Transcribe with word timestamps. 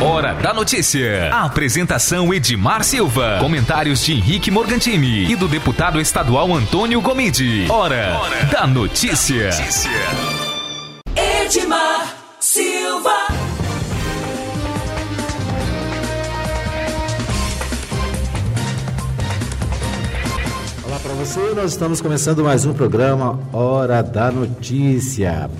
Hora 0.00 0.32
da 0.34 0.54
notícia. 0.54 1.30
A 1.32 1.44
apresentação 1.44 2.32
Edmar 2.32 2.82
Silva. 2.84 3.36
Comentários 3.38 4.02
de 4.04 4.12
Henrique 4.14 4.50
Morgantini 4.50 5.30
e 5.30 5.36
do 5.36 5.46
deputado 5.46 6.00
estadual 6.00 6.54
Antônio 6.54 7.00
Gomide. 7.02 7.66
Hora, 7.70 8.18
Hora 8.18 8.44
da 8.46 8.66
notícia. 8.66 9.50
notícia. 9.50 9.90
Edmar 11.44 12.14
Silva. 12.38 13.10
Olá 20.86 20.98
para 20.98 21.12
você, 21.14 21.40
nós 21.54 21.72
estamos 21.72 22.00
começando 22.00 22.42
mais 22.42 22.64
um 22.64 22.72
programa 22.72 23.38
Hora 23.52 24.02
da 24.02 24.30
Notícia. 24.30 25.50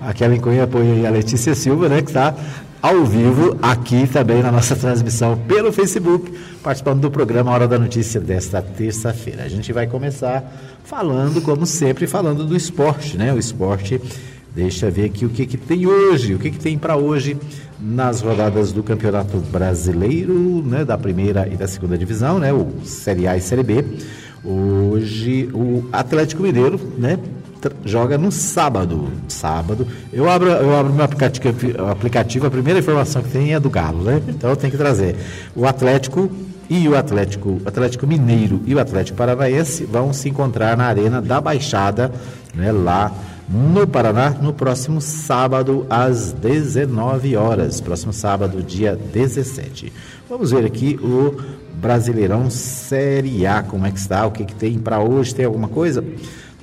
Aquela 0.00 0.34
em 0.34 0.60
apoia 0.60 0.94
aí 0.94 1.06
a 1.06 1.10
Letícia 1.10 1.54
Silva, 1.54 1.88
né, 1.88 2.02
que 2.02 2.08
está 2.08 2.34
ao 2.80 3.04
vivo 3.04 3.58
aqui 3.60 4.06
também 4.06 4.42
na 4.42 4.50
nossa 4.52 4.76
transmissão 4.76 5.36
pelo 5.36 5.72
Facebook, 5.72 6.32
participando 6.62 7.00
do 7.00 7.10
programa 7.10 7.50
Hora 7.50 7.66
da 7.66 7.78
Notícia 7.78 8.20
desta 8.20 8.62
terça-feira. 8.62 9.42
A 9.42 9.48
gente 9.48 9.72
vai 9.72 9.86
começar 9.86 10.44
falando, 10.84 11.40
como 11.42 11.66
sempre, 11.66 12.06
falando 12.06 12.44
do 12.44 12.54
esporte, 12.56 13.16
né? 13.16 13.32
O 13.32 13.38
esporte 13.38 14.00
Deixa 14.56 14.90
ver 14.90 15.04
aqui 15.04 15.26
o 15.26 15.28
que, 15.28 15.44
que 15.44 15.58
tem 15.58 15.86
hoje, 15.86 16.34
o 16.34 16.38
que, 16.38 16.50
que 16.50 16.58
tem 16.58 16.78
para 16.78 16.96
hoje 16.96 17.36
nas 17.78 18.22
rodadas 18.22 18.72
do 18.72 18.82
Campeonato 18.82 19.36
Brasileiro, 19.36 20.62
né, 20.64 20.82
da 20.82 20.96
primeira 20.96 21.46
e 21.46 21.58
da 21.58 21.68
segunda 21.68 21.98
divisão, 21.98 22.38
né, 22.38 22.54
o 22.54 22.66
Série 22.82 23.28
A 23.28 23.36
e 23.36 23.40
Série 23.42 23.62
B. 23.62 23.84
Hoje 24.42 25.50
o 25.52 25.86
Atlético 25.92 26.42
Mineiro, 26.42 26.80
né, 26.96 27.18
joga 27.84 28.16
no 28.16 28.32
sábado. 28.32 29.12
Sábado. 29.28 29.86
Eu 30.10 30.26
abro, 30.26 30.48
eu 30.48 30.74
abro 30.74 30.90
meu 30.90 31.04
aplicativo, 31.04 31.48
aplicativo, 31.90 32.46
a 32.46 32.50
primeira 32.50 32.80
informação 32.80 33.22
que 33.22 33.28
tem 33.28 33.52
é 33.52 33.60
do 33.60 33.68
Galo, 33.68 34.04
né? 34.04 34.22
Então 34.26 34.48
eu 34.48 34.56
tenho 34.56 34.70
que 34.70 34.78
trazer. 34.78 35.16
O 35.54 35.66
Atlético 35.66 36.30
e 36.70 36.88
o 36.88 36.96
Atlético, 36.96 37.60
Atlético 37.66 38.06
Mineiro 38.06 38.62
e 38.64 38.74
o 38.74 38.80
Atlético 38.80 39.18
Paranaense 39.18 39.84
vão 39.84 40.14
se 40.14 40.30
encontrar 40.30 40.78
na 40.78 40.86
Arena 40.86 41.20
da 41.20 41.42
Baixada, 41.42 42.10
né, 42.54 42.72
lá 42.72 43.12
no 43.48 43.86
Paraná, 43.86 44.30
no 44.30 44.52
próximo 44.52 45.00
sábado, 45.00 45.86
às 45.88 46.32
19 46.32 47.36
horas. 47.36 47.80
Próximo 47.80 48.12
sábado, 48.12 48.62
dia 48.62 48.96
17. 48.96 49.92
Vamos 50.28 50.50
ver 50.50 50.64
aqui 50.64 50.98
o 51.02 51.36
Brasileirão 51.74 52.50
Série 52.50 53.46
A, 53.46 53.62
como 53.62 53.86
é 53.86 53.90
que 53.90 53.98
está, 53.98 54.26
o 54.26 54.30
que, 54.30 54.44
que 54.44 54.54
tem 54.54 54.78
para 54.78 55.00
hoje, 55.00 55.34
tem 55.34 55.44
alguma 55.44 55.68
coisa? 55.68 56.04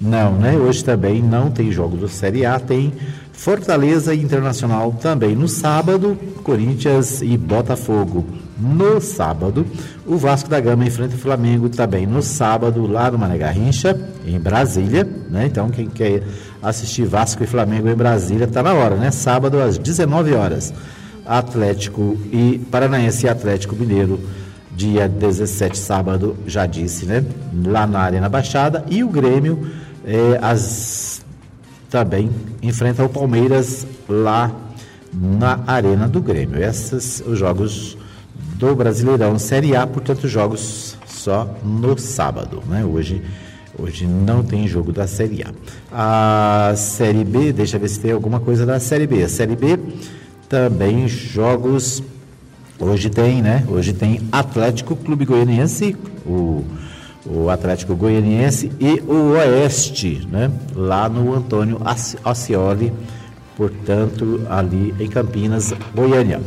Não, 0.01 0.33
né? 0.33 0.57
Hoje 0.57 0.83
também 0.83 1.21
não 1.21 1.49
tem 1.49 1.71
jogo 1.71 1.95
do 1.95 2.09
Série 2.09 2.45
A, 2.45 2.59
tem 2.59 2.91
Fortaleza 3.31 4.13
Internacional 4.13 4.91
também 4.91 5.35
no 5.35 5.47
sábado, 5.47 6.17
Corinthians 6.43 7.21
e 7.21 7.37
Botafogo 7.37 8.25
no 8.57 9.01
sábado. 9.01 9.65
O 10.05 10.17
Vasco 10.17 10.49
da 10.49 10.59
Gama 10.59 10.85
enfrenta 10.85 11.15
o 11.15 11.17
Flamengo 11.17 11.69
também 11.69 12.05
no 12.05 12.21
sábado, 12.21 12.85
lá 12.85 13.09
no 13.09 13.17
Mané 13.17 13.37
Garrincha, 13.37 13.99
em 14.25 14.39
Brasília. 14.39 15.07
Né? 15.29 15.47
Então, 15.47 15.69
quem 15.69 15.87
quer 15.87 16.23
assistir 16.63 17.05
Vasco 17.05 17.43
e 17.43 17.47
Flamengo 17.47 17.89
em 17.89 17.95
Brasília, 17.95 18.45
está 18.45 18.63
na 18.63 18.73
hora, 18.73 18.95
né? 18.95 19.11
Sábado 19.11 19.59
às 19.59 19.77
19 19.77 20.33
horas. 20.33 20.73
Atlético 21.25 22.17
e 22.31 22.59
Paranaense 22.71 23.25
e 23.25 23.29
Atlético 23.29 23.75
Mineiro, 23.75 24.19
dia 24.75 25.07
17, 25.07 25.77
sábado, 25.77 26.35
já 26.45 26.65
disse, 26.65 27.05
né? 27.05 27.23
Lá 27.65 27.85
na 27.85 27.99
Arena 27.99 28.29
Baixada. 28.29 28.83
E 28.89 29.03
o 29.03 29.09
Grêmio 29.09 29.67
é, 30.05 30.39
as, 30.41 31.23
também 31.89 32.29
enfrenta 32.61 33.03
o 33.03 33.09
Palmeiras 33.09 33.85
lá 34.07 34.51
na 35.13 35.59
Arena 35.67 36.07
do 36.07 36.21
Grêmio. 36.21 36.61
Esses 36.61 37.23
os 37.25 37.37
jogos 37.37 37.97
do 38.55 38.75
Brasileirão 38.75 39.37
Série 39.37 39.75
A, 39.75 39.85
portanto, 39.85 40.27
jogos 40.27 40.97
só 41.05 41.47
no 41.63 41.97
sábado, 41.97 42.63
né? 42.67 42.83
Hoje 42.83 43.21
Hoje 43.77 44.05
não 44.05 44.43
tem 44.43 44.67
jogo 44.67 44.91
da 44.91 45.07
Série 45.07 45.43
A. 45.43 46.69
A 46.71 46.75
Série 46.75 47.23
B, 47.23 47.51
deixa 47.51 47.77
eu 47.77 47.81
ver 47.81 47.89
se 47.89 47.99
tem 47.99 48.11
alguma 48.11 48.39
coisa 48.39 48.65
da 48.65 48.79
Série 48.79 49.07
B. 49.07 49.23
A 49.23 49.29
Série 49.29 49.55
B 49.55 49.79
também 50.47 51.07
jogos. 51.07 52.03
Hoje 52.79 53.09
tem, 53.09 53.41
né? 53.41 53.65
Hoje 53.67 53.91
tem 53.93 54.21
Atlético 54.31 54.95
Clube 54.95 55.25
Goianiense, 55.25 55.95
o, 56.23 56.63
o 57.25 57.49
Atlético 57.49 57.95
Goianiense 57.95 58.71
e 58.79 59.01
o 59.07 59.31
Oeste, 59.31 60.27
né? 60.31 60.51
Lá 60.75 61.09
no 61.09 61.33
Antônio 61.33 61.81
Ascioli, 62.23 62.93
portanto, 63.57 64.45
ali 64.49 64.93
em 64.99 65.07
Campinas, 65.07 65.73
Goiânia. 65.95 66.39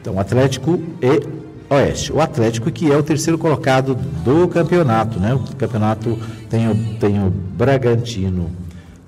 Então, 0.00 0.18
Atlético 0.18 0.80
e 1.00 1.37
Oeste. 1.70 2.12
O 2.12 2.20
Atlético 2.20 2.70
que 2.70 2.90
é 2.90 2.96
o 2.96 3.02
terceiro 3.02 3.38
colocado 3.38 3.94
do 3.94 4.48
campeonato, 4.48 5.20
né? 5.20 5.34
O 5.34 5.40
campeonato 5.56 6.18
tem 6.48 6.68
o, 6.68 6.98
tem 6.98 7.22
o 7.22 7.30
Bragantino 7.30 8.50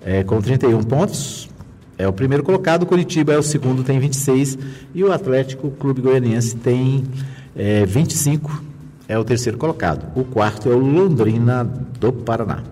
é, 0.03 0.23
com 0.23 0.41
31 0.41 0.83
pontos, 0.83 1.49
é 1.97 2.09
o 2.09 2.13
primeiro 2.13 2.43
colocado, 2.43 2.85
o 2.85 2.87
Curitiba 2.87 3.33
é 3.33 3.39
o 3.39 3.43
segundo, 3.43 3.83
tem 3.83 3.99
26, 3.99 4.59
e 4.95 5.05
o 5.05 5.13
Atlético 5.13 5.71
Clube 5.71 6.01
Goianiense 6.01 6.57
tem 6.57 7.05
é, 7.55 7.85
25, 7.85 8.63
é 9.07 9.19
o 9.19 9.25
terceiro 9.25 9.59
colocado. 9.59 10.07
O 10.19 10.25
quarto 10.25 10.71
é 10.71 10.75
o 10.75 10.79
Londrina 10.79 11.65
do 11.65 12.13
Paraná. 12.13 12.63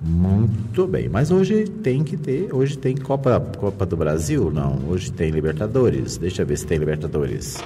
Muito 0.00 0.86
bem, 0.86 1.08
mas 1.08 1.30
hoje 1.30 1.64
tem 1.64 2.04
que 2.04 2.16
ter, 2.16 2.52
hoje 2.52 2.76
tem 2.76 2.96
Copa, 2.96 3.40
Copa 3.58 3.86
do 3.86 3.96
Brasil? 3.96 4.50
Não, 4.52 4.78
hoje 4.88 5.10
tem 5.10 5.30
Libertadores. 5.30 6.18
Deixa 6.18 6.42
eu 6.42 6.46
ver 6.46 6.58
se 6.58 6.66
tem 6.66 6.76
Libertadores. 6.76 7.56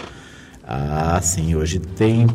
Ah, 0.70 1.18
sim, 1.22 1.54
hoje 1.54 1.78
tem 1.78 2.26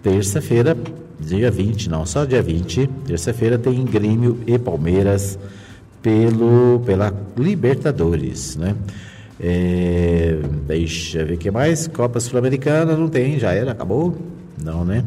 terça-feira, 0.00 0.76
dia 1.18 1.50
20, 1.50 1.90
não, 1.90 2.06
só 2.06 2.24
dia 2.24 2.40
20, 2.40 2.86
terça-feira 3.04 3.58
tem 3.58 3.84
Grêmio 3.84 4.38
e 4.46 4.56
Palmeiras 4.56 5.36
pelo, 6.00 6.80
pela 6.86 7.12
Libertadores, 7.36 8.54
né? 8.54 8.76
É, 9.40 10.38
deixa 10.68 11.18
eu 11.18 11.26
ver 11.26 11.34
o 11.34 11.36
que 11.36 11.50
mais. 11.50 11.88
Copa 11.88 12.20
Sul-Americana 12.20 12.96
não 12.96 13.08
tem, 13.08 13.40
já 13.40 13.50
era, 13.50 13.72
acabou? 13.72 14.16
Não, 14.62 14.84
né? 14.84 15.04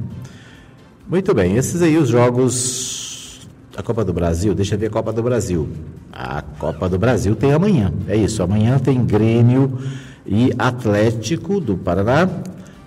Muito 1.07 1.33
bem, 1.33 1.55
esses 1.55 1.81
aí 1.81 1.97
os 1.97 2.09
jogos 2.09 3.47
da 3.73 3.81
Copa 3.81 4.03
do 4.03 4.11
Brasil, 4.11 4.53
deixa 4.53 4.75
eu 4.75 4.79
ver 4.79 4.87
a 4.87 4.89
Copa 4.89 5.13
do 5.13 5.23
Brasil. 5.23 5.69
A 6.11 6.41
Copa 6.41 6.89
do 6.89 6.99
Brasil 6.99 7.33
tem 7.33 7.53
amanhã, 7.53 7.93
é 8.09 8.17
isso, 8.17 8.43
amanhã 8.43 8.77
tem 8.77 9.05
Grêmio 9.05 9.79
e 10.25 10.51
Atlético 10.59 11.61
do 11.61 11.77
Paraná 11.77 12.27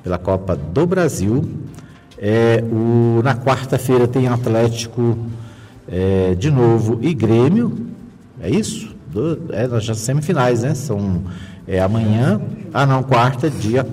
pela 0.03 0.19
Copa 0.19 0.57
do 0.57 0.87
Brasil. 0.87 1.49
É, 2.19 2.63
o, 2.71 3.21
na 3.23 3.35
quarta-feira 3.35 4.07
tem 4.07 4.29
Atlético 4.29 5.19
é, 5.89 6.35
de 6.35 6.51
novo 6.51 6.99
e 7.03 7.15
Grêmio. 7.15 7.89
É 8.41 8.51
isso? 8.51 8.95
Do, 9.07 9.53
é 9.53 9.67
nas 9.67 9.87
semifinais, 9.99 10.63
né? 10.63 10.75
São 10.75 11.23
é, 11.67 11.81
amanhã. 11.81 12.41
Ah, 12.73 12.87
não, 12.87 13.03
quarta, 13.03 13.51
dia. 13.51 13.87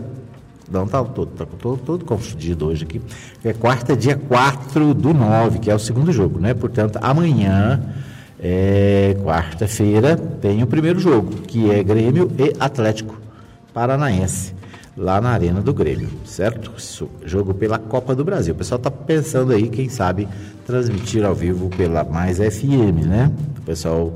Não, 0.70 0.86
tá 0.86 1.02
todo, 1.04 1.28
tá, 1.28 1.46
todo, 1.46 1.78
todo 1.78 2.06
confundido 2.06 2.68
hoje 2.68 2.84
aqui. 2.84 3.02
É 3.44 3.54
quarta, 3.54 3.96
dia 3.96 4.18
4 4.18 4.94
do 4.94 5.14
9, 5.14 5.60
que 5.60 5.72
é 5.72 5.76
o 5.76 5.80
segundo 5.80 6.12
jogo, 6.12 6.40
né? 6.40 6.54
Portanto, 6.54 7.00
amanhã 7.02 7.82
é, 8.40 9.16
quarta-feira 9.24 10.16
tem 10.16 10.62
o 10.62 10.68
primeiro 10.68 11.00
jogo, 11.00 11.32
que 11.48 11.72
é 11.72 11.82
Grêmio 11.84 12.32
e 12.38 12.54
Atlético 12.60 13.18
Paranaense, 13.74 14.54
lá 14.98 15.22
na 15.22 15.30
Arena 15.30 15.62
do 15.62 15.74
Grêmio, 15.74 16.10
certo? 16.26 16.72
Jogo 17.24 17.54
pela 17.54 17.78
Copa 17.78 18.16
do 18.16 18.26
Brasil. 18.26 18.54
O 18.54 18.58
pessoal 18.58 18.78
está 18.78 18.90
pensando 18.90 19.54
aí, 19.54 19.70
quem 19.70 19.88
sabe, 19.88 20.28
transmitir 20.66 21.24
ao 21.24 21.36
vivo 21.36 21.70
pela 21.70 22.04
Mais 22.04 22.40
FM, 22.40 23.06
né? 23.06 23.32
O 23.60 23.62
pessoal 23.62 24.14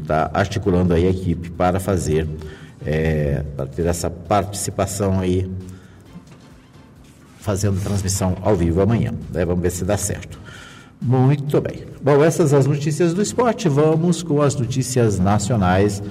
está 0.00 0.30
articulando 0.32 0.94
aí 0.94 1.06
a 1.06 1.10
equipe 1.10 1.50
para 1.50 1.80
fazer, 1.80 2.28
é, 2.86 3.42
para 3.56 3.66
ter 3.66 3.86
essa 3.86 4.08
participação 4.08 5.18
aí, 5.18 5.50
fazendo 7.40 7.82
transmissão 7.82 8.36
ao 8.40 8.54
vivo 8.54 8.80
amanhã. 8.80 9.12
Né? 9.32 9.44
Vamos 9.44 9.62
ver 9.62 9.70
se 9.70 9.84
dá 9.84 9.96
certo. 9.96 10.38
Muito 11.02 11.60
bem. 11.60 11.84
Bom, 12.00 12.22
essas 12.22 12.54
as 12.54 12.66
notícias 12.66 13.14
do 13.14 13.22
esporte. 13.22 13.68
Vamos 13.68 14.22
com 14.22 14.40
as 14.42 14.54
notícias 14.54 15.18
nacionais 15.18 16.02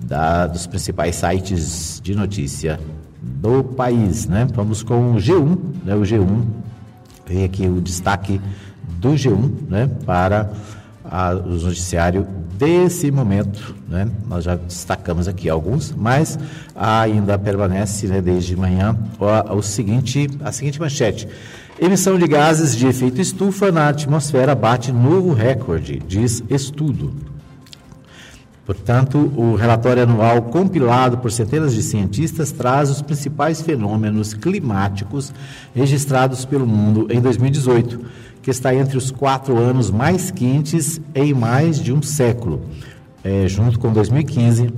da, 0.00 0.46
dos 0.46 0.66
principais 0.66 1.16
sites 1.16 2.00
de 2.02 2.14
notícia 2.14 2.78
do 3.22 3.62
país, 3.62 4.26
né? 4.26 4.46
Vamos 4.52 4.82
com 4.82 5.12
o 5.12 5.16
G1, 5.16 5.58
né? 5.84 5.94
O 5.94 6.00
G1 6.00 6.42
tem 7.24 7.44
aqui 7.44 7.66
o 7.66 7.80
destaque 7.80 8.40
do 8.98 9.10
G1, 9.10 9.50
né? 9.68 9.90
Para 10.04 10.50
a, 11.04 11.32
o 11.32 11.50
noticiário 11.50 12.26
desse 12.58 13.10
momento, 13.10 13.74
né? 13.88 14.08
Nós 14.26 14.44
já 14.44 14.56
destacamos 14.56 15.28
aqui 15.28 15.48
alguns, 15.48 15.94
mas 15.94 16.38
ainda 16.74 17.38
permanece, 17.38 18.06
né, 18.06 18.20
desde 18.20 18.56
manhã, 18.56 18.96
o, 19.18 19.56
o 19.56 19.62
seguinte, 19.62 20.28
a 20.44 20.52
seguinte 20.52 20.80
manchete. 20.80 21.28
Emissão 21.80 22.16
de 22.18 22.28
gases 22.28 22.76
de 22.76 22.86
efeito 22.86 23.20
estufa 23.20 23.72
na 23.72 23.88
atmosfera 23.88 24.54
bate 24.54 24.92
novo 24.92 25.32
recorde, 25.32 26.00
diz 26.06 26.42
estudo. 26.48 27.31
Portanto, 28.64 29.18
o 29.36 29.56
relatório 29.56 30.04
anual 30.04 30.42
compilado 30.42 31.18
por 31.18 31.32
centenas 31.32 31.74
de 31.74 31.82
cientistas 31.82 32.52
traz 32.52 32.90
os 32.90 33.02
principais 33.02 33.60
fenômenos 33.60 34.34
climáticos 34.34 35.32
registrados 35.74 36.44
pelo 36.44 36.66
mundo 36.66 37.08
em 37.10 37.20
2018, 37.20 38.00
que 38.40 38.50
está 38.50 38.72
entre 38.72 38.96
os 38.96 39.10
quatro 39.10 39.58
anos 39.58 39.90
mais 39.90 40.30
quentes 40.30 41.00
em 41.12 41.34
mais 41.34 41.80
de 41.80 41.92
um 41.92 42.00
século, 42.02 42.62
é, 43.24 43.48
junto 43.48 43.80
com 43.80 43.92
2015, 43.92 44.72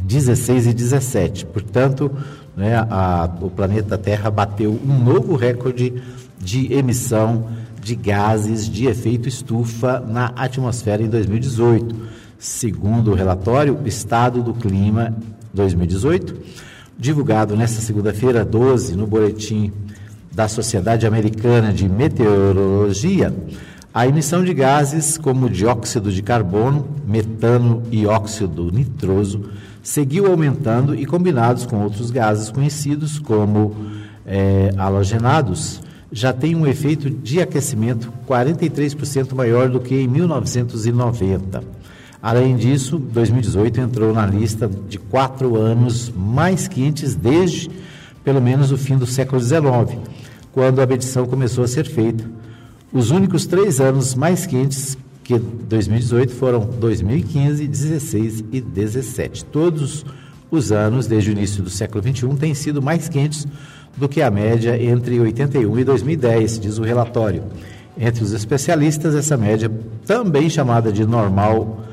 16 0.00 0.66
e 0.68 0.72
17. 0.72 1.46
Portanto, 1.46 2.12
né, 2.56 2.76
a, 2.76 3.28
o 3.40 3.50
planeta 3.50 3.98
Terra 3.98 4.30
bateu 4.30 4.78
um 4.84 5.02
novo 5.02 5.34
recorde 5.34 6.00
de 6.38 6.72
emissão 6.72 7.48
de 7.80 7.96
gases 7.96 8.68
de 8.68 8.86
efeito 8.86 9.28
estufa 9.28 10.00
na 10.00 10.26
atmosfera 10.36 11.02
em 11.02 11.08
2018, 11.08 11.94
segundo 12.38 13.12
o 13.12 13.14
relatório 13.14 13.78
Estado 13.84 14.42
do 14.42 14.54
Clima 14.54 15.14
2018, 15.52 16.36
divulgado 16.98 17.56
nesta 17.56 17.80
segunda-feira 17.80 18.44
12 18.44 18.96
no 18.96 19.06
boletim 19.06 19.72
da 20.32 20.48
Sociedade 20.48 21.06
Americana 21.06 21.72
de 21.72 21.88
Meteorologia. 21.88 23.34
A 23.92 24.08
emissão 24.08 24.42
de 24.42 24.52
gases 24.52 25.16
como 25.16 25.48
dióxido 25.48 26.10
de 26.10 26.20
carbono, 26.20 26.88
metano 27.06 27.82
e 27.90 28.06
óxido 28.06 28.70
nitroso 28.72 29.50
seguiu 29.82 30.26
aumentando 30.26 30.94
e 30.94 31.06
combinados 31.06 31.66
com 31.66 31.82
outros 31.82 32.10
gases 32.10 32.50
conhecidos 32.50 33.18
como 33.18 33.76
é, 34.26 34.72
halogenados, 34.76 35.80
já 36.10 36.32
tem 36.32 36.56
um 36.56 36.66
efeito 36.66 37.10
de 37.10 37.40
aquecimento 37.40 38.12
43% 38.26 39.34
maior 39.34 39.68
do 39.68 39.80
que 39.80 39.94
em 39.94 40.08
1990. 40.08 41.62
Além 42.24 42.56
disso, 42.56 42.98
2018 42.98 43.82
entrou 43.82 44.14
na 44.14 44.24
lista 44.24 44.66
de 44.88 44.98
quatro 44.98 45.56
anos 45.56 46.10
mais 46.10 46.66
quentes 46.66 47.14
desde 47.14 47.70
pelo 48.24 48.40
menos 48.40 48.72
o 48.72 48.78
fim 48.78 48.96
do 48.96 49.04
século 49.04 49.38
XIX, 49.38 49.98
quando 50.50 50.80
a 50.80 50.86
medição 50.86 51.26
começou 51.26 51.64
a 51.64 51.68
ser 51.68 51.84
feita. 51.84 52.24
Os 52.90 53.10
únicos 53.10 53.44
três 53.44 53.78
anos 53.78 54.14
mais 54.14 54.46
quentes 54.46 54.96
que 55.22 55.38
2018 55.38 56.32
foram 56.32 56.60
2015, 56.64 57.68
16 57.68 58.44
e 58.50 58.58
17. 58.58 59.44
Todos 59.44 60.06
os 60.50 60.72
anos, 60.72 61.06
desde 61.06 61.28
o 61.28 61.32
início 61.32 61.62
do 61.62 61.68
século 61.68 62.02
XXI, 62.02 62.26
têm 62.36 62.54
sido 62.54 62.80
mais 62.80 63.06
quentes 63.06 63.46
do 63.98 64.08
que 64.08 64.22
a 64.22 64.30
média 64.30 64.82
entre 64.82 65.20
81 65.20 65.78
e 65.78 65.84
2010, 65.84 66.58
diz 66.58 66.78
o 66.78 66.84
relatório. 66.84 67.42
Entre 67.98 68.24
os 68.24 68.32
especialistas, 68.32 69.14
essa 69.14 69.36
média, 69.36 69.70
também 70.06 70.48
chamada 70.48 70.90
de 70.90 71.04
normal 71.04 71.84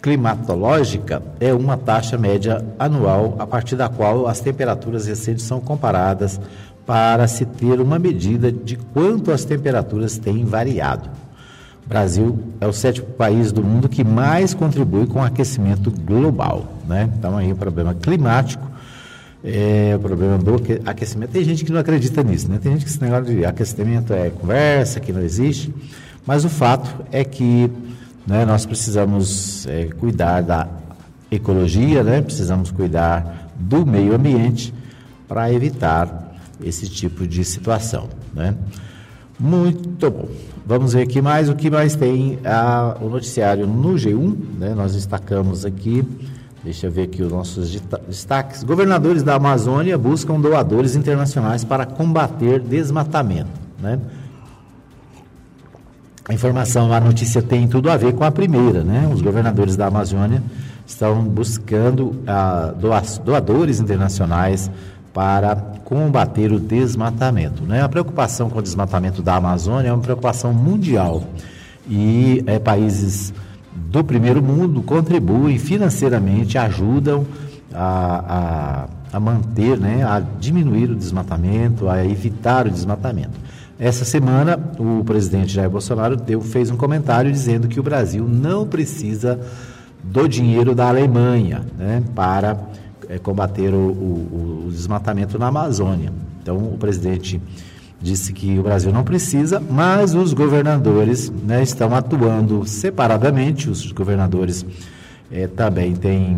climatológica, 0.00 1.22
é 1.38 1.52
uma 1.52 1.76
taxa 1.76 2.16
média 2.16 2.64
anual 2.78 3.36
a 3.38 3.46
partir 3.46 3.76
da 3.76 3.88
qual 3.88 4.26
as 4.26 4.40
temperaturas 4.40 5.06
recentes 5.06 5.44
são 5.44 5.60
comparadas 5.60 6.40
para 6.86 7.28
se 7.28 7.44
ter 7.44 7.80
uma 7.80 7.98
medida 7.98 8.50
de 8.50 8.76
quanto 8.76 9.30
as 9.30 9.44
temperaturas 9.44 10.18
têm 10.18 10.44
variado. 10.44 11.08
Brasil 11.86 12.38
é 12.60 12.66
o 12.66 12.72
sétimo 12.72 13.08
país 13.08 13.52
do 13.52 13.62
mundo 13.62 13.88
que 13.88 14.04
mais 14.04 14.54
contribui 14.54 15.06
com 15.06 15.18
o 15.18 15.22
aquecimento 15.22 15.90
global. 15.90 16.64
Né? 16.86 17.10
Então, 17.18 17.36
aí 17.36 17.52
o 17.52 17.56
problema 17.56 17.94
climático, 17.94 18.64
é, 19.42 19.94
o 19.96 19.98
problema 19.98 20.38
do 20.38 20.56
aquecimento. 20.86 21.30
Tem 21.30 21.42
gente 21.42 21.64
que 21.64 21.72
não 21.72 21.80
acredita 21.80 22.22
nisso, 22.22 22.48
né? 22.48 22.58
tem 22.62 22.72
gente 22.72 22.84
que 22.84 22.90
esse 22.90 23.02
negócio 23.02 23.24
de 23.34 23.44
aquecimento 23.44 24.12
é 24.12 24.30
conversa, 24.30 25.00
que 25.00 25.12
não 25.12 25.20
existe, 25.20 25.74
mas 26.26 26.44
o 26.44 26.48
fato 26.48 27.04
é 27.10 27.24
que 27.24 27.70
né, 28.26 28.44
nós 28.44 28.66
precisamos 28.66 29.66
é, 29.66 29.86
cuidar 29.86 30.42
da 30.42 30.68
ecologia, 31.30 32.02
né? 32.02 32.20
precisamos 32.20 32.70
cuidar 32.70 33.50
do 33.56 33.86
meio 33.86 34.14
ambiente 34.14 34.74
para 35.28 35.52
evitar 35.52 36.34
esse 36.62 36.88
tipo 36.88 37.26
de 37.26 37.44
situação. 37.44 38.08
Né? 38.34 38.54
Muito 39.38 40.10
bom. 40.10 40.28
Vamos 40.66 40.92
ver 40.92 41.02
aqui 41.02 41.22
mais 41.22 41.48
o 41.48 41.54
que 41.54 41.70
mais 41.70 41.96
tem 41.96 42.38
a, 42.44 42.96
o 43.00 43.08
noticiário 43.08 43.66
no 43.66 43.94
G1, 43.94 44.36
né? 44.58 44.74
Nós 44.74 44.92
destacamos 44.94 45.64
aqui, 45.64 46.04
deixa 46.62 46.86
eu 46.86 46.92
ver 46.92 47.04
aqui 47.04 47.22
os 47.22 47.32
nossos 47.32 47.80
destaques. 48.06 48.62
Governadores 48.62 49.22
da 49.22 49.34
Amazônia 49.34 49.96
buscam 49.98 50.38
doadores 50.38 50.94
internacionais 50.94 51.64
para 51.64 51.86
combater 51.86 52.60
desmatamento, 52.60 53.50
né? 53.80 53.98
A 56.30 56.32
informação, 56.32 56.92
a 56.92 57.00
notícia 57.00 57.42
tem 57.42 57.66
tudo 57.66 57.90
a 57.90 57.96
ver 57.96 58.14
com 58.14 58.22
a 58.22 58.30
primeira, 58.30 58.84
né? 58.84 59.10
Os 59.12 59.20
governadores 59.20 59.76
da 59.76 59.88
Amazônia 59.88 60.40
estão 60.86 61.24
buscando 61.24 62.22
ah, 62.24 62.72
doadores 63.24 63.80
internacionais 63.80 64.70
para 65.12 65.56
combater 65.84 66.52
o 66.52 66.60
desmatamento. 66.60 67.64
Né? 67.64 67.82
A 67.82 67.88
preocupação 67.88 68.48
com 68.48 68.60
o 68.60 68.62
desmatamento 68.62 69.22
da 69.22 69.34
Amazônia 69.34 69.88
é 69.88 69.92
uma 69.92 70.00
preocupação 70.00 70.54
mundial 70.54 71.24
e 71.88 72.44
é, 72.46 72.60
países 72.60 73.34
do 73.74 74.04
primeiro 74.04 74.40
mundo 74.40 74.82
contribuem 74.82 75.58
financeiramente, 75.58 76.56
ajudam 76.56 77.26
a, 77.74 78.86
a, 79.12 79.16
a 79.16 79.18
manter, 79.18 79.80
né, 79.80 80.04
a 80.04 80.20
diminuir 80.20 80.92
o 80.92 80.94
desmatamento, 80.94 81.88
a 81.88 82.04
evitar 82.06 82.68
o 82.68 82.70
desmatamento. 82.70 83.49
Essa 83.80 84.04
semana, 84.04 84.60
o 84.78 85.02
presidente 85.02 85.54
Jair 85.54 85.70
Bolsonaro 85.70 86.14
deu, 86.14 86.42
fez 86.42 86.70
um 86.70 86.76
comentário 86.76 87.32
dizendo 87.32 87.66
que 87.66 87.80
o 87.80 87.82
Brasil 87.82 88.28
não 88.28 88.66
precisa 88.66 89.40
do 90.04 90.28
dinheiro 90.28 90.74
da 90.74 90.86
Alemanha 90.86 91.62
né, 91.78 92.02
para 92.14 92.60
é, 93.08 93.18
combater 93.18 93.72
o, 93.72 93.78
o, 93.78 94.64
o 94.66 94.70
desmatamento 94.70 95.38
na 95.38 95.46
Amazônia. 95.46 96.12
Então, 96.42 96.58
o 96.58 96.76
presidente 96.76 97.40
disse 97.98 98.34
que 98.34 98.58
o 98.58 98.62
Brasil 98.62 98.92
não 98.92 99.02
precisa, 99.02 99.58
mas 99.58 100.14
os 100.14 100.34
governadores 100.34 101.30
né, 101.30 101.62
estão 101.62 101.94
atuando 101.94 102.66
separadamente. 102.66 103.70
Os 103.70 103.90
governadores 103.92 104.62
é, 105.32 105.46
também 105.46 105.94
têm 105.94 106.36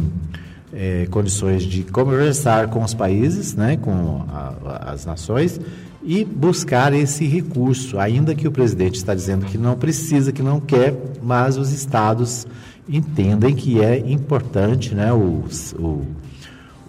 é, 0.73 1.09
condições 1.11 1.65
de 1.65 1.83
conversar 1.83 2.69
com 2.69 2.85
os 2.85 2.95
países, 2.95 3.57
né, 3.57 3.77
com 3.79 4.25
a, 4.29 4.93
as 4.93 5.05
nações 5.05 5.61
e 6.03 6.25
buscar 6.25 6.93
esse 6.93 7.27
recurso, 7.27 7.99
ainda 7.99 8.35
que 8.35 8.49
o 8.49 8.53
presidente 8.53 8.97
está 8.97 9.15
dizendo 9.15 9.47
que 9.47 9.57
não 9.57 9.77
precisa, 9.77 10.33
que 10.33 10.43
não 10.43 10.61
quer, 10.61 10.95
mas 11.23 11.57
os 11.57 11.73
estados 11.73 12.47
entendem 12.89 13.55
que 13.55 13.81
é 13.81 13.99
importante, 13.99 14.95
né, 14.95 15.13
o, 15.13 15.45
o 15.79 16.07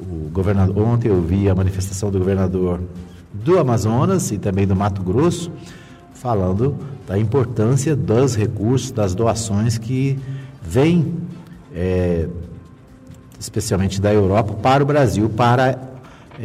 o 0.10 0.30
governador, 0.30 0.86
ontem 0.86 1.10
eu 1.10 1.22
vi 1.22 1.50
a 1.50 1.56
manifestação 1.56 2.12
do 2.12 2.20
governador 2.20 2.82
do 3.34 3.58
Amazonas 3.58 4.32
e 4.32 4.38
também 4.38 4.68
do 4.68 4.76
Mato 4.76 5.02
Grosso, 5.02 5.52
falando 6.14 6.76
da 7.08 7.18
importância 7.18 7.96
dos 7.96 8.36
recursos, 8.36 8.92
das 8.92 9.16
doações 9.16 9.78
que 9.78 10.20
vêm, 10.62 11.16
é, 11.74 12.28
especialmente 13.40 14.00
da 14.00 14.14
Europa, 14.14 14.54
para 14.54 14.84
o 14.84 14.86
Brasil, 14.86 15.30
para 15.30 15.93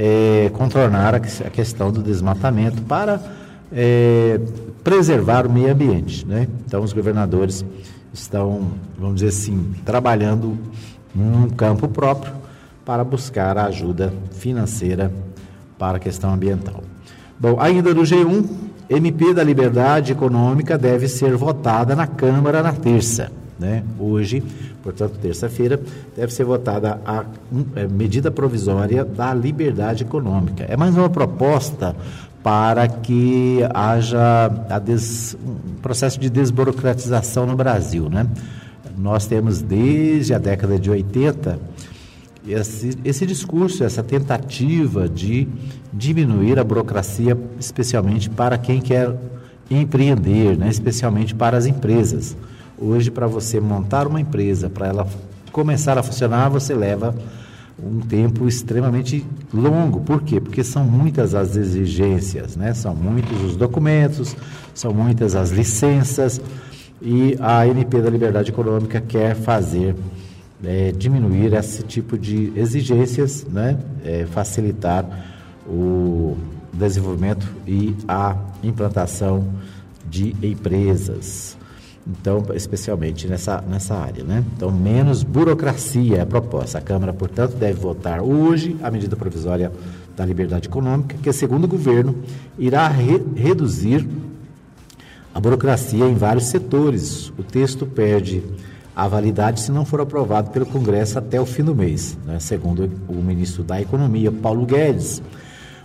é, 0.01 0.49
contornar 0.55 1.17
a, 1.17 1.21
questão 1.21 1.91
do 1.91 2.01
desmatamento, 2.01 2.81
para 2.83 3.21
é, 3.73 4.41
preservar 4.85 5.45
o 5.45 5.51
meio 5.51 5.73
ambiente. 5.73 6.25
Né? 6.25 6.47
Então, 6.65 6.83
os 6.85 6.93
governadores 6.93 7.65
estão, 8.15 8.69
vamos 8.97 9.17
dizer 9.17 9.29
assim, 9.29 9.75
trabalhando 9.85 10.57
num 11.13 11.51
campo 11.51 11.89
próprio 11.89 12.33
para 12.85 13.03
buscar 13.03 13.59
a 13.59 13.65
ajuda 13.65 14.15
financeira 14.31 15.13
para 15.77 15.97
a 15.97 16.01
questão 16.01 16.33
ambiental. 16.33 16.83
Bom, 17.39 17.57
ainda 17.59 17.93
no 17.93 18.03
G1, 18.03 18.47
MP 18.89 19.35
da 19.35 19.43
Liberdade 19.43 20.13
Econômica 20.13 20.79
deve 20.79 21.09
ser 21.09 21.37
votada 21.37 21.97
na 21.97 22.07
Câmara 22.07 22.63
na 22.63 22.73
terça. 22.73 23.33
Né? 23.59 23.83
Hoje, 23.99 24.43
portanto, 24.89 25.19
terça-feira, 25.21 25.79
deve 26.17 26.33
ser 26.33 26.45
votada 26.45 26.99
a, 27.05 27.21
a 27.21 27.25
é, 27.77 27.87
medida 27.87 28.31
provisória 28.31 29.05
da 29.05 29.35
liberdade 29.35 30.03
econômica. 30.03 30.65
É 30.67 30.79
mais 30.79 30.97
uma 30.97 31.11
proposta 31.11 31.95
para 32.43 32.89
que 32.89 33.59
haja 33.75 34.49
des, 34.83 35.37
um 35.45 35.81
processo 35.83 36.19
de 36.19 36.31
desburocratização 36.31 37.45
no 37.45 37.55
Brasil. 37.55 38.09
Né? 38.09 38.27
Nós 38.97 39.27
temos 39.27 39.61
desde 39.61 40.33
a 40.33 40.39
década 40.39 40.79
de 40.79 40.91
80 40.91 41.59
esse, 42.47 42.97
esse 43.05 43.27
discurso, 43.27 43.85
essa 43.85 44.03
tentativa 44.03 45.07
de 45.07 45.47
diminuir 45.93 46.59
a 46.59 46.65
burocracia, 46.65 47.37
especialmente 47.61 48.31
para 48.31 48.57
quem 48.57 48.81
quer 48.81 49.15
empreender, 49.71 50.57
né? 50.57 50.71
especialmente 50.71 51.35
para 51.35 51.59
as 51.59 51.67
empresas. 51.67 52.35
Hoje, 52.81 53.11
para 53.11 53.27
você 53.27 53.61
montar 53.61 54.07
uma 54.07 54.21
empresa, 54.21 54.71
para 54.71 54.87
ela 54.87 55.09
começar 55.51 55.99
a 55.99 56.03
funcionar, 56.03 56.49
você 56.49 56.75
leva 56.75 57.15
um 57.83 58.01
tempo 58.01 58.47
extremamente 58.47 59.27
longo. 59.53 60.01
Por 60.01 60.23
quê? 60.23 60.41
Porque 60.41 60.63
são 60.63 60.85
muitas 60.85 61.35
as 61.35 61.57
exigências, 61.57 62.57
né? 62.57 62.75
são 62.75 62.95
muitos 62.95 63.43
os 63.43 63.57
documentos, 63.57 64.37
são 64.75 64.93
muitas 64.93 65.35
as 65.35 65.51
licenças 65.51 66.41
e 67.03 67.37
a 67.41 67.63
ANP 67.63 68.01
da 68.01 68.11
Liberdade 68.11 68.51
Econômica 68.51 69.01
quer 69.01 69.35
fazer 69.35 69.97
é, 70.65 70.93
diminuir 70.93 71.53
esse 71.55 71.83
tipo 71.83 72.17
de 72.17 72.53
exigências, 72.57 73.45
né? 73.45 73.79
É, 74.05 74.27
facilitar 74.27 75.05
o 75.67 76.37
desenvolvimento 76.73 77.47
e 77.67 77.95
a 78.07 78.37
implantação 78.63 79.47
de 80.09 80.35
empresas. 80.43 81.58
Então, 82.09 82.43
especialmente 82.55 83.29
nessa, 83.29 83.63
nessa 83.69 83.95
área, 83.95 84.25
né? 84.25 84.43
Então, 84.57 84.71
menos 84.71 85.23
burocracia 85.23 86.17
é 86.17 86.21
a 86.21 86.27
proposta. 86.27 86.79
A 86.79 86.81
Câmara, 86.81 87.13
portanto, 87.13 87.55
deve 87.55 87.79
votar 87.79 88.23
hoje 88.23 88.77
a 88.83 88.91
medida 88.91 89.15
provisória 89.15 89.71
da 90.17 90.25
liberdade 90.25 90.69
econômica, 90.69 91.17
que, 91.23 91.31
segundo 91.33 91.65
o 91.65 91.69
governo, 91.69 92.17
irá 92.59 92.89
re 92.89 93.23
reduzir 93.37 94.09
a 95.35 95.39
burocracia 95.39 96.07
em 96.07 96.15
vários 96.15 96.47
setores. 96.47 97.29
O 97.39 97.43
texto 97.43 97.85
perde 97.85 98.43
a 98.97 99.07
validade 99.07 99.61
se 99.61 99.71
não 99.71 99.85
for 99.85 100.01
aprovado 100.01 100.51
pelo 100.51 100.67
Congresso 100.67 101.19
até 101.19 101.39
o 101.41 101.47
fim 101.47 101.63
do 101.63 101.75
mês, 101.75 102.19
né? 102.25 102.41
segundo 102.41 102.91
o 103.07 103.15
ministro 103.15 103.63
da 103.63 103.81
Economia, 103.81 104.33
Paulo 104.33 104.65
Guedes. 104.65 105.23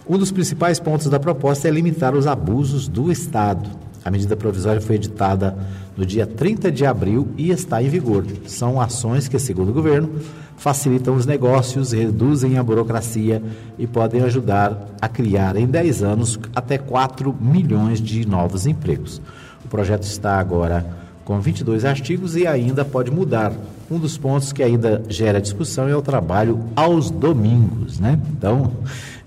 Um 0.10 0.18
dos 0.18 0.32
principais 0.32 0.80
pontos 0.80 1.08
da 1.10 1.20
proposta 1.20 1.68
é 1.68 1.72
limitar 1.72 2.16
os 2.16 2.26
abusos 2.26 2.88
do 2.88 3.12
Estado. 3.12 3.70
A 4.04 4.10
medida 4.10 4.36
provisória 4.36 4.82
foi 4.82 4.96
editada 4.96 5.56
no 5.96 6.06
dia 6.06 6.26
30 6.26 6.72
de 6.72 6.86
abril 6.86 7.28
e 7.38 7.52
está 7.52 7.82
em 7.82 7.90
vigor. 7.90 8.26
São 8.48 8.80
ações 8.80 9.28
que, 9.28 9.38
segundo 9.40 9.70
o 9.70 9.74
governo, 9.74 10.10
facilitam 10.58 11.16
os 11.16 11.26
negócios, 11.26 11.92
reduzem 11.92 12.58
a 12.58 12.64
burocracia 12.64 13.42
e 13.78 13.86
podem 13.86 14.22
ajudar 14.22 14.96
a 15.02 15.08
criar 15.08 15.56
em 15.56 15.68
10 15.68 16.04
anos 16.04 16.40
até 16.56 16.78
4 16.78 17.36
milhões 17.40 18.00
de 18.00 18.28
novos 18.28 18.66
empregos. 18.66 19.22
O 19.66 19.68
projeto 19.68 20.04
está 20.04 20.40
agora 20.40 20.86
com 21.26 21.40
22 21.40 21.86
artigos 21.86 22.36
e 22.36 22.46
ainda 22.46 22.84
pode 22.84 23.12
mudar. 23.12 23.54
Um 23.90 23.98
dos 24.00 24.18
pontos 24.18 24.52
que 24.52 24.64
ainda 24.64 25.04
gera 25.08 25.42
discussão 25.42 25.88
é 25.88 25.96
o 25.96 26.02
trabalho 26.02 26.60
aos 26.76 27.12
domingos, 27.12 28.00
né? 28.00 28.20
Então, 28.38 28.72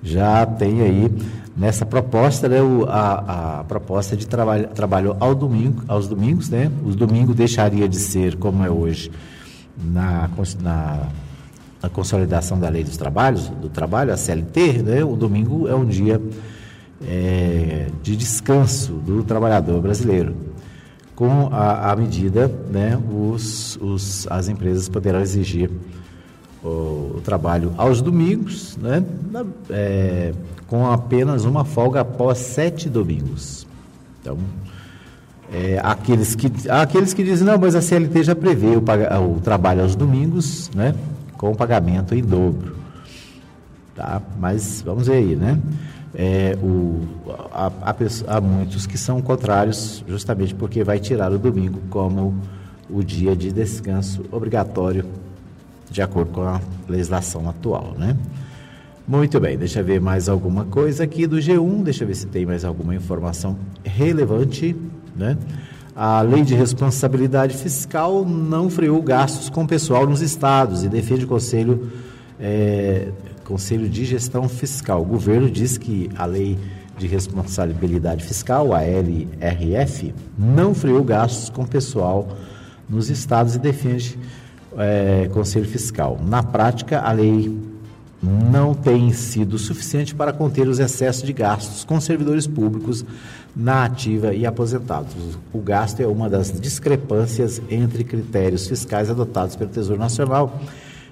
já 0.02 0.44
tem 0.44 0.82
aí 0.82 1.10
nessa 1.56 1.86
proposta, 1.86 2.48
né, 2.48 2.60
o, 2.60 2.84
a, 2.84 3.60
a, 3.60 3.64
proposta 3.64 4.16
de 4.16 4.26
trabalho, 4.26 4.68
trabalho 4.68 5.16
ao 5.18 5.34
domingo, 5.34 5.82
aos 5.88 6.06
domingos, 6.06 6.50
né? 6.50 6.70
Os 6.84 6.94
domingos 6.94 7.34
deixaria 7.34 7.88
de 7.88 7.96
ser 7.96 8.36
como 8.36 8.62
é 8.62 8.70
hoje 8.70 9.10
na, 9.82 10.28
na, 10.60 11.08
na 11.82 11.88
consolidação 11.88 12.58
da 12.60 12.68
lei 12.68 12.84
dos 12.84 12.96
trabalhos, 12.96 13.48
do 13.48 13.70
trabalho, 13.70 14.12
a 14.12 14.16
CLT, 14.16 14.82
né? 14.82 15.04
O 15.04 15.16
domingo 15.16 15.66
é 15.66 15.74
um 15.74 15.86
dia 15.86 16.20
é, 17.06 17.88
de 18.02 18.16
descanso 18.16 18.92
do 18.92 19.22
trabalhador 19.22 19.80
brasileiro. 19.80 20.36
Com 21.14 21.48
a, 21.50 21.92
a 21.92 21.96
medida, 21.96 22.48
né, 22.70 23.00
os, 23.10 23.78
os, 23.80 24.26
as 24.30 24.48
empresas 24.48 24.86
poderão 24.86 25.20
exigir 25.20 25.70
o, 26.64 27.20
trabalho 27.24 27.72
aos 27.76 28.00
domingos, 28.00 28.76
né, 28.76 29.04
é, 29.70 30.32
com 30.66 30.86
apenas 30.90 31.44
uma 31.44 31.64
folga 31.64 32.00
após 32.00 32.38
sete 32.38 32.88
domingos. 32.88 33.66
Então, 34.20 34.38
é, 35.52 35.80
aqueles, 35.82 36.34
que, 36.34 36.50
aqueles 36.68 37.14
que 37.14 37.22
dizem, 37.22 37.46
não, 37.46 37.58
mas 37.58 37.74
a 37.74 37.80
CLT 37.80 38.24
já 38.24 38.34
prevê 38.34 38.76
o, 38.76 38.82
o 39.36 39.40
trabalho 39.40 39.82
aos 39.82 39.94
domingos, 39.94 40.70
né, 40.74 40.94
com 41.36 41.54
pagamento 41.54 42.14
em 42.14 42.22
dobro. 42.22 42.76
Tá? 43.94 44.20
Mas 44.38 44.82
vamos 44.84 45.06
ver 45.06 45.14
aí, 45.14 45.36
né? 45.36 45.58
É, 46.14 46.56
o, 46.62 47.02
há, 47.52 48.40
muitos 48.40 48.86
que 48.86 48.96
são 48.96 49.20
contrários, 49.20 50.02
justamente 50.08 50.54
porque 50.54 50.82
vai 50.82 50.98
tirar 50.98 51.30
o 51.30 51.38
domingo 51.38 51.80
como 51.90 52.34
o 52.88 53.02
dia 53.02 53.36
de 53.36 53.52
descanso 53.52 54.24
obrigatório, 54.32 55.04
de 55.90 56.02
acordo 56.02 56.32
com 56.32 56.42
a 56.42 56.60
legislação 56.88 57.48
atual, 57.48 57.94
né? 57.98 58.16
Muito 59.06 59.38
bem, 59.38 59.56
deixa 59.56 59.80
eu 59.80 59.84
ver 59.84 60.00
mais 60.00 60.28
alguma 60.28 60.64
coisa 60.64 61.04
aqui 61.04 61.26
do 61.28 61.36
G1, 61.36 61.84
deixa 61.84 62.02
eu 62.02 62.08
ver 62.08 62.16
se 62.16 62.26
tem 62.26 62.44
mais 62.44 62.64
alguma 62.64 62.94
informação 62.94 63.56
relevante, 63.84 64.74
né? 65.14 65.38
A 65.94 66.20
lei 66.20 66.42
de 66.42 66.54
responsabilidade 66.54 67.56
fiscal 67.56 68.24
não 68.24 68.68
freou 68.68 69.00
gastos 69.00 69.48
com 69.48 69.66
pessoal 69.66 70.06
nos 70.06 70.20
estados 70.20 70.84
e 70.84 70.88
defende 70.88 71.24
o 71.24 71.28
Conselho, 71.28 71.90
é, 72.38 73.08
Conselho 73.44 73.88
de 73.88 74.04
Gestão 74.04 74.48
Fiscal. 74.48 75.00
O 75.00 75.06
governo 75.06 75.50
diz 75.50 75.78
que 75.78 76.10
a 76.16 76.26
lei 76.26 76.58
de 76.98 77.06
responsabilidade 77.06 78.24
fiscal, 78.24 78.74
a 78.74 78.82
LRF, 78.82 80.14
não 80.38 80.74
freou 80.74 81.04
gastos 81.04 81.48
com 81.48 81.64
pessoal 81.64 82.28
nos 82.88 83.08
estados 83.08 83.54
e 83.54 83.58
defende 83.58 84.18
é, 84.76 85.28
Conselho 85.32 85.66
Fiscal. 85.66 86.18
Na 86.24 86.42
prática, 86.42 87.00
a 87.00 87.12
lei 87.12 87.56
não 88.22 88.74
tem 88.74 89.12
sido 89.12 89.58
suficiente 89.58 90.14
para 90.14 90.32
conter 90.32 90.66
os 90.66 90.78
excessos 90.78 91.22
de 91.22 91.32
gastos 91.32 91.84
com 91.84 92.00
servidores 92.00 92.46
públicos 92.46 93.04
na 93.54 93.84
ativa 93.84 94.34
e 94.34 94.44
aposentados. 94.44 95.14
O 95.52 95.60
gasto 95.60 96.00
é 96.00 96.06
uma 96.06 96.28
das 96.28 96.52
discrepâncias 96.60 97.60
entre 97.70 98.04
critérios 98.04 98.66
fiscais 98.66 99.10
adotados 99.10 99.56
pelo 99.56 99.70
Tesouro 99.70 100.00
Nacional 100.00 100.60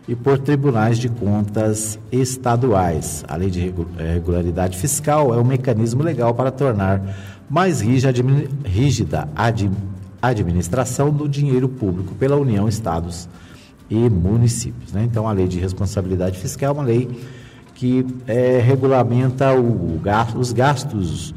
e 0.07 0.15
por 0.15 0.39
tribunais 0.39 0.99
de 0.99 1.09
contas 1.09 1.99
estaduais. 2.13 3.25
A 3.27 3.37
lei 3.37 3.51
de 3.51 3.73
eh, 3.99 4.15
regularidade 4.15 4.77
fiscal 4.77 5.33
é 5.33 5.39
um 5.39 5.45
mecanismo 5.45 6.03
legal 6.03 6.35
para 6.35 6.51
tornar 6.51 7.01
mais 7.49 7.81
rígida 7.81 9.29
a 9.35 10.29
administração 10.29 11.11
do 11.11 11.29
dinheiro 11.29 11.69
público 11.69 12.15
pela 12.15 12.37
União, 12.37 12.69
Estados 12.69 13.29
municípios. 13.91 14.93
Né? 14.93 15.05
Então, 15.05 15.29
a 15.29 15.33
lei 15.33 15.47
de 15.47 15.59
responsabilidade 15.59 16.39
fiscal 16.39 16.71
é 16.71 16.73
uma 16.73 16.85
lei 16.85 17.09
que 17.75 18.07
é, 18.27 18.61
regulamenta 18.61 19.53
o, 19.53 19.97
o, 19.97 20.01
os 20.39 20.53
gastos 20.53 21.35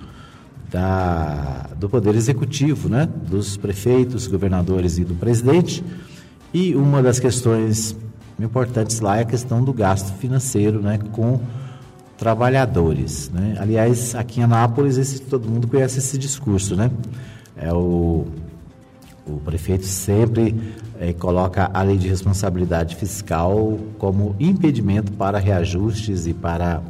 da, 0.69 1.69
do 1.77 1.89
Poder 1.89 2.15
Executivo, 2.15 2.89
né? 2.89 3.07
dos 3.27 3.57
prefeitos, 3.57 4.27
governadores 4.27 4.97
e 4.97 5.03
do 5.03 5.15
presidente. 5.15 5.83
E 6.53 6.75
uma 6.75 7.01
das 7.01 7.19
questões 7.19 7.95
importantes 8.39 8.99
lá 8.99 9.17
é 9.17 9.21
a 9.21 9.25
questão 9.25 9.63
do 9.63 9.73
gasto 9.73 10.13
financeiro 10.17 10.81
né? 10.81 10.99
com 11.11 11.39
trabalhadores. 12.17 13.29
Né? 13.29 13.55
Aliás, 13.59 14.15
aqui 14.15 14.39
em 14.39 14.43
Anápolis, 14.43 14.97
esse, 14.97 15.21
todo 15.21 15.47
mundo 15.49 15.67
conhece 15.67 15.99
esse 15.99 16.17
discurso. 16.17 16.75
Né? 16.75 16.91
É 17.55 17.71
o, 17.73 18.25
o 19.25 19.37
prefeito 19.43 19.85
sempre 19.85 20.55
é, 20.99 21.13
coloca 21.13 21.69
a 21.73 21.81
lei 21.81 21.97
de 21.97 22.07
responsabilidade 22.07 22.95
fiscal 22.95 23.77
como 23.97 24.35
impedimento 24.39 25.11
para 25.11 25.37
reajustes 25.37 26.27
e 26.27 26.33
para 26.33 26.81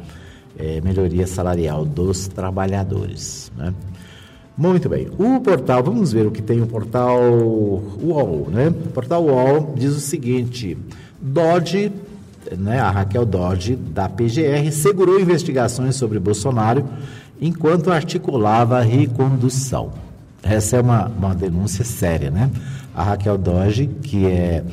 é, 0.58 0.80
melhoria 0.80 1.26
salarial 1.26 1.84
dos 1.84 2.26
trabalhadores. 2.28 3.52
Né? 3.56 3.72
Muito 4.56 4.88
bem. 4.88 5.08
O 5.18 5.40
portal, 5.40 5.84
vamos 5.84 6.12
ver 6.12 6.26
o 6.26 6.30
que 6.30 6.42
tem 6.42 6.60
o 6.60 6.66
portal 6.66 7.20
UOL, 7.22 8.48
né? 8.50 8.68
O 8.68 8.88
portal 8.88 9.24
UOL 9.24 9.74
diz 9.76 9.94
o 9.94 10.00
seguinte: 10.00 10.76
Dodge, 11.20 11.92
né, 12.58 12.80
a 12.80 12.90
Raquel 12.90 13.24
Dodge, 13.24 13.76
da 13.76 14.08
PGR, 14.08 14.72
segurou 14.72 15.20
investigações 15.20 15.94
sobre 15.94 16.18
Bolsonaro 16.18 16.84
enquanto 17.40 17.92
articulava 17.92 18.78
a 18.78 18.82
recondução. 18.82 19.92
Essa 20.42 20.78
é 20.78 20.80
uma, 20.80 21.06
uma 21.06 21.34
denúncia 21.36 21.84
séria, 21.84 22.30
né? 22.30 22.50
A 22.98 23.02
Raquel 23.04 23.38
Doge, 23.38 23.86
que 23.86 24.26
é 24.26 24.64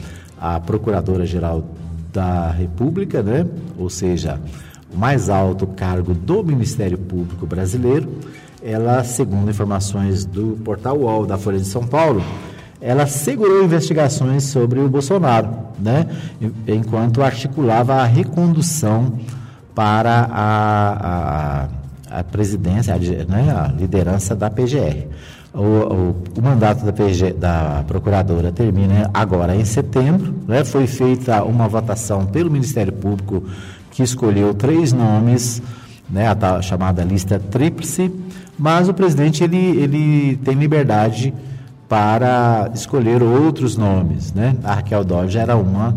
a 0.42 0.60
Procuradora-Geral 0.60 1.64
da 2.12 2.50
República, 2.50 3.22
né? 3.22 3.46
ou 3.78 3.88
seja, 3.88 4.40
o 4.92 4.98
mais 4.98 5.30
alto 5.30 5.68
cargo 5.68 6.16
do 6.16 6.44
Ministério 6.44 6.98
Público 6.98 7.46
Brasileiro. 7.46 8.10
Ela, 8.64 9.04
segundo 9.04 9.52
informações 9.52 10.26
do 10.26 10.58
portal 10.64 10.98
UOL 10.98 11.28
da 11.28 11.38
Folha 11.38 11.60
de 11.60 11.68
São 11.68 11.86
Paulo, 11.86 12.24
ela 12.82 13.06
segurou 13.06 13.64
investigações 13.64 14.46
sobre 14.46 14.80
o 14.80 14.90
Bolsonaro, 14.90 15.50
né? 15.78 16.08
enquanto 16.68 17.22
articulava 17.22 17.94
a 17.94 18.06
recondução 18.06 19.20
para 19.76 20.28
a, 20.32 21.68
a, 22.10 22.20
a 22.20 22.24
presidência, 22.24 22.96
a, 22.96 22.98
né? 22.98 23.52
a 23.52 23.72
liderança 23.72 24.36
da 24.36 24.50
PGR. 24.50 25.10
O, 25.56 25.62
o, 25.62 26.16
o, 26.38 26.42
mandato 26.42 26.84
da, 26.84 26.92
PG, 26.92 27.32
da 27.34 27.82
procuradora 27.88 28.52
termina 28.52 29.10
agora 29.14 29.56
em 29.56 29.64
setembro. 29.64 30.36
Né? 30.46 30.66
Foi 30.66 30.86
feita 30.86 31.44
uma 31.46 31.66
votação 31.66 32.26
pelo 32.26 32.52
Ministério 32.52 32.92
Público 32.92 33.42
que 33.90 34.04
escolheu 34.04 34.54
três 34.54 34.92
nomes, 34.92 35.64
né? 36.10 36.28
a 36.28 36.36
tal, 36.36 36.62
chamada 36.62 37.06
lista 37.06 37.40
tríplice, 37.40 38.12
mas 38.60 38.90
o 38.90 38.94
presidente 38.94 39.46
ele, 39.46 39.58
ele 39.58 40.36
tem 40.44 40.56
liberdade 40.56 41.34
para 41.88 42.70
escolher 42.74 43.24
outros 43.24 43.78
nomes. 43.78 44.34
Né? 44.34 44.58
A 44.62 44.74
Raquel 44.76 45.06
Dodge 45.06 45.38
era 45.38 45.56
uma, 45.56 45.96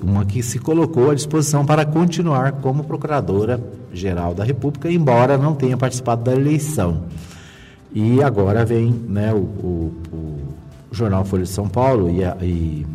uma 0.00 0.24
que 0.24 0.44
se 0.44 0.60
colocou 0.60 1.10
à 1.10 1.14
disposição 1.16 1.66
para 1.66 1.84
continuar 1.84 2.52
como 2.52 2.84
procuradora-geral 2.84 4.32
da 4.32 4.44
República, 4.44 4.88
embora 4.88 5.36
não 5.36 5.56
tenha 5.56 5.76
participado 5.76 6.22
da 6.22 6.32
eleição. 6.32 7.02
E 7.94 8.22
agora 8.22 8.64
vem 8.64 8.90
né, 8.90 9.32
o, 9.32 9.36
o, 9.36 9.92
o 10.12 10.94
jornal 10.94 11.24
Folha 11.24 11.42
de 11.42 11.48
São 11.48 11.68
Paulo 11.68 12.10
e, 12.10 12.24
a, 12.24 12.36
e 12.40 12.86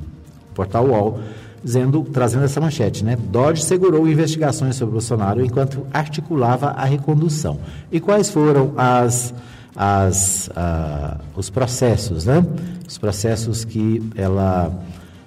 o 0.51 0.55
portal 0.55 0.87
UOL 0.87 1.19
dizendo, 1.63 2.03
trazendo 2.13 2.45
essa 2.45 2.61
manchete, 2.61 3.03
né? 3.03 3.17
Dodge 3.29 3.63
segurou 3.63 4.07
investigações 4.07 4.75
sobre 4.75 4.93
Bolsonaro 4.93 5.43
enquanto 5.43 5.85
articulava 5.93 6.67
a 6.67 6.85
recondução. 6.85 7.59
E 7.91 7.99
quais 7.99 8.29
foram 8.29 8.73
as, 8.77 9.33
as, 9.75 10.49
uh, 10.49 11.19
os 11.35 11.49
processos, 11.49 12.25
né? 12.25 12.45
Os 12.87 12.97
processos 12.97 13.65
que 13.65 14.01
ela 14.15 14.71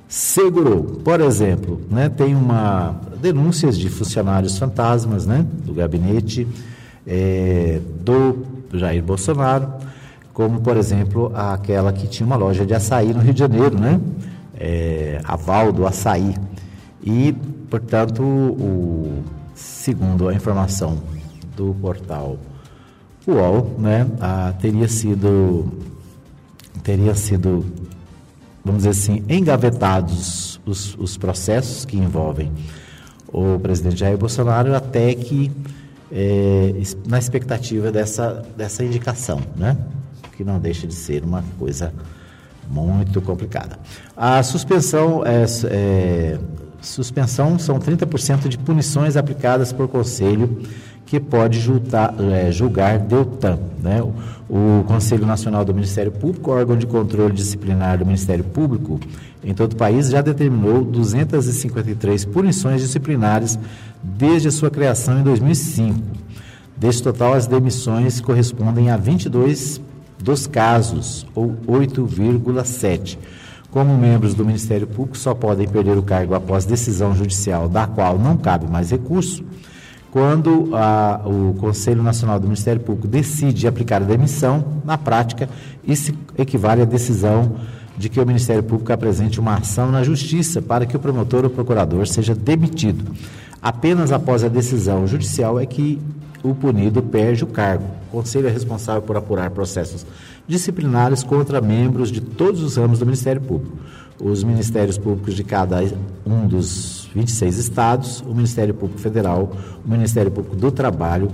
segurou. 0.08 0.82
Por 1.04 1.20
exemplo, 1.20 1.80
né, 1.90 2.08
tem 2.08 2.34
uma 2.34 2.98
denúncias 3.20 3.78
de 3.78 3.88
funcionários 3.88 4.58
fantasmas, 4.58 5.26
né, 5.26 5.46
do 5.64 5.72
gabinete 5.72 6.48
é, 7.06 7.80
do 8.02 8.60
Jair 8.78 9.02
Bolsonaro, 9.02 9.72
como, 10.32 10.60
por 10.60 10.76
exemplo, 10.76 11.32
aquela 11.34 11.92
que 11.92 12.06
tinha 12.06 12.26
uma 12.26 12.36
loja 12.36 12.64
de 12.64 12.74
açaí 12.74 13.12
no 13.12 13.20
Rio 13.20 13.34
de 13.34 13.40
Janeiro, 13.40 13.78
né? 13.78 14.00
É, 14.58 15.20
aval 15.24 15.72
do 15.72 15.86
açaí. 15.86 16.34
E, 17.02 17.32
portanto, 17.68 18.22
o, 18.22 19.22
segundo 19.54 20.28
a 20.28 20.34
informação 20.34 20.98
do 21.56 21.74
portal 21.80 22.38
UOL, 23.26 23.76
né, 23.78 24.06
a, 24.20 24.52
teria 24.60 24.88
sido 24.88 25.70
teria 26.82 27.14
sido, 27.14 27.64
vamos 28.64 28.84
dizer 28.84 28.90
assim, 28.90 29.22
engavetados 29.28 30.60
os, 30.64 30.96
os 30.98 31.16
processos 31.16 31.84
que 31.84 31.96
envolvem 31.96 32.50
o 33.28 33.58
presidente 33.58 33.96
Jair 33.96 34.16
Bolsonaro 34.16 34.74
até 34.74 35.14
que 35.14 35.52
é, 36.11 36.73
na 37.07 37.19
expectativa 37.19 37.90
dessa, 37.93 38.45
dessa 38.57 38.85
indicação, 38.85 39.40
né? 39.57 39.76
que 40.37 40.45
não 40.45 40.59
deixa 40.59 40.87
de 40.87 40.95
ser 40.95 41.23
uma 41.23 41.45
coisa 41.59 41.93
muito 42.69 43.21
complicada. 43.21 43.79
A 44.17 44.43
suspensão 44.43 45.25
é, 45.25 45.45
é 45.71 46.38
suspensão 46.81 47.59
são 47.59 47.79
30% 47.79 48.49
de 48.49 48.57
punições 48.57 49.17
aplicadas 49.17 49.73
por 49.73 49.87
conselho 49.88 50.62
que 51.05 51.19
pode 51.19 51.59
julgar, 51.59 52.14
é, 52.21 52.53
julgar 52.53 52.99
Deltan. 52.99 53.59
Né? 53.83 54.01
O, 54.01 54.14
o, 54.81 54.85
Conselho 54.85 55.27
Nacional 55.27 55.64
do 55.64 55.75
Ministério 55.75 56.12
Público, 56.12 56.53
órgão 56.53 56.77
de 56.77 56.87
controle 56.87 57.35
disciplinar 57.35 57.99
do 57.99 58.07
Ministério 58.07 58.44
Público 58.44 59.01
em 59.42 59.55
todo 59.55 59.72
o 59.72 59.76
país, 59.76 60.11
já 60.11 60.20
determinou 60.20 60.85
253 60.85 62.24
punições 62.26 62.81
disciplinares 62.83 63.59
desde 64.03 64.48
a 64.48 64.50
sua 64.53 64.70
criação 64.70 65.18
em 65.18 65.22
2005. 65.22 65.98
Deste 66.76 67.03
total, 67.03 67.35
as 67.35 67.46
demissões 67.46 68.20
correspondem 68.20 68.90
a 68.90 68.96
22 68.96 69.81
dos 70.18 70.46
casos, 70.46 71.26
ou 71.35 71.57
8,7. 71.66 73.18
Como 73.70 73.96
membros 73.96 74.35
do 74.35 74.44
Ministério 74.44 74.87
Público 74.87 75.16
só 75.16 75.35
podem 75.35 75.68
perder 75.68 75.96
o 75.96 76.03
cargo 76.03 76.35
após 76.35 76.64
decisão 76.64 77.14
judicial 77.14 77.68
da 77.68 77.87
qual 77.87 78.18
não 78.18 78.37
cabe 78.37 78.66
mais 78.66 78.90
recurso, 78.90 79.44
quando 80.11 80.70
a, 80.74 81.20
o 81.24 81.55
Conselho 81.55 82.03
Nacional 82.03 82.40
do 82.40 82.44
Ministério 82.44 82.81
Público 82.81 83.07
decide 83.07 83.68
aplicar 83.68 84.03
a 84.03 84.05
demissão, 84.05 84.64
na 84.85 84.98
prática, 84.98 85.48
isso 85.87 86.12
equivale 86.37 86.83
à 86.83 86.85
decisão 86.85 87.57
de 88.00 88.08
que 88.08 88.18
o 88.18 88.26
Ministério 88.26 88.62
Público 88.62 88.90
apresente 88.90 89.38
uma 89.38 89.56
ação 89.56 89.92
na 89.92 90.02
Justiça 90.02 90.62
para 90.62 90.86
que 90.86 90.96
o 90.96 90.98
promotor 90.98 91.44
ou 91.44 91.50
procurador 91.50 92.06
seja 92.06 92.34
demitido. 92.34 93.14
Apenas 93.60 94.10
após 94.10 94.42
a 94.42 94.48
decisão 94.48 95.06
judicial 95.06 95.60
é 95.60 95.66
que 95.66 96.00
o 96.42 96.54
punido 96.54 97.02
perde 97.02 97.44
o 97.44 97.46
cargo. 97.46 97.84
O 98.08 98.16
Conselho 98.16 98.48
é 98.48 98.50
responsável 98.50 99.02
por 99.02 99.18
apurar 99.18 99.50
processos 99.50 100.06
disciplinares 100.48 101.22
contra 101.22 101.60
membros 101.60 102.10
de 102.10 102.22
todos 102.22 102.62
os 102.62 102.76
ramos 102.76 102.98
do 102.98 103.04
Ministério 103.04 103.42
Público. 103.42 103.76
Os 104.18 104.42
Ministérios 104.42 104.96
Públicos 104.96 105.34
de 105.34 105.44
cada 105.44 105.84
um 106.24 106.46
dos 106.48 106.99
26 107.14 107.59
estados, 107.59 108.20
o 108.20 108.35
Ministério 108.35 108.75
Público 108.75 109.01
Federal, 109.01 109.53
o 109.85 109.88
Ministério 109.88 110.31
Público 110.31 110.57
do 110.57 110.70
Trabalho, 110.70 111.31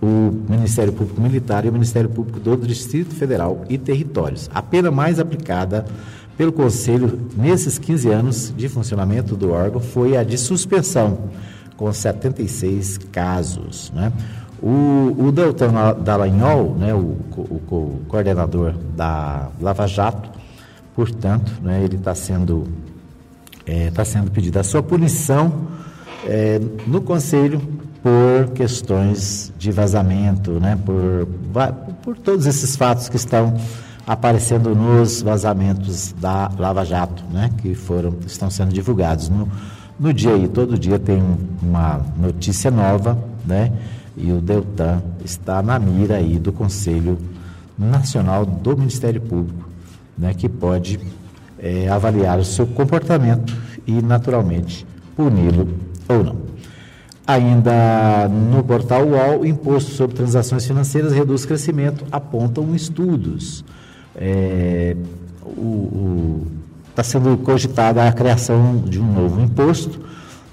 o 0.00 0.32
Ministério 0.48 0.92
Público 0.92 1.20
Militar 1.20 1.64
e 1.64 1.68
o 1.68 1.72
Ministério 1.72 2.08
Público 2.08 2.38
do 2.38 2.56
Distrito 2.56 3.14
Federal 3.14 3.64
e 3.68 3.76
Territórios. 3.76 4.48
A 4.54 4.62
pena 4.62 4.90
mais 4.90 5.18
aplicada 5.18 5.84
pelo 6.36 6.52
Conselho 6.52 7.18
nesses 7.36 7.78
15 7.78 8.08
anos 8.10 8.54
de 8.56 8.68
funcionamento 8.68 9.34
do 9.34 9.50
órgão 9.50 9.80
foi 9.80 10.16
a 10.16 10.22
de 10.22 10.38
suspensão, 10.38 11.18
com 11.76 11.92
76 11.92 12.98
casos. 13.10 13.92
Né? 13.92 14.12
O, 14.62 15.16
o 15.18 15.32
Deltan 15.32 15.94
Dallagnol, 16.00 16.76
né, 16.76 16.94
o, 16.94 17.16
o, 17.36 17.62
o, 17.70 18.00
coordenador 18.08 18.74
da 18.96 19.48
Lava 19.60 19.86
Jato, 19.86 20.30
portanto, 20.94 21.52
né, 21.62 21.82
ele 21.84 21.96
está 21.96 22.14
sendo, 22.14 22.64
é, 23.68 23.90
tá 23.90 24.02
sendo 24.04 24.30
pedida 24.30 24.60
a 24.60 24.64
sua 24.64 24.82
punição 24.82 25.68
é, 26.24 26.58
no 26.86 27.02
Conselho 27.02 27.60
por 28.02 28.52
questões 28.54 29.52
de 29.58 29.70
vazamento, 29.70 30.52
né, 30.52 30.78
por, 30.84 31.28
por 32.02 32.16
todos 32.16 32.46
esses 32.46 32.74
fatos 32.76 33.08
que 33.10 33.16
estão 33.16 33.54
aparecendo 34.06 34.74
nos 34.74 35.20
vazamentos 35.20 36.14
da 36.18 36.50
Lava 36.58 36.82
Jato, 36.82 37.22
né, 37.30 37.50
que 37.58 37.74
foram, 37.74 38.16
estão 38.26 38.48
sendo 38.48 38.72
divulgados. 38.72 39.28
No, 39.28 39.46
no 40.00 40.14
dia 40.14 40.32
aí. 40.32 40.48
Todo 40.48 40.78
dia 40.78 40.98
tem 40.98 41.22
uma 41.60 42.00
notícia 42.16 42.70
nova, 42.70 43.18
né, 43.44 43.70
e 44.16 44.32
o 44.32 44.40
Deltan 44.40 45.02
está 45.22 45.60
na 45.60 45.78
mira 45.78 46.16
aí 46.16 46.38
do 46.38 46.52
Conselho 46.52 47.18
Nacional 47.76 48.46
do 48.46 48.76
Ministério 48.78 49.20
Público, 49.20 49.68
né, 50.16 50.32
que 50.32 50.48
pode 50.48 50.98
é, 51.58 51.88
avaliar 51.88 52.38
o 52.38 52.44
seu 52.44 52.66
comportamento 52.66 53.56
e, 53.86 54.00
naturalmente, 54.02 54.86
puni-lo 55.16 55.68
ou 56.08 56.24
não. 56.24 56.36
Ainda 57.26 58.28
no 58.28 58.64
portal 58.64 59.06
UOL, 59.06 59.40
o 59.40 59.46
imposto 59.46 59.90
sobre 59.90 60.16
transações 60.16 60.66
financeiras 60.66 61.12
reduz 61.12 61.44
crescimento, 61.44 62.04
apontam 62.10 62.74
estudos. 62.74 63.64
É, 64.16 64.96
está 66.90 67.02
sendo 67.02 67.36
cogitada 67.38 68.06
a 68.06 68.12
criação 68.12 68.78
de 68.78 69.00
um 69.00 69.12
novo 69.12 69.40
imposto 69.40 70.00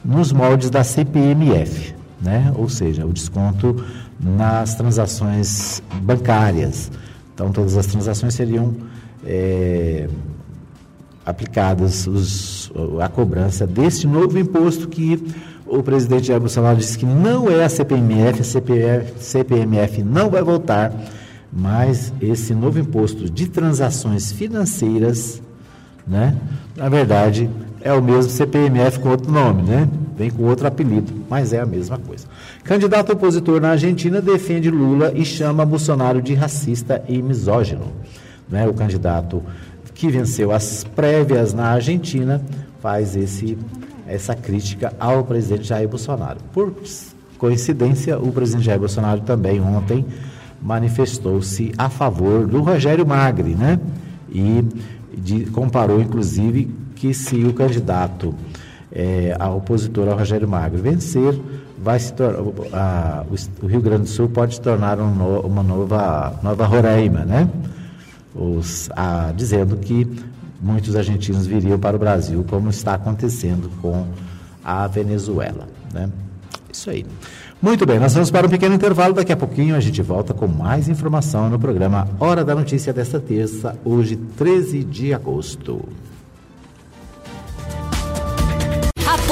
nos 0.03 0.31
moldes 0.31 0.69
da 0.69 0.83
CPMF 0.83 1.95
né? 2.21 2.51
ou 2.55 2.67
seja, 2.69 3.05
o 3.05 3.13
desconto 3.13 3.83
nas 4.19 4.75
transações 4.75 5.81
bancárias. 6.01 6.91
Então, 7.33 7.51
todas 7.51 7.77
as 7.77 7.85
transações 7.85 8.33
seriam 8.33 8.73
é, 9.25 10.09
aplicadas 11.25 12.05
os, 12.05 12.71
a 13.01 13.09
cobrança 13.09 13.65
deste 13.65 14.05
novo 14.05 14.37
imposto 14.37 14.87
que 14.87 15.21
o 15.65 15.81
presidente 15.81 16.27
Jair 16.27 16.39
Bolsonaro 16.39 16.77
disse 16.77 16.97
que 16.97 17.05
não 17.05 17.49
é 17.49 17.63
a 17.63 17.69
CPMF, 17.69 18.41
a 18.41 18.43
CPMF, 18.43 19.13
CPMF 19.17 20.03
não 20.03 20.29
vai 20.29 20.43
voltar, 20.43 20.93
mas 21.51 22.13
esse 22.21 22.53
novo 22.53 22.77
imposto 22.77 23.29
de 23.29 23.47
transações 23.47 24.31
financeiras, 24.31 25.41
né, 26.07 26.37
na 26.75 26.87
verdade, 26.87 27.49
é 27.81 27.93
o 27.93 28.01
mesmo 28.01 28.31
CPMF 28.31 28.99
com 28.99 29.09
outro 29.09 29.31
nome, 29.31 29.61
né? 29.61 29.87
Vem 30.17 30.31
com 30.31 30.43
outro 30.43 30.65
apelido, 30.65 31.13
mas 31.29 31.53
é 31.53 31.59
a 31.59 31.65
mesma 31.65 31.99
coisa. 31.99 32.25
Candidato 32.63 33.11
opositor 33.11 33.61
na 33.61 33.71
Argentina 33.71 34.21
defende 34.21 34.71
Lula 34.71 35.11
e 35.13 35.23
chama 35.23 35.65
Bolsonaro 35.65 36.21
de 36.21 36.33
racista 36.33 37.03
e 37.07 37.21
misógino. 37.21 37.91
Né? 38.49 38.67
O 38.67 38.73
candidato 38.73 39.43
que 39.95 40.09
venceu 40.09 40.51
as 40.51 40.83
prévias 40.83 41.53
na 41.53 41.69
Argentina, 41.69 42.41
faz 42.81 43.15
esse, 43.15 43.57
essa 44.05 44.35
crítica 44.35 44.93
ao 44.99 45.23
presidente 45.23 45.63
Jair 45.63 45.87
Bolsonaro. 45.87 46.37
Por 46.53 46.73
coincidência, 47.37 48.19
o 48.19 48.31
presidente 48.31 48.65
Jair 48.65 48.79
Bolsonaro 48.79 49.21
também 49.21 49.59
ontem 49.61 50.05
manifestou-se 50.61 51.71
a 51.77 51.89
favor 51.89 52.45
do 52.45 52.61
Rogério 52.61 53.05
Magri, 53.05 53.55
né? 53.55 53.79
E 54.29 54.63
de, 55.17 55.45
comparou, 55.45 56.01
inclusive, 56.01 56.69
que 56.95 57.13
se 57.13 57.43
o 57.43 57.53
candidato 57.53 58.35
é, 58.91 59.35
a 59.39 59.49
opositor 59.49 60.09
ao 60.09 60.17
Rogério 60.17 60.47
Magri 60.47 60.81
vencer, 60.81 61.39
vai 61.77 61.99
se 61.99 62.11
tornar, 62.13 62.39
a, 62.73 63.23
o, 63.61 63.67
Rio 63.67 63.81
Grande 63.81 64.03
do 64.03 64.09
Sul 64.09 64.27
pode 64.29 64.55
se 64.55 64.61
tornar 64.61 64.99
um 64.99 65.13
no, 65.13 65.41
uma 65.41 65.63
nova, 65.63 66.39
nova 66.41 66.65
Roraima, 66.65 67.23
né? 67.25 67.49
Os, 68.35 68.89
a, 68.95 69.31
dizendo 69.35 69.77
que 69.77 70.07
muitos 70.61 70.95
argentinos 70.95 71.45
viriam 71.45 71.79
para 71.79 71.95
o 71.95 71.99
Brasil, 71.99 72.45
como 72.49 72.69
está 72.69 72.95
acontecendo 72.95 73.69
com 73.81 74.05
a 74.63 74.87
Venezuela, 74.87 75.67
né? 75.93 76.09
Isso 76.71 76.89
aí. 76.89 77.05
Muito 77.61 77.85
bem, 77.85 77.99
nós 77.99 78.13
vamos 78.13 78.29
para 78.29 78.45
um 78.45 78.49
pequeno 78.49 78.75
intervalo. 78.75 79.13
Daqui 79.13 79.31
a 79.31 79.37
pouquinho 79.37 79.75
a 79.75 79.79
gente 79.79 80.01
volta 80.01 80.33
com 80.33 80.47
mais 80.47 80.89
informação 80.89 81.49
no 81.49 81.57
programa 81.57 82.07
Hora 82.19 82.43
da 82.43 82.53
Notícia 82.53 82.91
desta 82.91 83.19
terça, 83.19 83.79
hoje, 83.85 84.17
13 84.17 84.83
de 84.83 85.13
agosto. 85.13 85.81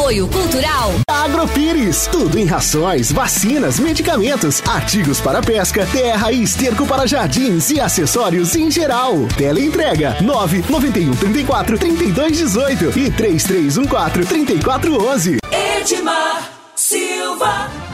Apoio 0.03 0.27
Cultural. 0.27 0.91
Agropires. 1.07 2.07
Tudo 2.07 2.37
em 2.37 2.43
rações, 2.43 3.09
vacinas, 3.09 3.79
medicamentos, 3.79 4.61
artigos 4.67 5.21
para 5.21 5.41
pesca, 5.41 5.85
terra 5.85 6.29
e 6.29 6.43
esterco 6.43 6.85
para 6.85 7.07
jardins 7.07 7.69
e 7.69 7.79
acessórios 7.79 8.53
em 8.53 8.69
geral. 8.69 9.13
Teleentrega 9.37 10.17
991 10.21 11.15
34 11.15 11.77
32 11.77 12.37
18 12.37 12.99
e 12.99 13.11
3314 13.11 14.27
3411. 14.27 15.37
Edmar 15.79 16.51
Silva. 16.75 17.92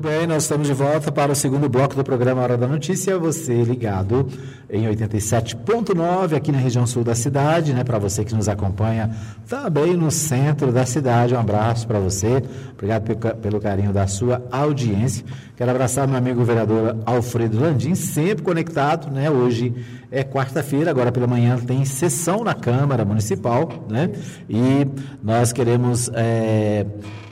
Muito 0.00 0.16
bem, 0.16 0.26
nós 0.26 0.44
estamos 0.44 0.66
de 0.66 0.72
volta 0.72 1.12
para 1.12 1.30
o 1.30 1.34
segundo 1.34 1.68
bloco 1.68 1.94
do 1.94 2.02
programa 2.02 2.40
Hora 2.40 2.56
da 2.56 2.66
Notícia. 2.66 3.18
Você 3.18 3.62
ligado 3.62 4.26
em 4.70 4.86
87.9 4.88 6.34
aqui 6.34 6.50
na 6.50 6.56
região 6.56 6.86
sul 6.86 7.04
da 7.04 7.14
cidade, 7.14 7.74
né? 7.74 7.84
Para 7.84 7.98
você 7.98 8.24
que 8.24 8.34
nos 8.34 8.48
acompanha 8.48 9.10
também 9.46 9.94
no 9.98 10.10
centro 10.10 10.72
da 10.72 10.86
cidade. 10.86 11.34
Um 11.34 11.38
abraço 11.38 11.86
para 11.86 12.00
você. 12.00 12.42
Obrigado 12.72 13.14
pelo 13.42 13.60
carinho 13.60 13.92
da 13.92 14.06
sua 14.06 14.42
audiência. 14.50 15.22
Quero 15.54 15.70
abraçar 15.70 16.08
meu 16.08 16.16
amigo 16.16 16.42
vereador 16.44 16.96
Alfredo 17.04 17.60
Landim, 17.60 17.94
sempre 17.94 18.42
conectado, 18.42 19.10
né? 19.10 19.30
Hoje 19.30 19.74
é 20.10 20.24
quarta-feira, 20.24 20.90
agora 20.90 21.12
pela 21.12 21.26
manhã 21.26 21.58
tem 21.58 21.84
sessão 21.84 22.42
na 22.42 22.54
Câmara 22.54 23.04
Municipal, 23.04 23.68
né? 23.86 24.08
E 24.48 24.86
nós 25.22 25.52
queremos. 25.52 26.10
É 26.14 26.86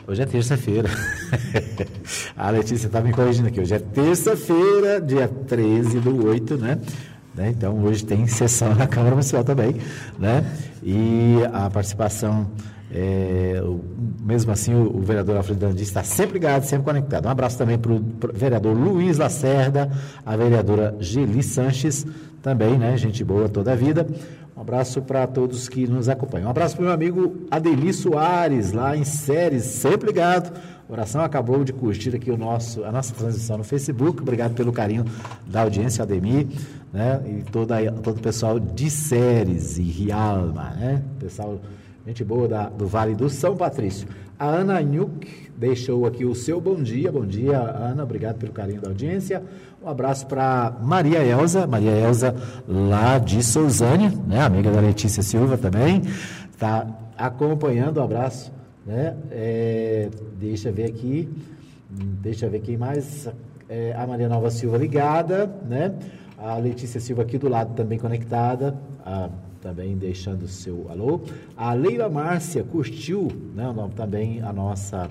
Hoje 0.08 0.22
é 0.22 0.24
terça-feira. 0.24 0.88
a 2.34 2.48
Letícia 2.48 2.86
está 2.86 2.98
me 3.02 3.12
corrigindo 3.12 3.48
aqui. 3.48 3.60
Hoje 3.60 3.74
é 3.74 3.78
terça-feira, 3.78 5.02
dia 5.02 5.28
13 5.28 6.00
do 6.00 6.26
8, 6.26 6.56
né? 6.56 6.78
né? 7.34 7.50
Então, 7.50 7.78
hoje 7.84 8.06
tem 8.06 8.26
sessão 8.26 8.74
na 8.74 8.86
Câmara 8.86 9.10
Municipal 9.10 9.44
também, 9.44 9.76
né? 10.18 10.46
E 10.82 11.36
a 11.52 11.68
participação, 11.68 12.50
é, 12.90 13.60
o, 13.62 13.84
mesmo 14.22 14.50
assim, 14.50 14.72
o, 14.72 14.96
o 14.96 15.02
vereador 15.02 15.36
Alfredo 15.36 15.60
Dandi 15.60 15.82
está 15.82 16.02
sempre 16.02 16.38
ligado, 16.38 16.62
sempre 16.62 16.86
conectado. 16.86 17.26
Um 17.26 17.30
abraço 17.30 17.58
também 17.58 17.76
para 17.76 17.92
o 17.92 18.02
vereador 18.32 18.74
Luiz 18.74 19.18
Lacerda, 19.18 19.92
a 20.24 20.34
vereadora 20.34 20.96
Geli 21.00 21.42
Sanches, 21.42 22.06
também, 22.42 22.78
né? 22.78 22.96
Gente 22.96 23.22
boa 23.22 23.46
toda 23.46 23.72
a 23.72 23.76
vida. 23.76 24.06
Um 24.58 24.62
abraço 24.62 25.00
para 25.00 25.24
todos 25.24 25.68
que 25.68 25.86
nos 25.86 26.08
acompanham. 26.08 26.48
Um 26.48 26.50
abraço 26.50 26.74
para 26.74 26.82
o 26.82 26.84
meu 26.86 26.92
amigo 26.92 27.46
Adeli 27.48 27.94
Soares, 27.94 28.72
lá 28.72 28.96
em 28.96 29.04
Séries, 29.04 29.62
sempre 29.62 30.08
ligado. 30.08 30.52
oração 30.88 31.20
acabou 31.20 31.62
de 31.62 31.72
curtir 31.72 32.16
aqui 32.16 32.28
o 32.28 32.36
nosso, 32.36 32.82
a 32.82 32.90
nossa 32.90 33.14
transmissão 33.14 33.56
no 33.56 33.62
Facebook. 33.62 34.20
Obrigado 34.20 34.54
pelo 34.54 34.72
carinho 34.72 35.04
da 35.46 35.62
audiência, 35.62 36.02
Ademir, 36.02 36.48
né? 36.92 37.22
E 37.24 37.44
toda, 37.52 37.92
todo 38.02 38.16
o 38.16 38.20
pessoal 38.20 38.58
de 38.58 38.90
Séries 38.90 39.78
e 39.78 39.82
Rialma, 39.82 40.70
né? 40.70 41.04
Pessoal, 41.20 41.60
gente 42.04 42.24
boa 42.24 42.48
da, 42.48 42.68
do 42.68 42.88
Vale 42.88 43.14
do 43.14 43.30
São 43.30 43.56
Patrício. 43.56 44.08
A 44.38 44.46
Ana 44.46 44.80
Nhuck 44.80 45.50
deixou 45.56 46.06
aqui 46.06 46.24
o 46.24 46.32
seu 46.32 46.60
bom 46.60 46.80
dia. 46.80 47.10
Bom 47.10 47.26
dia, 47.26 47.58
Ana. 47.58 48.04
Obrigado 48.04 48.36
pelo 48.36 48.52
carinho 48.52 48.80
da 48.80 48.88
audiência. 48.88 49.42
Um 49.82 49.88
abraço 49.88 50.28
para 50.28 50.76
Maria 50.80 51.24
Elza, 51.24 51.66
Maria 51.66 51.90
Elza 51.90 52.36
lá 52.68 53.18
de 53.18 53.42
Sousânia, 53.42 54.12
né? 54.28 54.40
Amiga 54.42 54.70
da 54.70 54.80
Letícia 54.80 55.24
Silva 55.24 55.58
também. 55.58 56.02
Está 56.52 56.86
acompanhando. 57.16 57.98
Um 57.98 58.04
abraço. 58.04 58.52
Né? 58.86 59.16
É, 59.32 60.08
deixa 60.38 60.68
eu 60.68 60.72
ver 60.72 60.84
aqui. 60.84 61.28
Deixa 61.90 62.46
eu 62.46 62.50
ver 62.50 62.60
quem 62.60 62.76
mais. 62.76 63.28
É, 63.68 63.92
a 63.98 64.06
Maria 64.06 64.28
Nova 64.28 64.52
Silva 64.52 64.78
ligada, 64.78 65.50
né? 65.68 65.92
A 66.38 66.56
Letícia 66.58 67.00
Silva 67.00 67.22
aqui 67.22 67.38
do 67.38 67.48
lado 67.48 67.74
também 67.74 67.98
conectada. 67.98 68.78
A 69.04 69.28
também 69.60 69.96
deixando 69.96 70.42
o 70.42 70.48
seu 70.48 70.86
alô. 70.90 71.20
A 71.56 71.72
Leila 71.72 72.08
Márcia 72.08 72.62
curtiu 72.62 73.28
né, 73.54 73.64
também 73.94 74.40
a 74.42 74.52
nossa, 74.52 75.10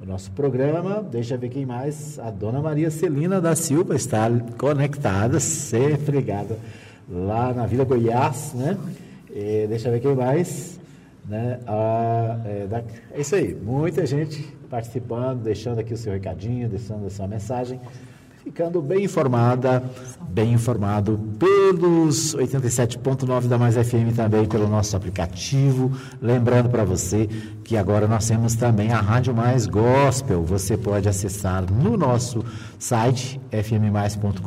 o 0.00 0.06
nosso 0.06 0.30
programa. 0.32 1.02
Deixa 1.02 1.34
eu 1.34 1.38
ver 1.38 1.48
quem 1.48 1.66
mais. 1.66 2.18
A 2.18 2.30
dona 2.30 2.60
Maria 2.60 2.90
Celina 2.90 3.40
da 3.40 3.54
Silva 3.54 3.94
está 3.94 4.28
conectada, 4.56 5.40
sempre 5.40 6.18
ligada 6.18 6.58
lá 7.08 7.52
na 7.52 7.66
Vila 7.66 7.84
Goiás, 7.84 8.52
né? 8.54 8.78
E 9.30 9.66
deixa 9.68 9.88
eu 9.88 9.92
ver 9.92 10.00
quem 10.00 10.14
mais. 10.14 10.78
Né? 11.28 11.60
Ah, 11.66 12.40
é, 12.44 12.66
da, 12.66 12.82
é 13.12 13.20
isso 13.20 13.34
aí, 13.34 13.54
muita 13.54 14.04
gente 14.06 14.42
participando, 14.68 15.42
deixando 15.42 15.78
aqui 15.78 15.94
o 15.94 15.96
seu 15.96 16.12
recadinho, 16.12 16.68
deixando 16.68 17.06
a 17.06 17.10
sua 17.10 17.28
mensagem 17.28 17.80
ficando 18.42 18.80
bem 18.80 19.04
informada, 19.04 19.82
bem 20.28 20.52
informado 20.52 21.20
pelos 21.38 22.34
87.9 22.34 23.46
da 23.46 23.58
Mais 23.58 23.74
FM 23.74 24.14
também 24.16 24.46
pelo 24.46 24.66
nosso 24.66 24.96
aplicativo. 24.96 25.92
Lembrando 26.20 26.68
para 26.68 26.84
você 26.84 27.28
que 27.62 27.76
agora 27.76 28.08
nós 28.08 28.26
temos 28.26 28.54
também 28.54 28.92
a 28.92 29.00
Rádio 29.00 29.34
Mais 29.34 29.66
Gospel. 29.66 30.42
Você 30.44 30.76
pode 30.76 31.08
acessar 31.08 31.64
no 31.70 31.96
nosso 31.96 32.44
site 32.78 33.40
fmmais.com.br 33.50 34.40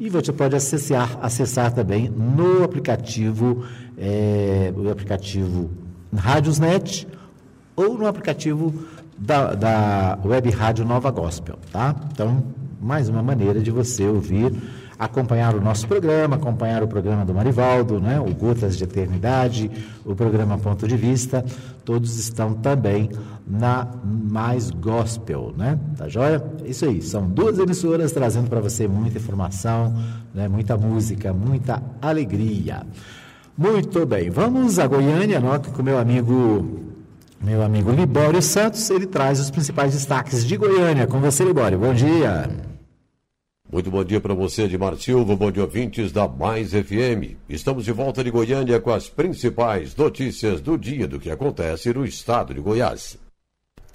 e 0.00 0.10
você 0.10 0.32
pode 0.32 0.56
acessar, 0.56 1.18
acessar 1.22 1.72
também 1.72 2.08
no 2.08 2.64
aplicativo, 2.64 3.64
é, 3.96 4.72
o 4.76 4.90
aplicativo 4.90 5.70
Rádiosnet 6.14 7.06
ou 7.76 7.96
no 7.96 8.06
aplicativo 8.06 8.74
da, 9.18 9.54
da 9.54 10.18
Web 10.24 10.50
Rádio 10.50 10.84
Nova 10.84 11.10
Gospel, 11.10 11.58
tá? 11.72 11.94
Então, 12.12 12.42
mais 12.80 13.08
uma 13.08 13.22
maneira 13.22 13.60
de 13.60 13.70
você 13.70 14.06
ouvir, 14.06 14.52
acompanhar 14.98 15.54
o 15.54 15.60
nosso 15.60 15.86
programa, 15.86 16.36
acompanhar 16.36 16.82
o 16.82 16.88
programa 16.88 17.24
do 17.24 17.34
Marivaldo, 17.34 18.00
né? 18.00 18.18
o 18.18 18.34
Gotas 18.34 18.76
de 18.76 18.84
Eternidade, 18.84 19.70
o 20.04 20.14
programa 20.14 20.56
Ponto 20.58 20.88
de 20.88 20.96
Vista, 20.96 21.44
todos 21.84 22.18
estão 22.18 22.54
também 22.54 23.10
na 23.46 23.86
Mais 24.04 24.70
Gospel, 24.70 25.54
né? 25.56 25.78
Tá 25.96 26.08
joia? 26.08 26.42
Isso 26.64 26.86
aí, 26.86 27.02
são 27.02 27.28
duas 27.28 27.58
emissoras 27.58 28.12
trazendo 28.12 28.48
para 28.48 28.60
você 28.60 28.88
muita 28.88 29.18
informação, 29.18 29.94
né? 30.34 30.48
muita 30.48 30.76
música, 30.76 31.32
muita 31.32 31.82
alegria. 32.00 32.86
Muito 33.56 34.04
bem, 34.04 34.30
vamos 34.30 34.78
a 34.78 34.86
Goiânia, 34.86 35.40
nota 35.40 35.70
com 35.70 35.82
meu 35.82 35.98
amigo 35.98 36.86
meu 37.40 37.62
amigo 37.62 37.90
Libório 37.90 38.40
Santos, 38.42 38.88
ele 38.90 39.06
traz 39.06 39.40
os 39.40 39.50
principais 39.50 39.92
destaques 39.92 40.44
de 40.44 40.56
Goiânia. 40.56 41.06
Com 41.06 41.20
você, 41.20 41.44
Libório. 41.44 41.78
Bom 41.78 41.94
dia. 41.94 42.48
Muito 43.70 43.90
bom 43.90 44.04
dia 44.04 44.20
para 44.20 44.32
você, 44.32 44.62
Edmar 44.62 44.96
Silva. 44.96 45.34
Bom 45.34 45.50
dia, 45.50 45.62
ouvintes 45.62 46.12
da 46.12 46.28
Mais 46.28 46.70
FM. 46.70 47.36
Estamos 47.48 47.84
de 47.84 47.92
volta 47.92 48.22
de 48.22 48.30
Goiânia 48.30 48.80
com 48.80 48.92
as 48.92 49.08
principais 49.08 49.94
notícias 49.96 50.60
do 50.60 50.78
dia 50.78 51.08
do 51.08 51.18
que 51.18 51.30
acontece 51.30 51.92
no 51.92 52.04
estado 52.04 52.54
de 52.54 52.60
Goiás. 52.60 53.18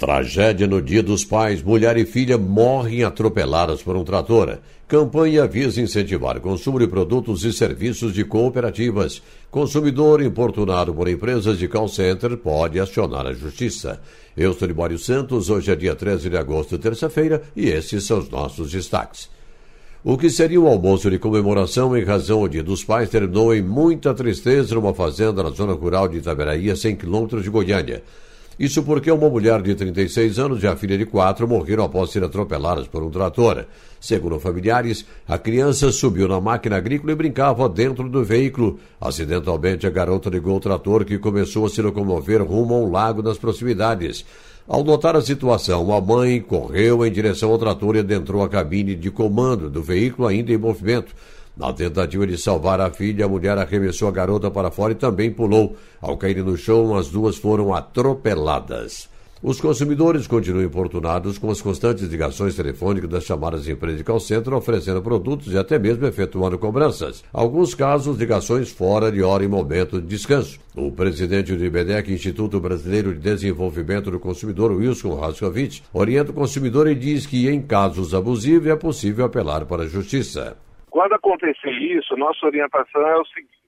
Tragédia 0.01 0.65
no 0.65 0.81
Dia 0.81 1.03
dos 1.03 1.23
Pais. 1.23 1.61
Mulher 1.61 1.95
e 1.95 2.07
filha 2.07 2.35
morrem 2.35 3.03
atropeladas 3.03 3.83
por 3.83 3.95
um 3.95 4.03
trator. 4.03 4.57
Campanha 4.87 5.45
visa 5.45 5.79
incentivar 5.79 6.37
o 6.37 6.41
consumo 6.41 6.79
de 6.79 6.87
produtos 6.87 7.45
e 7.45 7.53
serviços 7.53 8.11
de 8.11 8.23
cooperativas. 8.23 9.21
Consumidor 9.51 10.23
importunado 10.23 10.91
por 10.91 11.07
empresas 11.07 11.59
de 11.59 11.67
call 11.67 11.87
center 11.87 12.35
pode 12.35 12.79
acionar 12.79 13.27
a 13.27 13.33
justiça. 13.33 14.01
Eu 14.35 14.55
sou 14.55 14.67
Libório 14.67 14.97
Santos. 14.97 15.51
Hoje 15.51 15.71
é 15.71 15.75
dia 15.75 15.95
13 15.95 16.31
de 16.31 16.35
agosto, 16.35 16.79
terça-feira, 16.79 17.43
e 17.55 17.69
esses 17.69 18.03
são 18.03 18.17
os 18.17 18.27
nossos 18.27 18.71
destaques. 18.71 19.29
O 20.03 20.17
que 20.17 20.31
seria 20.31 20.59
um 20.59 20.67
almoço 20.67 21.11
de 21.11 21.19
comemoração 21.19 21.95
em 21.95 22.03
razão 22.03 22.41
do 22.41 22.49
Dia 22.49 22.63
dos 22.63 22.83
Pais 22.83 23.07
terminou 23.07 23.53
em 23.53 23.61
muita 23.61 24.15
tristeza 24.15 24.73
numa 24.73 24.95
fazenda 24.95 25.43
na 25.43 25.51
zona 25.51 25.73
rural 25.73 26.07
de 26.07 26.17
Itaberaí, 26.17 26.71
a 26.71 26.75
100 26.75 26.95
quilômetros 26.95 27.43
de 27.43 27.51
Goiânia. 27.51 28.01
Isso 28.61 28.83
porque 28.83 29.09
uma 29.09 29.27
mulher 29.27 29.59
de 29.63 29.73
36 29.73 30.37
anos 30.37 30.61
e 30.61 30.67
a 30.67 30.75
filha 30.75 30.95
de 30.95 31.03
4 31.03 31.47
morreram 31.47 31.83
após 31.83 32.11
ser 32.11 32.23
atropeladas 32.23 32.87
por 32.87 33.01
um 33.01 33.09
trator. 33.09 33.65
Segundo 33.99 34.39
familiares, 34.39 35.03
a 35.27 35.35
criança 35.35 35.91
subiu 35.91 36.27
na 36.27 36.39
máquina 36.39 36.77
agrícola 36.77 37.11
e 37.11 37.15
brincava 37.15 37.67
dentro 37.67 38.07
do 38.07 38.23
veículo. 38.23 38.77
Acidentalmente, 39.01 39.87
a 39.87 39.89
garota 39.89 40.29
ligou 40.29 40.57
o 40.57 40.59
trator 40.59 41.03
que 41.03 41.17
começou 41.17 41.65
a 41.65 41.69
se 41.71 41.81
locomover 41.81 42.43
rumo 42.43 42.75
a 42.75 42.77
um 42.77 42.91
lago 42.91 43.23
nas 43.23 43.39
proximidades. 43.39 44.23
Ao 44.67 44.83
notar 44.83 45.15
a 45.15 45.21
situação, 45.21 45.91
a 45.91 45.99
mãe 45.99 46.39
correu 46.39 47.03
em 47.03 47.11
direção 47.11 47.49
ao 47.49 47.57
trator 47.57 47.95
e 47.95 47.99
adentrou 48.01 48.43
a 48.43 48.47
cabine 48.47 48.93
de 48.93 49.09
comando 49.09 49.71
do 49.71 49.81
veículo 49.81 50.27
ainda 50.27 50.53
em 50.53 50.57
movimento. 50.57 51.15
Na 51.55 51.73
tentativa 51.73 52.25
de 52.25 52.37
salvar 52.37 52.79
a 52.79 52.89
filha, 52.89 53.25
a 53.25 53.29
mulher 53.29 53.57
arremessou 53.57 54.07
a 54.07 54.11
garota 54.11 54.49
para 54.49 54.71
fora 54.71 54.93
e 54.93 54.95
também 54.95 55.31
pulou. 55.31 55.75
Ao 56.01 56.17
cair 56.17 56.43
no 56.43 56.57
chão, 56.57 56.95
as 56.95 57.09
duas 57.09 57.37
foram 57.37 57.73
atropeladas. 57.73 59.09
Os 59.43 59.59
consumidores 59.59 60.27
continuam 60.27 60.63
importunados 60.63 61.39
com 61.39 61.49
as 61.49 61.59
constantes 61.59 62.03
ligações 62.03 62.53
telefônicas 62.53 63.09
das 63.09 63.23
chamadas 63.23 63.67
empresas 63.67 63.97
de 63.97 64.03
call 64.03 64.19
center 64.19 64.53
oferecendo 64.53 65.01
produtos 65.01 65.51
e 65.51 65.57
até 65.57 65.79
mesmo 65.79 66.05
efetuando 66.05 66.59
cobranças. 66.59 67.23
Alguns 67.33 67.73
casos, 67.73 68.19
ligações 68.19 68.69
fora 68.69 69.11
de 69.11 69.23
hora 69.23 69.43
e 69.43 69.47
momento 69.47 69.99
de 69.99 70.05
descanso. 70.05 70.59
O 70.75 70.91
presidente 70.91 71.55
do 71.55 71.65
IBDEC, 71.65 72.13
Instituto 72.13 72.59
Brasileiro 72.59 73.15
de 73.15 73.19
Desenvolvimento 73.19 74.11
do 74.11 74.19
Consumidor, 74.19 74.73
Wilson 74.73 75.15
Rascovitch, 75.15 75.81
orienta 75.91 76.29
o 76.29 76.35
consumidor 76.35 76.87
e 76.87 76.93
diz 76.93 77.25
que, 77.25 77.49
em 77.49 77.63
casos 77.63 78.13
abusivos, 78.13 78.67
é 78.67 78.75
possível 78.75 79.25
apelar 79.25 79.65
para 79.65 79.83
a 79.83 79.87
justiça. 79.87 80.55
Quando 80.91 81.13
acontecer 81.13 81.71
isso, 81.71 82.17
nossa 82.17 82.45
orientação 82.45 83.01
é 83.07 83.17
o 83.17 83.25
seguinte 83.25 83.61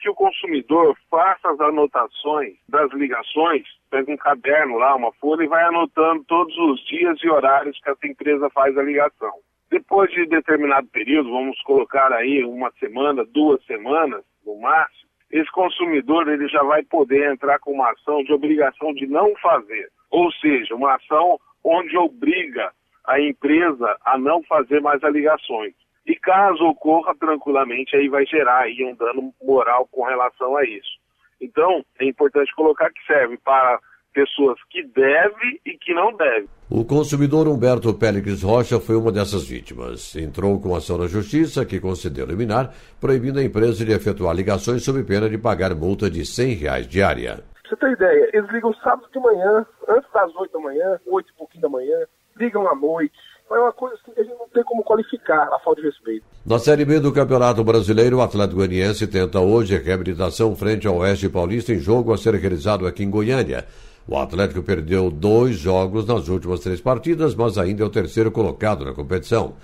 que 0.00 0.08
o 0.08 0.14
consumidor 0.14 0.96
faça 1.10 1.50
as 1.50 1.58
anotações 1.58 2.54
das 2.68 2.92
ligações, 2.92 3.66
pega 3.90 4.12
um 4.12 4.16
caderno 4.16 4.76
lá, 4.78 4.94
uma 4.94 5.12
folha 5.14 5.42
e 5.42 5.48
vai 5.48 5.64
anotando 5.64 6.22
todos 6.24 6.56
os 6.56 6.80
dias 6.86 7.18
e 7.20 7.28
horários 7.28 7.80
que 7.80 7.90
essa 7.90 8.06
empresa 8.06 8.48
faz 8.50 8.78
a 8.78 8.82
ligação. 8.82 9.32
Depois 9.68 10.08
de 10.12 10.24
determinado 10.26 10.86
período, 10.88 11.30
vamos 11.30 11.60
colocar 11.62 12.12
aí 12.12 12.44
uma 12.44 12.70
semana, 12.78 13.24
duas 13.24 13.60
semanas 13.64 14.22
no 14.46 14.60
máximo, 14.60 15.08
esse 15.32 15.50
consumidor 15.50 16.28
ele 16.28 16.46
já 16.48 16.62
vai 16.62 16.82
poder 16.84 17.32
entrar 17.32 17.58
com 17.58 17.72
uma 17.72 17.90
ação 17.90 18.22
de 18.22 18.32
obrigação 18.32 18.94
de 18.94 19.06
não 19.06 19.34
fazer, 19.36 19.90
ou 20.10 20.30
seja, 20.32 20.74
uma 20.74 20.94
ação 20.94 21.40
onde 21.64 21.96
obriga 21.96 22.70
a 23.04 23.20
empresa 23.20 23.96
a 24.04 24.16
não 24.16 24.42
fazer 24.44 24.80
mais 24.80 25.02
as 25.02 25.12
ligações. 25.12 25.74
E 26.08 26.16
caso 26.16 26.64
ocorra 26.64 27.14
tranquilamente, 27.14 27.94
aí 27.94 28.08
vai 28.08 28.24
gerar 28.24 28.60
aí 28.60 28.82
um 28.82 28.96
dano 28.96 29.30
moral 29.42 29.86
com 29.92 30.04
relação 30.04 30.56
a 30.56 30.64
isso. 30.64 30.98
Então, 31.38 31.84
é 32.00 32.06
importante 32.06 32.50
colocar 32.56 32.90
que 32.90 33.04
serve 33.06 33.36
para 33.44 33.78
pessoas 34.14 34.58
que 34.70 34.82
devem 34.84 35.60
e 35.66 35.76
que 35.76 35.92
não 35.92 36.16
devem. 36.16 36.48
O 36.70 36.82
consumidor 36.82 37.46
Humberto 37.46 37.92
Pélix 37.92 38.42
Rocha 38.42 38.80
foi 38.80 38.96
uma 38.96 39.12
dessas 39.12 39.46
vítimas. 39.46 40.16
Entrou 40.16 40.58
com 40.58 40.74
ação 40.74 40.96
na 40.96 41.06
justiça, 41.06 41.66
que 41.66 41.78
concedeu 41.78 42.24
liminar, 42.24 42.72
proibindo 42.98 43.38
a 43.38 43.44
empresa 43.44 43.84
de 43.84 43.92
efetuar 43.92 44.34
ligações 44.34 44.82
sob 44.82 45.04
pena 45.04 45.28
de 45.28 45.36
pagar 45.36 45.74
multa 45.74 46.10
de 46.10 46.24
100 46.24 46.54
reais 46.54 46.86
diária. 46.88 47.44
Pra 47.62 47.68
você 47.68 47.76
ter 47.76 47.92
ideia, 47.92 48.30
eles 48.32 48.50
ligam 48.50 48.72
sábado 48.82 49.06
de 49.12 49.20
manhã, 49.20 49.66
antes 49.86 50.10
das 50.10 50.34
8 50.34 50.52
da 50.52 50.58
manhã, 50.58 50.98
8 51.06 51.28
e 51.28 51.36
pouquinho 51.36 51.62
da 51.62 51.68
manhã, 51.68 51.98
ligam 52.38 52.66
à 52.66 52.74
noite, 52.74 53.18
é 53.56 53.60
uma 53.60 53.72
coisa 53.72 53.96
que 54.04 54.20
a 54.20 54.22
gente 54.22 54.36
não 54.36 54.48
tem 54.48 54.62
como 54.64 54.82
qualificar 54.82 55.48
a 55.52 55.58
falta 55.60 55.80
de 55.80 55.88
respeito. 55.88 56.24
Na 56.44 56.58
Série 56.58 56.84
B 56.84 57.00
do 57.00 57.12
Campeonato 57.12 57.62
Brasileiro, 57.64 58.18
o 58.18 58.22
Atlético 58.22 58.56
Goianiense 58.56 59.06
tenta 59.06 59.40
hoje 59.40 59.76
a 59.76 59.78
reabilitação 59.78 60.54
frente 60.54 60.86
ao 60.86 60.96
Oeste 60.96 61.28
Paulista 61.28 61.72
em 61.72 61.78
jogo 61.78 62.12
a 62.12 62.18
ser 62.18 62.34
realizado 62.34 62.86
aqui 62.86 63.04
em 63.04 63.10
Goiânia. 63.10 63.66
O 64.06 64.16
Atlético 64.16 64.62
perdeu 64.62 65.10
dois 65.10 65.56
jogos 65.56 66.06
nas 66.06 66.28
últimas 66.28 66.60
três 66.60 66.80
partidas, 66.80 67.34
mas 67.34 67.58
ainda 67.58 67.82
é 67.82 67.86
o 67.86 67.90
terceiro 67.90 68.30
colocado 68.30 68.84
na 68.84 68.92
competição. 68.92 69.54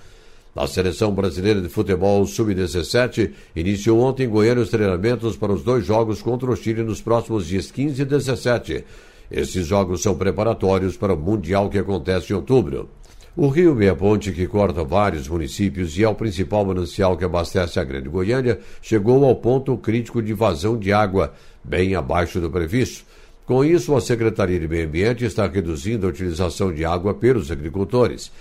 A 0.55 0.67
seleção 0.67 1.11
brasileira 1.11 1.61
de 1.61 1.67
futebol 1.67 2.25
sub-17 2.25 3.33
iniciou 3.55 3.99
ontem 3.99 4.23
em 4.23 4.29
Goiânia 4.29 4.63
os 4.63 4.69
treinamentos 4.69 5.35
para 5.35 5.51
os 5.51 5.63
dois 5.63 5.85
jogos 5.85 6.21
contra 6.21 6.49
o 6.49 6.55
Chile 6.55 6.81
nos 6.81 7.01
próximos 7.01 7.47
dias 7.47 7.71
15 7.71 8.01
e 8.01 8.05
17. 8.05 8.85
Esses 9.29 9.65
jogos 9.65 10.01
são 10.01 10.15
preparatórios 10.15 10.95
para 10.95 11.13
o 11.13 11.17
Mundial 11.17 11.69
que 11.69 11.79
acontece 11.79 12.31
em 12.31 12.35
outubro. 12.35 12.89
O 13.37 13.49
rio 13.49 13.75
Meia 13.75 13.93
Ponte, 13.93 14.31
que 14.31 14.47
corta 14.47 14.81
vários 14.81 15.27
municípios 15.27 15.97
e 15.97 16.03
é 16.05 16.07
o 16.07 16.15
principal 16.15 16.63
manancial 16.63 17.17
que 17.17 17.25
abastece 17.25 17.77
a 17.77 17.83
Grande 17.83 18.07
Goiânia, 18.07 18.61
chegou 18.81 19.25
ao 19.25 19.35
ponto 19.35 19.77
crítico 19.77 20.21
de 20.21 20.31
vazão 20.31 20.77
de 20.77 20.93
água, 20.93 21.33
bem 21.61 21.95
abaixo 21.95 22.39
do 22.39 22.49
previsto. 22.49 23.03
Com 23.45 23.65
isso, 23.65 23.93
a 23.93 23.99
Secretaria 23.99 24.57
de 24.57 24.69
Meio 24.69 24.87
Ambiente 24.87 25.25
está 25.25 25.45
reduzindo 25.47 26.07
a 26.07 26.11
utilização 26.11 26.73
de 26.73 26.85
água 26.85 27.13
pelos 27.13 27.51
agricultores. 27.51 28.31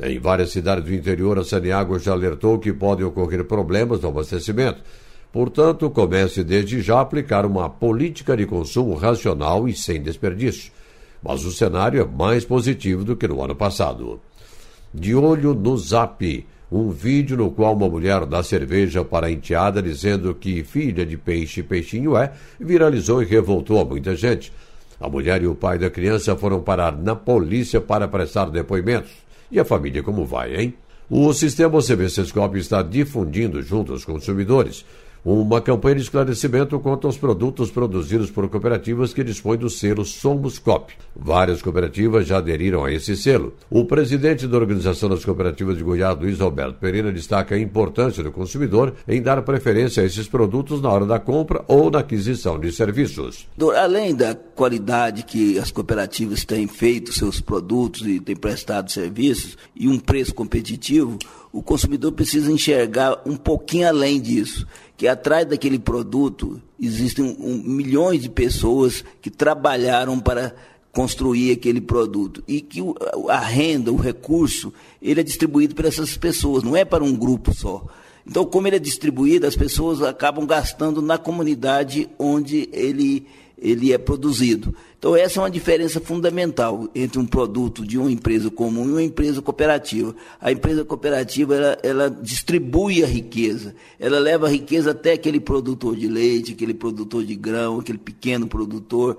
Em 0.00 0.18
várias 0.18 0.50
cidades 0.50 0.82
do 0.82 0.94
interior, 0.94 1.38
a 1.38 1.44
Saneágua 1.44 1.98
já 1.98 2.12
alertou 2.12 2.58
que 2.58 2.72
podem 2.72 3.04
ocorrer 3.04 3.44
problemas 3.44 4.00
no 4.00 4.08
abastecimento. 4.08 4.80
Portanto, 5.30 5.90
comece 5.90 6.42
desde 6.42 6.80
já 6.80 6.96
a 6.96 7.00
aplicar 7.02 7.44
uma 7.44 7.68
política 7.68 8.34
de 8.34 8.46
consumo 8.46 8.94
racional 8.94 9.68
e 9.68 9.74
sem 9.74 10.00
desperdício. 10.00 10.72
Mas 11.22 11.44
o 11.44 11.52
cenário 11.52 12.00
é 12.00 12.06
mais 12.06 12.46
positivo 12.46 13.04
do 13.04 13.14
que 13.14 13.28
no 13.28 13.44
ano 13.44 13.54
passado 13.54 14.18
de 14.92 15.14
olho 15.14 15.54
no 15.54 15.76
zap, 15.76 16.46
um 16.70 16.90
vídeo 16.90 17.36
no 17.36 17.50
qual 17.50 17.74
uma 17.74 17.88
mulher 17.88 18.26
dá 18.26 18.42
cerveja 18.42 19.04
para 19.04 19.26
a 19.26 19.30
enteada 19.30 19.82
dizendo 19.82 20.34
que 20.34 20.62
filha 20.62 21.04
de 21.04 21.16
peixe 21.16 21.62
peixinho 21.62 22.16
é, 22.16 22.32
viralizou 22.60 23.22
e 23.22 23.26
revoltou 23.26 23.80
a 23.80 23.84
muita 23.84 24.14
gente. 24.14 24.52
A 25.00 25.08
mulher 25.08 25.42
e 25.42 25.46
o 25.46 25.54
pai 25.54 25.78
da 25.78 25.88
criança 25.88 26.36
foram 26.36 26.60
parar 26.60 26.96
na 26.96 27.14
polícia 27.14 27.80
para 27.80 28.08
prestar 28.08 28.46
depoimentos. 28.46 29.12
E 29.50 29.58
a 29.58 29.64
família 29.64 30.02
como 30.02 30.26
vai, 30.26 30.56
hein? 30.56 30.74
O 31.08 31.32
sistema 31.32 31.80
CBCSCOP 31.80 32.58
está 32.58 32.82
difundindo 32.82 33.62
junto 33.62 33.92
aos 33.92 34.04
consumidores 34.04 34.84
uma 35.24 35.60
campanha 35.60 35.96
de 35.96 36.02
esclarecimento 36.02 36.78
quanto 36.80 37.06
aos 37.06 37.16
produtos 37.16 37.70
produzidos 37.70 38.30
por 38.30 38.48
cooperativas 38.48 39.12
que 39.12 39.24
dispõem 39.24 39.58
do 39.58 39.68
selo 39.68 40.04
Somos 40.04 40.58
Cop. 40.58 40.92
Várias 41.14 41.60
cooperativas 41.60 42.26
já 42.26 42.38
aderiram 42.38 42.84
a 42.84 42.92
esse 42.92 43.16
selo. 43.16 43.54
O 43.70 43.84
presidente 43.84 44.46
da 44.46 44.56
Organização 44.56 45.08
das 45.08 45.24
Cooperativas 45.24 45.76
de 45.76 45.82
Goiás, 45.82 46.18
Luiz 46.18 46.40
Alberto 46.40 46.78
Pereira, 46.78 47.12
destaca 47.12 47.54
a 47.54 47.58
importância 47.58 48.22
do 48.22 48.32
consumidor 48.32 48.94
em 49.06 49.20
dar 49.20 49.42
preferência 49.42 50.02
a 50.02 50.06
esses 50.06 50.28
produtos 50.28 50.80
na 50.80 50.90
hora 50.90 51.06
da 51.06 51.18
compra 51.18 51.64
ou 51.66 51.90
na 51.90 52.00
aquisição 52.00 52.58
de 52.58 52.72
serviços. 52.72 53.46
Além 53.76 54.14
da 54.14 54.34
qualidade 54.34 55.24
que 55.24 55.58
as 55.58 55.70
cooperativas 55.70 56.44
têm 56.44 56.66
feito 56.66 57.12
seus 57.12 57.40
produtos 57.40 58.06
e 58.06 58.20
têm 58.20 58.36
prestado 58.36 58.90
serviços 58.90 59.56
e 59.74 59.88
um 59.88 59.98
preço 59.98 60.34
competitivo, 60.34 61.18
o 61.52 61.62
consumidor 61.62 62.12
precisa 62.12 62.52
enxergar 62.52 63.20
um 63.24 63.36
pouquinho 63.36 63.88
além 63.88 64.20
disso 64.20 64.66
que 64.98 65.06
atrás 65.06 65.46
daquele 65.46 65.78
produto 65.78 66.60
existem 66.78 67.24
um, 67.24 67.62
milhões 67.64 68.20
de 68.20 68.28
pessoas 68.28 69.04
que 69.22 69.30
trabalharam 69.30 70.18
para 70.18 70.56
construir 70.92 71.52
aquele 71.52 71.80
produto 71.80 72.42
e 72.48 72.60
que 72.60 72.80
a 73.28 73.38
renda, 73.38 73.92
o 73.92 73.96
recurso, 73.96 74.74
ele 75.00 75.20
é 75.20 75.22
distribuído 75.22 75.72
para 75.76 75.86
essas 75.86 76.16
pessoas, 76.16 76.64
não 76.64 76.76
é 76.76 76.84
para 76.84 77.04
um 77.04 77.14
grupo 77.14 77.54
só. 77.54 77.86
Então, 78.26 78.44
como 78.44 78.66
ele 78.66 78.74
é 78.74 78.80
distribuído, 78.80 79.46
as 79.46 79.54
pessoas 79.54 80.02
acabam 80.02 80.44
gastando 80.44 81.00
na 81.00 81.16
comunidade 81.16 82.10
onde 82.18 82.68
ele, 82.72 83.24
ele 83.56 83.92
é 83.92 83.98
produzido. 83.98 84.74
Então, 84.98 85.14
essa 85.14 85.38
é 85.38 85.42
uma 85.42 85.50
diferença 85.50 86.00
fundamental 86.00 86.88
entre 86.92 87.20
um 87.20 87.26
produto 87.26 87.86
de 87.86 87.96
uma 87.96 88.10
empresa 88.10 88.50
comum 88.50 88.84
e 88.84 88.90
uma 88.90 89.02
empresa 89.02 89.40
cooperativa. 89.40 90.12
A 90.40 90.50
empresa 90.50 90.84
cooperativa, 90.84 91.54
ela, 91.54 91.78
ela 91.84 92.10
distribui 92.10 93.04
a 93.04 93.06
riqueza, 93.06 93.76
ela 93.96 94.18
leva 94.18 94.48
a 94.48 94.50
riqueza 94.50 94.90
até 94.90 95.12
aquele 95.12 95.38
produtor 95.38 95.94
de 95.94 96.08
leite, 96.08 96.52
aquele 96.52 96.74
produtor 96.74 97.24
de 97.24 97.36
grão, 97.36 97.78
aquele 97.78 97.98
pequeno 97.98 98.48
produtor, 98.48 99.18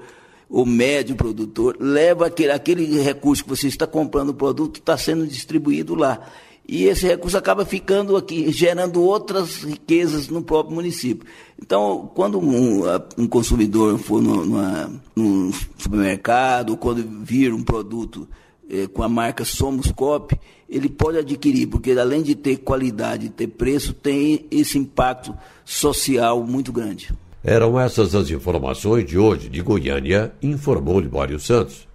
o 0.49 0.65
médio 0.65 1.15
produtor, 1.15 1.77
leva 1.79 2.25
aquele, 2.25 2.51
aquele 2.51 3.01
recurso 3.01 3.43
que 3.43 3.49
você 3.49 3.67
está 3.67 3.87
comprando 3.87 4.29
o 4.29 4.33
produto, 4.33 4.81
está 4.81 4.97
sendo 4.97 5.25
distribuído 5.25 5.95
lá 5.95 6.29
e 6.71 6.85
esse 6.85 7.07
recurso 7.07 7.35
acaba 7.35 7.65
ficando 7.65 8.15
aqui, 8.15 8.51
gerando 8.51 9.01
outras 9.01 9.63
riquezas 9.63 10.27
no 10.27 10.43
próprio 10.43 10.75
município. 10.75 11.27
Então, 11.59 12.11
quando 12.13 12.39
um, 12.39 12.83
um 13.17 13.27
consumidor 13.27 13.97
for 13.97 14.21
no, 14.21 14.45
numa, 14.45 15.01
num 15.15 15.51
supermercado, 15.79 16.69
ou 16.69 16.77
quando 16.77 17.03
vir 17.23 17.51
um 17.51 17.63
produto 17.63 18.27
eh, 18.69 18.85
com 18.85 19.01
a 19.01 19.09
marca 19.09 19.43
Somos 19.43 19.91
Cop, 19.91 20.39
ele 20.69 20.87
pode 20.87 21.17
adquirir, 21.17 21.65
porque 21.65 21.91
além 21.93 22.21
de 22.21 22.35
ter 22.35 22.57
qualidade 22.57 23.29
ter 23.29 23.47
preço, 23.47 23.91
tem 23.91 24.45
esse 24.51 24.77
impacto 24.77 25.35
social 25.65 26.43
muito 26.43 26.71
grande. 26.71 27.11
Eram 27.43 27.79
essas 27.79 28.13
as 28.13 28.29
informações 28.29 29.05
de 29.05 29.17
hoje 29.17 29.49
de 29.49 29.63
Goiânia, 29.63 30.31
informou 30.39 30.99
Libório 30.99 31.39
Santos. 31.39 31.88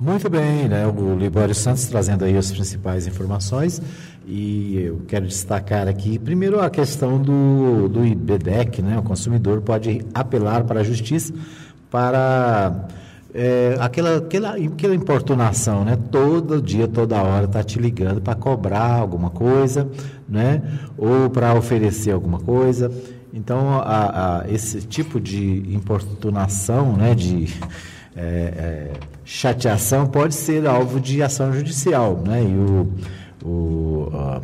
Muito 0.00 0.30
bem, 0.30 0.66
né? 0.66 0.86
O 0.86 1.14
Libório 1.14 1.54
Santos 1.54 1.84
trazendo 1.84 2.24
aí 2.24 2.34
as 2.34 2.50
principais 2.50 3.06
informações 3.06 3.82
e 4.26 4.80
eu 4.80 5.02
quero 5.06 5.26
destacar 5.26 5.86
aqui, 5.86 6.18
primeiro, 6.18 6.58
a 6.58 6.70
questão 6.70 7.20
do, 7.20 7.86
do 7.86 8.06
IBDEC, 8.06 8.80
né? 8.80 8.98
O 8.98 9.02
consumidor 9.02 9.60
pode 9.60 10.00
apelar 10.14 10.64
para 10.64 10.80
a 10.80 10.82
justiça 10.82 11.34
para 11.90 12.88
é, 13.34 13.76
aquela, 13.78 14.16
aquela, 14.16 14.56
aquela 14.56 14.94
importunação, 14.94 15.84
né? 15.84 15.98
Todo 16.10 16.62
dia, 16.62 16.88
toda 16.88 17.22
hora 17.22 17.44
está 17.44 17.62
te 17.62 17.78
ligando 17.78 18.22
para 18.22 18.34
cobrar 18.34 18.94
alguma 18.94 19.28
coisa, 19.28 19.86
né? 20.26 20.62
Ou 20.96 21.28
para 21.28 21.52
oferecer 21.52 22.12
alguma 22.12 22.38
coisa. 22.38 22.90
Então, 23.34 23.78
a, 23.78 24.38
a, 24.40 24.50
esse 24.50 24.80
tipo 24.80 25.20
de 25.20 25.62
importunação, 25.74 26.96
né? 26.96 27.14
De 27.14 27.52
é, 28.16 28.22
é, 28.22 28.92
chateação 29.24 30.06
pode 30.06 30.34
ser 30.34 30.66
alvo 30.66 31.00
de 31.00 31.22
ação 31.22 31.52
judicial, 31.52 32.22
né? 32.26 32.42
E 32.42 32.54
o, 32.54 32.92
o, 33.44 34.08
uh, 34.12 34.40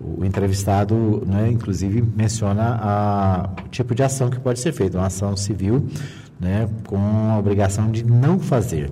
o 0.00 0.24
entrevistado, 0.24 1.22
né, 1.26 1.50
inclusive, 1.50 2.02
menciona 2.02 2.78
a, 2.80 3.50
o 3.64 3.68
tipo 3.68 3.94
de 3.94 4.02
ação 4.02 4.30
que 4.30 4.40
pode 4.40 4.58
ser 4.58 4.72
feita, 4.72 4.98
uma 4.98 5.06
ação 5.06 5.36
civil, 5.36 5.86
né, 6.40 6.68
com 6.86 6.98
a 7.30 7.38
obrigação 7.38 7.90
de 7.90 8.04
não 8.04 8.38
fazer. 8.38 8.90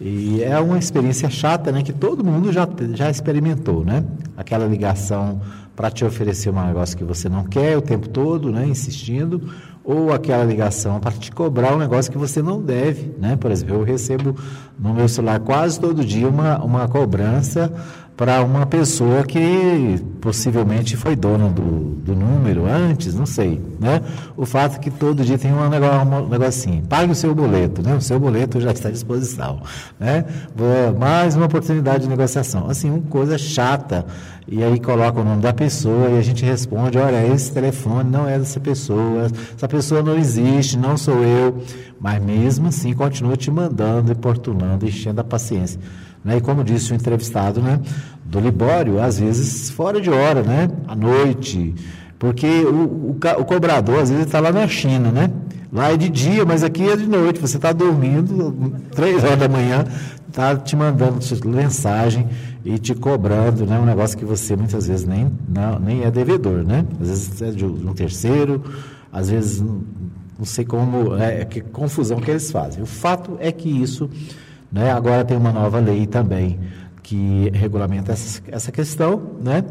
E 0.00 0.42
é 0.42 0.58
uma 0.60 0.78
experiência 0.78 1.28
chata, 1.28 1.72
né, 1.72 1.82
que 1.82 1.92
todo 1.92 2.24
mundo 2.24 2.52
já, 2.52 2.68
já 2.94 3.10
experimentou, 3.10 3.84
né? 3.84 4.04
Aquela 4.36 4.64
ligação 4.64 5.40
para 5.74 5.90
te 5.90 6.04
oferecer 6.04 6.50
um 6.50 6.64
negócio 6.64 6.96
que 6.96 7.04
você 7.04 7.28
não 7.28 7.44
quer 7.44 7.76
o 7.76 7.82
tempo 7.82 8.08
todo, 8.08 8.50
né, 8.50 8.66
insistindo, 8.66 9.42
ou 9.88 10.12
aquela 10.12 10.44
ligação 10.44 11.00
para 11.00 11.12
te 11.12 11.32
cobrar 11.32 11.74
um 11.74 11.78
negócio 11.78 12.12
que 12.12 12.18
você 12.18 12.42
não 12.42 12.60
deve, 12.60 13.14
né? 13.18 13.36
Por 13.36 13.50
exemplo, 13.50 13.76
eu 13.76 13.82
recebo 13.82 14.36
no 14.78 14.92
meu 14.92 15.08
celular 15.08 15.40
quase 15.40 15.80
todo 15.80 16.04
dia 16.04 16.28
uma, 16.28 16.62
uma 16.62 16.86
cobrança 16.86 17.72
para 18.18 18.42
uma 18.42 18.66
pessoa 18.66 19.22
que 19.22 20.04
possivelmente 20.20 20.96
foi 20.96 21.14
dona 21.14 21.48
do, 21.48 21.94
do 22.02 22.16
número 22.16 22.66
antes, 22.66 23.14
não 23.14 23.24
sei, 23.24 23.60
né? 23.78 24.02
O 24.36 24.44
fato 24.44 24.74
é 24.74 24.78
que 24.80 24.90
todo 24.90 25.24
dia 25.24 25.38
tem 25.38 25.54
um 25.54 25.68
negócio, 25.68 26.00
um 26.00 26.28
negocinho, 26.28 26.82
pague 26.82 27.12
o 27.12 27.14
seu 27.14 27.32
boleto, 27.32 27.80
né? 27.80 27.94
O 27.94 28.00
seu 28.00 28.18
boleto 28.18 28.60
já 28.60 28.72
está 28.72 28.88
à 28.88 28.90
disposição, 28.90 29.62
né? 30.00 30.24
Mais 30.98 31.36
uma 31.36 31.46
oportunidade 31.46 32.02
de 32.02 32.08
negociação, 32.08 32.68
assim, 32.68 32.90
uma 32.90 33.02
coisa 33.02 33.38
chata, 33.38 34.04
e 34.48 34.64
aí 34.64 34.80
coloca 34.80 35.20
o 35.20 35.24
nome 35.24 35.40
da 35.40 35.52
pessoa 35.52 36.08
e 36.08 36.18
a 36.18 36.22
gente 36.22 36.44
responde, 36.44 36.98
olha, 36.98 37.24
esse 37.32 37.52
telefone 37.52 38.10
não 38.10 38.28
é 38.28 38.36
dessa 38.36 38.58
pessoa, 38.58 39.28
essa 39.56 39.68
pessoa 39.68 40.02
não 40.02 40.18
existe, 40.18 40.76
não 40.76 40.96
sou 40.96 41.22
eu, 41.22 41.62
mas 42.00 42.20
mesmo 42.20 42.66
assim 42.66 42.92
continua 42.94 43.36
te 43.36 43.48
mandando, 43.48 44.10
importunando, 44.10 44.84
enchendo 44.84 45.20
a 45.20 45.24
paciência. 45.24 45.78
Né? 46.28 46.36
E 46.36 46.40
como 46.42 46.62
disse 46.62 46.92
o 46.92 46.94
entrevistado, 46.94 47.62
né, 47.62 47.80
do 48.22 48.38
Libório, 48.38 49.00
às 49.00 49.18
vezes 49.18 49.70
fora 49.70 49.98
de 49.98 50.10
hora, 50.10 50.42
né, 50.42 50.68
à 50.86 50.94
noite, 50.94 51.74
porque 52.18 52.46
o, 52.46 52.74
o, 52.74 53.18
o 53.38 53.44
cobrador 53.46 54.00
às 54.00 54.10
vezes 54.10 54.26
está 54.26 54.38
lá 54.38 54.52
na 54.52 54.68
China, 54.68 55.10
né? 55.10 55.30
Lá 55.72 55.92
é 55.92 55.96
de 55.96 56.08
dia, 56.08 56.44
mas 56.44 56.62
aqui 56.62 56.88
é 56.88 56.96
de 56.96 57.06
noite. 57.06 57.40
Você 57.40 57.56
está 57.56 57.72
dormindo, 57.72 58.74
três 58.90 59.22
horas 59.22 59.38
da 59.38 59.48
manhã, 59.48 59.84
está 60.26 60.56
te 60.56 60.74
mandando 60.74 61.18
mensagem 61.44 62.26
e 62.64 62.78
te 62.78 62.94
cobrando, 62.94 63.64
né? 63.64 63.78
Um 63.78 63.84
negócio 63.84 64.18
que 64.18 64.24
você 64.24 64.56
muitas 64.56 64.88
vezes 64.88 65.06
nem, 65.06 65.30
não, 65.48 65.78
nem 65.78 66.04
é 66.04 66.10
devedor, 66.10 66.64
né? 66.64 66.84
Às 67.00 67.08
vezes 67.08 67.42
é 67.42 67.50
de 67.50 67.64
um 67.64 67.94
terceiro, 67.94 68.62
às 69.12 69.30
vezes 69.30 69.60
não 69.60 70.44
sei 70.44 70.64
como, 70.64 71.16
é, 71.16 71.44
que 71.44 71.60
confusão 71.60 72.18
que 72.18 72.30
eles 72.30 72.50
fazem. 72.50 72.82
O 72.82 72.86
fato 72.86 73.36
é 73.38 73.52
que 73.52 73.68
isso 73.68 74.08
né? 74.70 74.90
Agora 74.90 75.24
tem 75.24 75.36
uma 75.36 75.52
nova 75.52 75.78
lei 75.78 76.06
também 76.06 76.58
que 77.02 77.50
regulamenta 77.54 78.12
essa, 78.12 78.70
questão, 78.70 79.22
né? 79.42 79.64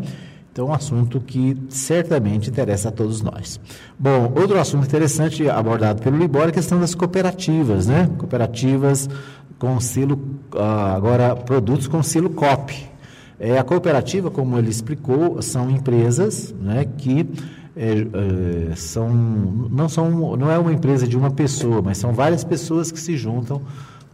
Então, 0.52 0.70
um 0.70 0.74
assunto 0.74 1.20
que 1.20 1.56
certamente 1.70 2.50
interessa 2.50 2.90
a 2.90 2.92
todos 2.92 3.22
nós. 3.22 3.60
Bom, 3.98 4.34
outro 4.36 4.60
assunto 4.60 4.86
interessante 4.86 5.48
abordado 5.48 6.02
pelo 6.02 6.18
Libor 6.18 6.46
é 6.46 6.48
a 6.48 6.52
questão 6.52 6.80
das 6.80 6.96
cooperativas, 6.96 7.86
né? 7.86 8.10
Cooperativas 8.18 9.08
com 9.60 9.80
selo, 9.80 10.20
ah, 10.56 10.96
agora 10.96 11.36
produtos 11.36 11.88
com 11.88 12.02
selo 12.02 12.32
COP. 12.32 12.88
É, 13.40 13.58
a 13.58 13.64
cooperativa, 13.64 14.32
como 14.32 14.58
ele 14.58 14.70
explicou, 14.70 15.42
são 15.44 15.70
empresas 15.70 16.56
né, 16.60 16.86
que 16.98 17.30
é, 17.76 18.72
é, 18.72 18.76
são, 18.76 19.14
não, 19.14 19.88
são, 19.88 20.36
não 20.36 20.50
é 20.50 20.58
uma 20.58 20.74
empresa 20.74 21.08
de 21.08 21.16
uma 21.16 21.30
pessoa, 21.30 21.84
mas 21.84 22.00
são 22.00 22.14
várias 22.14 22.44
pessoas 22.44 22.92
que 22.92 23.00
se 23.00 23.16
juntam 23.16 23.62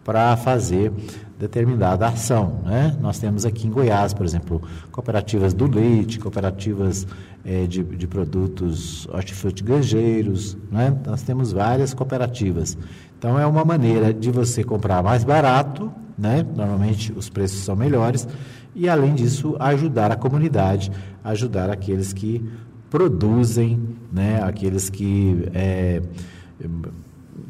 para 0.04 0.36
fazer 0.38 0.92
determinada 1.40 2.08
ação. 2.08 2.62
Né? 2.66 2.96
Nós 3.02 3.20
temos 3.20 3.46
aqui 3.46 3.68
em 3.68 3.72
Goiás, 3.72 4.14
por 4.14 4.26
exemplo, 4.26 4.62
cooperativas 4.92 5.54
do 5.54 5.68
leite, 5.68 6.20
cooperativas 6.20 7.08
é, 7.44 7.66
de, 7.66 7.84
de, 7.84 8.08
produtos 8.08 9.08
hortifrutigranjeiros, 9.08 10.58
né? 10.72 10.96
nós 11.06 11.22
temos 11.22 11.52
várias 11.52 11.94
cooperativas. 11.94 12.78
Então, 13.18 13.40
é 13.40 13.46
uma 13.46 13.66
maneira 13.66 14.14
de 14.14 14.32
você 14.32 14.64
comprar 14.64 15.02
mais 15.04 15.24
barato, 15.24 15.92
né? 16.18 16.46
normalmente 16.56 17.12
os 17.14 17.30
preços 17.30 17.60
são 17.60 17.76
melhores, 17.76 18.28
e 18.76 18.90
além 18.90 19.14
disso, 19.14 19.56
ajudar 19.60 20.12
a 20.12 20.16
comunidade, 20.16 20.92
ajudar 21.24 21.70
aqueles 21.70 22.12
que 22.12 22.44
produzem, 22.90 23.80
né? 24.12 24.42
aqueles 24.44 24.90
que. 24.90 25.50
É, 25.54 26.02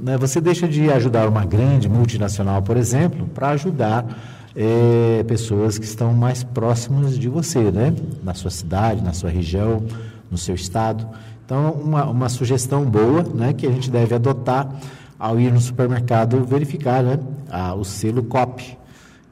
né, 0.03 0.17
você 0.17 0.41
deixa 0.41 0.67
de 0.67 0.91
ajudar 0.91 1.29
uma 1.29 1.45
grande 1.45 1.87
multinacional, 1.87 2.61
por 2.61 2.75
exemplo, 2.75 3.25
para 3.27 3.51
ajudar 3.51 4.05
é, 4.53 5.23
pessoas 5.25 5.79
que 5.79 5.85
estão 5.85 6.13
mais 6.13 6.43
próximas 6.43 7.17
de 7.17 7.29
você, 7.29 7.71
né? 7.71 7.95
na 8.21 8.33
sua 8.33 8.51
cidade, 8.51 9.01
na 9.01 9.13
sua 9.13 9.29
região, 9.29 9.81
no 10.29 10.37
seu 10.37 10.55
estado. 10.55 11.07
Então, 11.45 11.71
uma, 11.71 12.05
uma 12.05 12.29
sugestão 12.29 12.83
boa 12.83 13.23
né, 13.23 13.53
que 13.53 13.65
a 13.65 13.71
gente 13.71 13.89
deve 13.89 14.13
adotar 14.13 14.69
ao 15.17 15.39
ir 15.39 15.53
no 15.53 15.61
supermercado 15.61 16.43
verificar 16.43 17.01
né, 17.01 17.17
a, 17.49 17.73
o 17.73 17.85
selo 17.85 18.23
COP, 18.23 18.77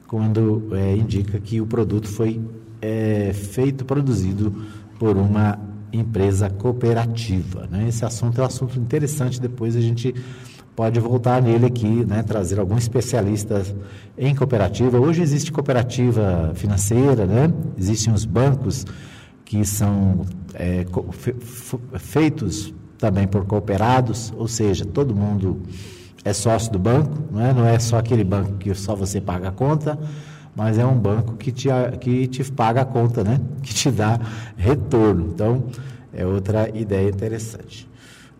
quando 0.08 0.70
é, 0.72 0.96
indica 0.96 1.38
que 1.38 1.60
o 1.60 1.66
produto 1.66 2.08
foi 2.08 2.40
é, 2.80 3.32
feito, 3.34 3.84
produzido 3.84 4.54
por 4.98 5.18
uma 5.18 5.58
empresa 5.92 6.48
cooperativa. 6.48 7.68
Né? 7.70 7.88
Esse 7.88 8.04
assunto 8.04 8.40
é 8.40 8.44
um 8.44 8.46
assunto 8.46 8.78
interessante, 8.78 9.40
depois 9.40 9.76
a 9.76 9.80
gente 9.80 10.14
pode 10.74 10.98
voltar 11.00 11.42
nele 11.42 11.66
aqui, 11.66 12.04
né, 12.04 12.22
trazer 12.22 12.58
algum 12.58 12.78
especialista 12.78 13.62
em 14.16 14.34
cooperativa. 14.34 14.98
Hoje 14.98 15.22
existe 15.22 15.52
cooperativa 15.52 16.52
financeira, 16.54 17.26
né? 17.26 17.52
existem 17.78 18.12
os 18.12 18.24
bancos 18.24 18.86
que 19.44 19.64
são 19.64 20.24
é, 20.54 20.86
feitos 21.98 22.72
também 22.96 23.26
por 23.26 23.44
cooperados, 23.44 24.32
ou 24.36 24.48
seja, 24.48 24.84
todo 24.84 25.14
mundo 25.14 25.60
é 26.24 26.32
sócio 26.32 26.72
do 26.72 26.78
banco, 26.78 27.18
não 27.30 27.40
é, 27.40 27.52
não 27.52 27.66
é 27.66 27.78
só 27.78 27.98
aquele 27.98 28.24
banco 28.24 28.54
que 28.54 28.74
só 28.74 28.94
você 28.94 29.20
paga 29.20 29.48
a 29.48 29.52
conta, 29.52 29.98
mas 30.54 30.78
é 30.78 30.86
um 30.86 30.96
banco 30.98 31.34
que 31.34 31.50
te, 31.50 31.68
que 32.00 32.26
te 32.28 32.44
paga 32.52 32.82
a 32.82 32.84
conta, 32.84 33.24
né? 33.24 33.40
que 33.62 33.74
te 33.74 33.90
dá 33.90 34.20
retorno. 34.56 35.32
Então, 35.34 35.64
é 36.12 36.24
outra 36.24 36.68
ideia 36.74 37.08
interessante. 37.08 37.88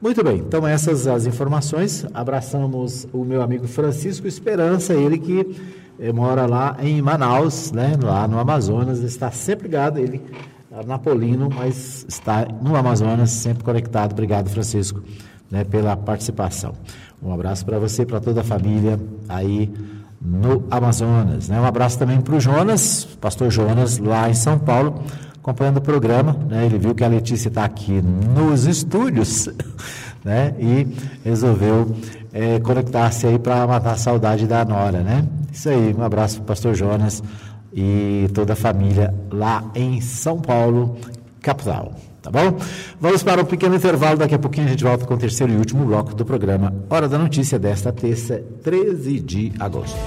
Muito 0.03 0.25
bem, 0.25 0.39
então 0.39 0.67
essas 0.67 1.07
as 1.07 1.27
informações. 1.27 2.05
Abraçamos 2.13 3.07
o 3.13 3.25
meu 3.25 3.41
amigo 3.41 3.69
Francisco 3.69 4.27
Esperança, 4.27 4.93
ele 4.95 5.17
que 5.17 5.57
eh, 5.97 6.13
mora 6.13 6.45
lá 6.45 6.77
em 6.81 7.01
Manaus, 7.01 7.71
né, 7.71 7.93
lá 8.03 8.27
no 8.27 8.37
Amazonas, 8.37 8.99
está 8.99 9.31
sempre 9.31 9.69
ligado, 9.69 9.99
ele 9.99 10.21
é 10.73 10.85
napolino, 10.85 11.49
mas 11.55 12.05
está 12.09 12.45
no 12.61 12.75
Amazonas, 12.75 13.31
sempre 13.31 13.63
conectado. 13.63 14.11
Obrigado, 14.11 14.51
Francisco, 14.51 15.01
né, 15.49 15.63
pela 15.63 15.97
participação. 15.97 16.73
Um 17.23 17.33
abraço 17.33 17.65
para 17.65 17.79
você, 17.79 18.05
para 18.05 18.19
toda 18.19 18.41
a 18.41 18.45
família 18.45 18.99
aí 19.29 19.73
no 20.21 20.65
Amazonas. 20.69 21.49
Né? 21.49 21.61
Um 21.61 21.65
abraço 21.65 21.97
também 21.97 22.21
para 22.21 22.35
o 22.35 22.41
Jonas, 22.41 23.05
pastor 23.21 23.53
Jonas, 23.53 23.99
lá 23.99 24.29
em 24.29 24.35
São 24.35 24.59
Paulo 24.59 25.01
acompanhando 25.43 25.79
o 25.79 25.83
programa, 25.83 26.39
né? 26.49 26.65
Ele 26.65 26.79
viu 26.79 26.95
que 26.95 27.03
a 27.03 27.09
Letícia 27.09 27.49
está 27.49 27.65
aqui 27.65 28.01
nos 28.01 28.65
estúdios, 28.65 29.49
né? 30.25 30.55
E 30.59 30.87
resolveu 31.25 31.95
é, 32.33 32.61
conectar-se 32.61 33.27
aí 33.27 33.39
para 33.39 33.67
matar 33.67 33.93
a 33.93 33.97
saudade 33.97 34.47
da 34.47 34.65
Nora, 34.65 35.01
né? 35.01 35.27
Isso 35.53 35.69
aí, 35.69 35.93
um 35.99 36.03
abraço 36.03 36.37
para 36.37 36.45
o 36.45 36.47
pastor 36.47 36.75
Jonas 36.75 37.23
e 37.75 38.31
toda 38.33 38.53
a 38.53 38.57
família 38.57 39.13
lá 39.31 39.65
em 39.75 40.01
São 40.01 40.41
Paulo, 40.41 40.97
capital. 41.41 41.93
Tá 42.23 42.31
bom? 42.31 42.57
Vamos 43.01 43.25
para 43.25 43.43
um 43.43 43.45
pequeno 43.45 43.75
intervalo, 43.75 44.17
daqui 44.17 44.37
a 44.37 44.39
pouquinho 44.39 44.69
a 44.69 44.71
gente 44.71 44.85
volta 44.85 45.05
com 45.05 45.15
o 45.15 45.19
terceiro 45.19 45.53
e 45.53 45.57
último 45.57 45.85
bloco 45.85 46.15
do 46.15 46.25
programa 46.25 46.73
Hora 46.89 47.09
da 47.09 47.19
Notícia 47.19 47.59
desta 47.59 47.93
terça, 47.93 48.41
13 48.63 49.19
de 49.19 49.53
agosto. 49.59 49.99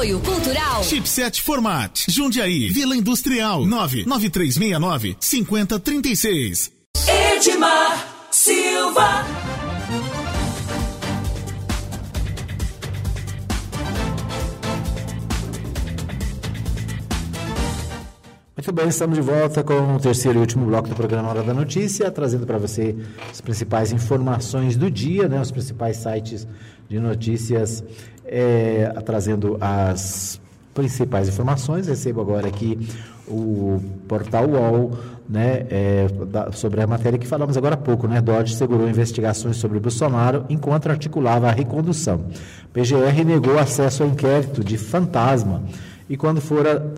Apoio 0.00 0.18
Cultural. 0.20 0.82
Chipset 0.82 1.42
Format. 1.42 2.06
Jundiaí. 2.08 2.70
Vila 2.70 2.96
Industrial. 2.96 3.66
99369 3.66 5.14
5036. 5.20 6.72
Edmar 7.36 8.08
Silva. 8.30 9.26
Muito 18.56 18.72
bem, 18.72 18.88
estamos 18.88 19.16
de 19.16 19.22
volta 19.22 19.62
com 19.62 19.96
o 19.96 20.00
terceiro 20.00 20.38
e 20.38 20.40
último 20.40 20.64
bloco 20.64 20.88
do 20.88 20.94
programa 20.94 21.28
Hora 21.28 21.42
da 21.42 21.52
Notícia, 21.52 22.10
trazendo 22.10 22.46
para 22.46 22.56
você 22.56 22.96
as 23.30 23.42
principais 23.42 23.92
informações 23.92 24.76
do 24.78 24.90
dia, 24.90 25.28
né, 25.28 25.40
os 25.40 25.50
principais 25.50 25.98
sites 25.98 26.46
de 26.88 26.98
notícias 26.98 27.84
é, 28.30 28.88
trazendo 29.04 29.58
as 29.60 30.40
principais 30.72 31.28
informações. 31.28 31.88
Recebo 31.88 32.20
agora 32.20 32.46
aqui 32.46 32.78
o 33.26 33.80
portal 34.08 34.48
UOL, 34.48 34.92
né, 35.28 35.66
é, 35.68 36.06
da, 36.26 36.52
sobre 36.52 36.80
a 36.80 36.86
matéria 36.86 37.18
que 37.18 37.26
falamos 37.26 37.56
agora 37.56 37.74
há 37.74 37.78
pouco, 37.78 38.08
né? 38.08 38.20
Dodge 38.20 38.54
segurou 38.54 38.88
investigações 38.88 39.56
sobre 39.56 39.78
Bolsonaro 39.78 40.44
enquanto 40.48 40.88
articulava 40.88 41.48
a 41.48 41.52
recondução. 41.52 42.26
PGR 42.72 43.24
negou 43.24 43.58
acesso 43.58 44.02
ao 44.02 44.08
inquérito 44.08 44.64
de 44.64 44.78
fantasma 44.78 45.62
e 46.08 46.16
quando, 46.16 46.40
fora, 46.40 46.92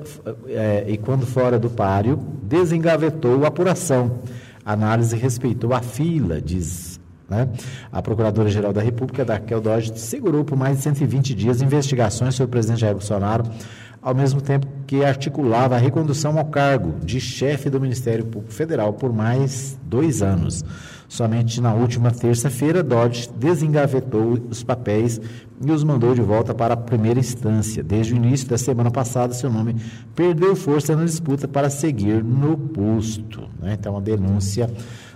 é, 0.49 0.85
e 0.89 0.97
quando 0.97 1.27
fora 1.27 1.59
do 1.59 1.69
páreo, 1.69 2.19
desengavetou 2.43 3.45
a 3.45 3.49
apuração. 3.49 4.21
A 4.65 4.73
análise 4.73 5.17
respeitou 5.17 5.75
a 5.75 5.83
fila, 5.83 6.41
diz 6.41 6.92
né? 7.33 7.49
A 7.91 8.03
Procuradora-Geral 8.03 8.73
da 8.73 8.83
República, 8.83 9.25
Daquel 9.25 9.61
Dodge, 9.61 9.99
segurou 9.99 10.45
por 10.45 10.57
mais 10.57 10.77
de 10.77 10.83
120 10.85 11.35
dias 11.35 11.63
investigações 11.63 12.35
sobre 12.35 12.49
o 12.49 12.51
presidente 12.51 12.81
Jair 12.83 12.95
Bolsonaro, 12.95 13.45
ao 14.03 14.15
mesmo 14.15 14.41
tempo 14.41 14.67
que 14.87 15.05
articulava 15.05 15.77
a 15.77 15.79
recondução 15.79 16.39
ao 16.39 16.45
cargo 16.45 16.95
de 17.05 17.21
chefe 17.21 17.71
do 17.71 17.81
Ministério 17.81 18.27
Público 18.27 18.53
Federal 18.53 18.93
por 18.93 19.13
mais 19.13 19.79
dois 19.85 20.23
anos. 20.23 20.63
Somente 21.09 21.61
na 21.61 21.75
última 21.75 22.11
terça-feira, 22.11 22.83
Dodge 22.83 23.31
desengavetou 23.37 24.39
os 24.51 24.65
papéis 24.65 25.21
e 25.65 25.71
os 25.71 25.85
mandou 25.85 26.15
de 26.15 26.23
volta 26.23 26.55
para 26.55 26.75
a 26.75 26.77
primeira 26.77 27.21
instância. 27.21 27.83
Desde 27.83 28.15
o 28.15 28.17
início 28.17 28.49
da 28.49 28.57
semana 28.57 28.91
passada, 28.91 29.35
seu 29.35 29.51
nome 29.51 29.77
perdeu 30.15 30.57
força 30.57 30.97
na 30.97 31.05
disputa 31.05 31.47
para 31.47 31.69
seguir 31.69 32.25
no 32.25 32.57
posto. 32.57 33.43
Né? 33.61 33.77
Então, 33.79 33.97
a 33.97 34.01
denúncia 34.01 34.71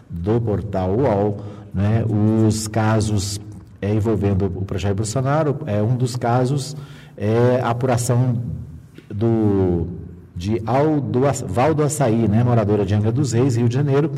do 0.08 0.40
portal 0.40 0.94
UOL, 0.96 1.40
né? 1.76 2.02
os 2.08 2.66
casos 2.66 3.38
é, 3.82 3.94
envolvendo 3.94 4.46
o 4.46 4.64
projeto 4.64 4.96
Bolsonaro, 4.96 5.58
é 5.66 5.82
um 5.82 5.94
dos 5.94 6.16
casos 6.16 6.74
é 7.16 7.60
a 7.62 7.70
apuração 7.70 8.42
do 9.08 9.86
de 10.34 10.60
Aldo, 10.66 11.22
Valdo 11.46 11.82
Açaí, 11.82 12.28
né, 12.28 12.44
moradora 12.44 12.84
de 12.84 12.94
Angra 12.94 13.10
dos 13.10 13.32
Reis, 13.32 13.56
Rio 13.56 13.70
de 13.70 13.74
Janeiro, 13.74 14.10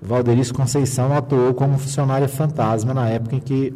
Valderice 0.00 0.50
Conceição 0.50 1.14
atuou 1.14 1.52
como 1.52 1.76
funcionária 1.76 2.26
fantasma 2.26 2.94
na 2.94 3.06
época 3.10 3.36
em 3.36 3.40
que 3.40 3.74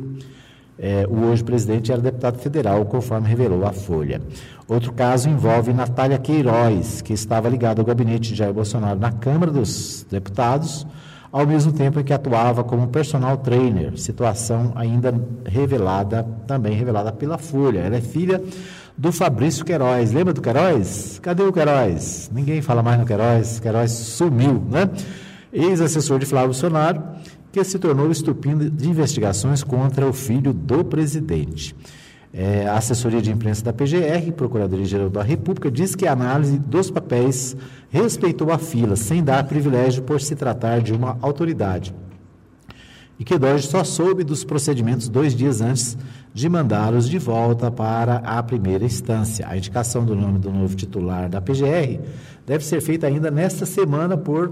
é, 0.79 1.07
o 1.07 1.27
hoje 1.27 1.45
presidente 1.45 1.93
era 1.93 2.01
deputado 2.01 2.39
federal, 2.39 2.87
conforme 2.87 3.29
revelou 3.29 3.67
a 3.67 3.73
Folha. 3.73 4.23
Outro 4.67 4.95
caso 4.95 5.29
envolve 5.29 5.75
Natália 5.75 6.17
Queiroz, 6.17 7.03
que 7.03 7.13
estava 7.13 7.51
ligada 7.51 7.83
ao 7.83 7.85
gabinete 7.87 8.31
de 8.31 8.37
Jair 8.37 8.55
Bolsonaro 8.55 8.99
na 8.99 9.13
Câmara 9.13 9.53
dos 9.53 10.07
Deputados, 10.11 10.87
ao 11.33 11.47
mesmo 11.47 11.73
tempo 11.73 12.01
em 12.01 12.05
que 12.05 12.13
atuava 12.13 12.65
como 12.65 12.89
personal 12.89 13.37
trainer, 13.37 13.99
situação 13.99 14.73
ainda 14.75 15.15
revelada, 15.45 16.27
também 16.47 16.75
revelada 16.75 17.13
pela 17.13 17.39
Folha. 17.39 17.81
Ela 17.81 17.97
é 17.97 18.01
filha 18.01 18.43
do 18.97 19.13
Fabrício 19.13 19.65
Queiroz. 19.65 20.13
Lembra 20.13 20.33
do 20.33 20.43
Queiroz? 20.43 21.19
Cadê 21.23 21.43
o 21.43 21.53
Queiroz? 21.53 22.31
Ninguém 22.33 22.61
fala 22.61 22.83
mais 22.83 22.99
no 22.99 23.07
Queiroz. 23.07 23.61
Queiroz 23.61 23.91
sumiu, 23.93 24.63
né? 24.71 24.91
ex-assessor 25.53 26.19
de 26.19 26.27
Flávio 26.27 26.49
Bolsonaro, 26.49 27.03
que 27.53 27.63
se 27.65 27.79
tornou 27.79 28.11
estupim 28.11 28.57
de 28.57 28.89
investigações 28.89 29.65
contra 29.65 30.07
o 30.07 30.13
filho 30.13 30.53
do 30.53 30.85
presidente. 30.85 31.75
É, 32.33 32.67
a 32.67 32.77
assessoria 32.77 33.21
de 33.21 33.31
imprensa 33.31 33.65
da 33.65 33.73
PGR, 33.73 34.33
Procuradoria-Geral 34.37 35.11
da 35.11 35.23
República, 35.23 35.69
diz 35.69 35.97
que 35.97 36.07
a 36.07 36.13
análise 36.13 36.59
dos 36.59 36.89
papéis 36.89 37.57
respeitou 37.91 38.53
a 38.53 38.59
fila, 38.59 38.95
sem 38.95 39.23
dar 39.23 39.43
privilégio 39.45 40.05
por 40.05 40.21
se 40.21 40.37
tratar 40.37 40.81
de 40.81 40.93
uma 40.93 41.19
autoridade. 41.21 41.93
E 43.19 43.25
que 43.25 43.37
Dodge 43.37 43.67
só 43.67 43.85
soube 43.85 44.25
dos 44.25 44.45
procedimentos 44.45 45.09
dois 45.09 45.35
dias 45.35 45.61
antes 45.61 45.99
de 46.33 46.49
mandá-los 46.49 47.09
de 47.09 47.19
volta 47.19 47.71
para 47.71 48.17
a 48.19 48.43
primeira 48.43 48.85
instância. 48.85 49.47
A 49.47 49.57
indicação 49.57 50.05
do 50.05 50.15
nome 50.15 50.39
do 50.39 50.51
novo 50.51 50.75
titular 50.75 51.29
da 51.29 51.41
PGR 51.41 52.01
deve 52.47 52.65
ser 52.65 52.81
feita 52.81 53.09
ainda 53.09 53.31
nesta 53.31 53.67
semana 53.67 54.17
por 54.17 54.51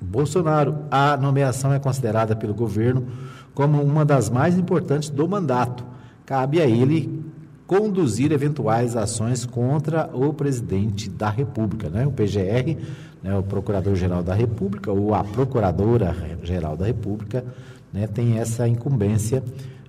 Bolsonaro. 0.00 0.86
A 0.90 1.16
nomeação 1.16 1.72
é 1.72 1.78
considerada 1.78 2.34
pelo 2.34 2.54
governo 2.54 3.08
como 3.52 3.82
uma 3.82 4.04
das 4.04 4.30
mais 4.30 4.56
importantes 4.56 5.10
do 5.10 5.28
mandato. 5.28 5.89
Cabe 6.30 6.60
a 6.60 6.64
ele 6.64 7.24
conduzir 7.66 8.30
eventuais 8.30 8.94
ações 8.94 9.44
contra 9.44 10.08
o 10.14 10.32
presidente 10.32 11.10
da 11.10 11.28
República, 11.28 11.90
né? 11.90 12.06
O 12.06 12.12
PGR, 12.12 12.76
né, 13.20 13.36
o 13.36 13.42
Procurador-Geral 13.42 14.22
da 14.22 14.32
República 14.32 14.92
ou 14.92 15.12
a 15.12 15.24
Procuradora-Geral 15.24 16.76
da 16.76 16.86
República, 16.86 17.44
né, 17.92 18.06
tem 18.06 18.38
essa 18.38 18.68
incumbência 18.68 19.42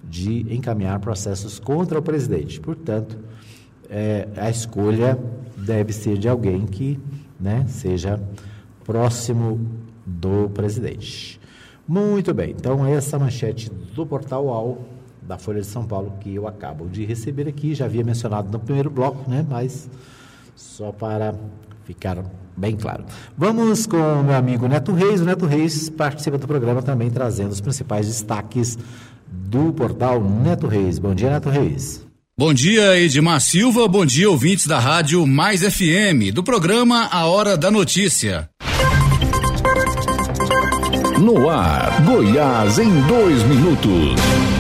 de 0.04 0.52
encaminhar 0.52 1.00
processos 1.00 1.60
contra 1.60 2.00
o 2.00 2.02
presidente. 2.02 2.60
Portanto, 2.60 3.20
é, 3.88 4.28
a 4.36 4.50
escolha 4.50 5.20
deve 5.56 5.94
ser 5.94 6.18
de 6.18 6.28
alguém 6.28 6.66
que 6.66 7.00
né, 7.40 7.66
seja 7.68 8.20
próximo 8.84 9.60
do 10.04 10.50
presidente. 10.50 11.40
Muito 11.88 12.34
bem, 12.34 12.56
então 12.58 12.84
essa 12.84 13.20
manchete 13.20 13.70
do 13.94 14.08
portal 14.08 14.46
UOL 14.46 14.91
da 15.32 15.38
Folha 15.38 15.62
de 15.62 15.68
São 15.68 15.86
Paulo 15.86 16.14
que 16.20 16.36
eu 16.36 16.46
acabo 16.46 16.90
de 16.90 17.06
receber 17.06 17.48
aqui, 17.48 17.74
já 17.74 17.86
havia 17.86 18.04
mencionado 18.04 18.52
no 18.52 18.60
primeiro 18.60 18.90
bloco, 18.90 19.30
né? 19.32 19.46
Mas 19.50 19.90
só 20.54 20.92
para 20.92 21.34
ficar 21.86 22.22
bem 22.58 22.76
claro. 22.76 23.06
Vamos 23.38 23.88
com 23.88 23.96
o 23.96 24.24
meu 24.26 24.36
amigo 24.36 24.68
Neto 24.68 24.92
Reis. 24.92 25.22
O 25.22 25.26
Neto 25.26 25.46
Reis 25.46 25.90
participa 25.90 26.38
do 26.38 26.46
programa 26.46 26.82
também 26.82 27.10
trazendo 27.10 27.52
os 27.52 27.62
principais 27.62 28.08
destaques 28.08 28.78
do 29.26 29.72
portal 29.72 30.22
Neto 30.22 30.68
Reis. 30.68 31.00
Bom 31.00 31.16
dia, 31.16 31.30
Neto 31.30 31.50
Reis. 31.50 32.06
Bom 32.38 32.54
dia, 32.54 33.00
Edmar 33.00 33.40
Silva. 33.40 33.88
Bom 33.88 34.06
dia, 34.06 34.30
ouvintes 34.30 34.68
da 34.68 34.80
Rádio 34.80 35.26
Mais 35.26 35.62
FM, 35.62 36.34
do 36.34 36.44
programa 36.44 37.08
A 37.10 37.26
Hora 37.26 37.56
da 37.56 37.72
Notícia. 37.72 38.50
No 41.22 41.50
ar, 41.50 42.02
Goiás 42.02 42.80
em 42.80 43.00
dois 43.04 43.44
minutos. 43.44 44.51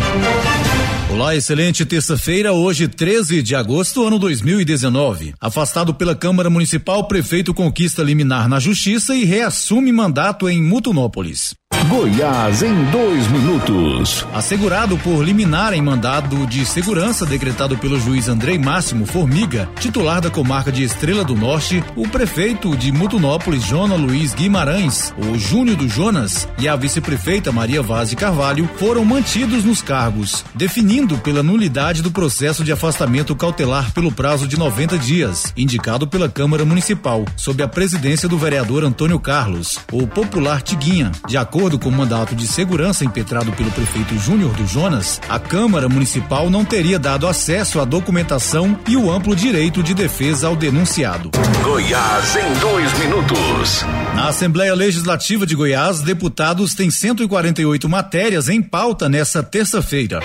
Olá, 1.22 1.36
excelente 1.36 1.86
terça-feira, 1.86 2.51
hoje 2.51 2.88
13 2.88 3.43
de 3.43 3.55
agosto, 3.55 4.03
ano 4.03 4.17
2019. 4.17 5.36
Afastado 5.39 5.93
pela 5.93 6.15
Câmara 6.15 6.49
Municipal, 6.49 7.07
prefeito 7.07 7.53
conquista 7.53 8.01
liminar 8.01 8.49
na 8.49 8.59
Justiça 8.59 9.15
e 9.15 9.24
reassume 9.24 9.91
mandato 9.91 10.49
em 10.49 10.59
Mutunópolis. 10.59 11.53
Goiás 11.91 12.63
em 12.63 12.86
dois 12.86 13.28
minutos. 13.28 14.26
Assegurado 14.34 14.97
por 14.99 15.22
liminar 15.24 15.74
em 15.74 15.82
mandado 15.82 16.47
de 16.47 16.65
segurança 16.65 17.26
decretado 17.26 17.78
pelo 17.78 17.99
juiz 17.99 18.30
Andrei 18.30 18.57
Máximo 18.57 19.05
Formiga, 19.05 19.69
titular 19.78 20.22
da 20.22 20.30
comarca 20.30 20.72
de 20.72 20.84
Estrela 20.84 21.26
do 21.26 21.36
Norte, 21.36 21.84
o 21.95 22.07
prefeito 22.07 22.78
de 22.78 22.91
Mutunópolis, 22.91 23.65
Jona 23.65 23.95
Luiz 23.95 24.34
Guimarães, 24.34 25.13
o 25.17 25.38
Júnior 25.38 25.76
do 25.76 25.89
Jonas, 25.89 26.47
e 26.57 26.67
a 26.67 26.76
vice-prefeita 26.76 27.51
Maria 27.51 27.82
Vaz 27.82 28.13
Carvalho 28.13 28.69
foram 28.78 29.03
mantidos 29.03 29.65
nos 29.65 29.82
cargos, 29.82 30.45
definindo 30.55 31.17
pela 31.17 31.43
nulidade 31.43 32.01
do 32.01 32.11
processo 32.11 32.63
de 32.63 32.72
afastamento 32.72 33.36
cautelar 33.36 33.91
pelo 33.91 34.11
prazo 34.13 34.47
de 34.47 34.57
90 34.57 34.97
dias, 34.97 35.51
indicado 35.57 36.07
pela 36.07 36.30
Câmara 36.30 36.63
Municipal, 36.63 37.26
sob 37.36 37.61
a 37.61 37.67
presidência 37.67 38.30
do 38.30 38.38
vereador 38.38 38.84
Antônio 38.84 39.19
Carlos, 39.19 39.78
o 39.91 40.07
popular 40.07 40.61
Tiguinha, 40.61 41.11
de 41.28 41.38
acordo 41.38 41.61
acordo 41.62 41.78
com 41.78 41.89
o 41.89 41.91
mandato 41.91 42.36
de 42.36 42.47
segurança 42.47 43.05
impetrado 43.05 43.51
pelo 43.51 43.70
prefeito 43.70 44.18
Júnior 44.18 44.51
do 44.53 44.66
Jonas, 44.66 45.22
a 45.30 45.38
Câmara 45.38 45.88
Municipal 45.88 46.49
não 46.49 46.66
teria 46.66 46.97
dado 46.97 47.28
acesso 47.28 47.80
à 47.80 47.86
documentação 47.86 48.80
e 48.88 48.97
o 48.97 49.12
amplo 49.12 49.36
direito 49.36 49.84
de 49.84 49.93
defesa 49.93 50.47
ao 50.47 50.55
denunciado. 50.55 51.30
Goiás 51.64 52.36
em 52.36 52.59
dois 52.59 52.97
minutos. 52.97 53.86
Na 54.16 54.30
Assembleia 54.30 54.74
Legislativa 54.74 55.45
de 55.45 55.53
Goiás, 55.53 56.01
deputados 56.01 56.74
têm 56.74 56.89
148 56.89 57.88
matérias 57.88 58.49
em 58.49 58.59
pauta 58.59 59.07
nessa 59.07 59.43
terça-feira. 59.43 60.20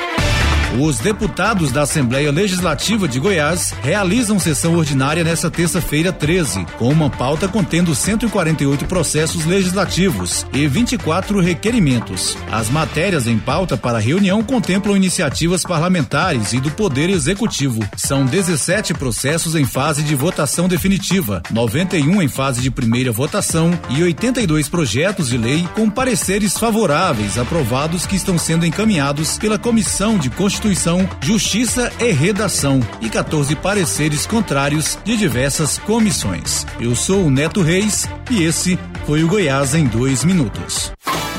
Os 0.74 0.98
deputados 0.98 1.72
da 1.72 1.82
Assembleia 1.82 2.30
Legislativa 2.30 3.08
de 3.08 3.18
Goiás 3.18 3.72
realizam 3.82 4.38
sessão 4.38 4.74
ordinária 4.74 5.24
nesta 5.24 5.50
terça-feira 5.50 6.12
13, 6.12 6.66
com 6.76 6.90
uma 6.90 7.08
pauta 7.08 7.48
contendo 7.48 7.94
148 7.94 8.84
processos 8.84 9.46
legislativos 9.46 10.44
e 10.52 10.66
24 10.66 11.40
requerimentos. 11.40 12.36
As 12.50 12.68
matérias 12.68 13.26
em 13.26 13.38
pauta 13.38 13.76
para 13.76 13.96
a 13.96 14.00
reunião 14.00 14.42
contemplam 14.42 14.96
iniciativas 14.96 15.62
parlamentares 15.62 16.52
e 16.52 16.60
do 16.60 16.70
Poder 16.70 17.08
Executivo. 17.08 17.80
São 17.96 18.26
17 18.26 18.92
processos 18.92 19.54
em 19.54 19.64
fase 19.64 20.02
de 20.02 20.14
votação 20.14 20.68
definitiva, 20.68 21.42
91 21.50 22.20
em 22.20 22.28
fase 22.28 22.60
de 22.60 22.70
primeira 22.70 23.12
votação 23.12 23.70
e 23.88 24.02
82 24.02 24.68
projetos 24.68 25.28
de 25.28 25.38
lei 25.38 25.66
com 25.74 25.88
pareceres 25.88 26.58
favoráveis 26.58 27.38
aprovados 27.38 28.04
que 28.04 28.16
estão 28.16 28.36
sendo 28.36 28.66
encaminhados 28.66 29.38
pela 29.38 29.58
Comissão 29.58 30.18
de 30.18 30.28
Constituição 30.28 30.55
Constituição, 30.56 31.06
Justiça 31.20 31.92
e 32.00 32.10
Redação 32.12 32.80
e 33.02 33.10
14 33.10 33.54
pareceres 33.56 34.24
contrários 34.24 34.98
de 35.04 35.14
diversas 35.14 35.76
comissões. 35.76 36.64
Eu 36.80 36.96
sou 36.96 37.26
o 37.26 37.30
Neto 37.30 37.60
Reis 37.60 38.08
e 38.30 38.42
esse 38.42 38.78
foi 39.04 39.22
o 39.22 39.28
Goiás 39.28 39.74
em 39.74 39.84
dois 39.84 40.24
minutos. 40.24 40.90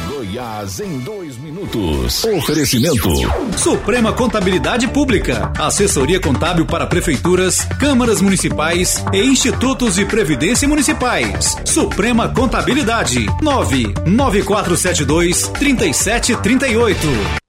Goiás 0.07 0.79
em 0.81 0.99
dois 0.99 1.35
minutos. 1.37 2.23
Oferecimento. 2.25 3.09
Suprema 3.57 4.13
Contabilidade 4.13 4.87
Pública. 4.87 5.51
Assessoria 5.57 6.19
contábil 6.19 6.67
para 6.67 6.85
prefeituras, 6.85 7.65
câmaras 7.79 8.21
municipais 8.21 9.03
e 9.11 9.23
institutos 9.23 9.95
de 9.95 10.05
previdência 10.05 10.67
municipais. 10.67 11.55
Suprema 11.65 12.29
Contabilidade. 12.29 13.25
99472 13.41 15.47
3738. 15.57 17.46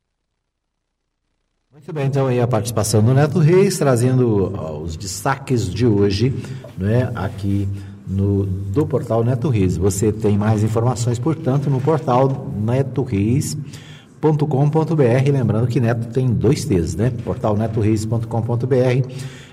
Muito 1.89 1.97
bem, 1.97 2.07
então 2.07 2.27
aí 2.27 2.39
a 2.39 2.47
participação 2.47 3.03
do 3.03 3.15
Neto 3.15 3.39
Reis, 3.39 3.79
trazendo 3.79 4.53
os 4.83 4.95
destaques 4.95 5.71
de 5.71 5.87
hoje, 5.87 6.35
né, 6.77 7.11
aqui 7.15 7.67
no, 8.07 8.45
do 8.45 8.85
portal 8.85 9.25
Neto 9.25 9.49
Reis. 9.49 9.79
Você 9.79 10.13
tem 10.13 10.37
mais 10.37 10.63
informações, 10.63 11.19
portanto, 11.19 11.71
no 11.71 11.81
portal 11.81 12.47
netoreis.com.br. 12.61 15.33
Lembrando 15.33 15.67
que 15.67 15.81
Neto 15.81 16.09
tem 16.09 16.29
dois 16.29 16.67
T's, 16.67 16.95
né? 16.95 17.11
Portal 17.25 17.57
netoreis.com.br. 17.57 19.09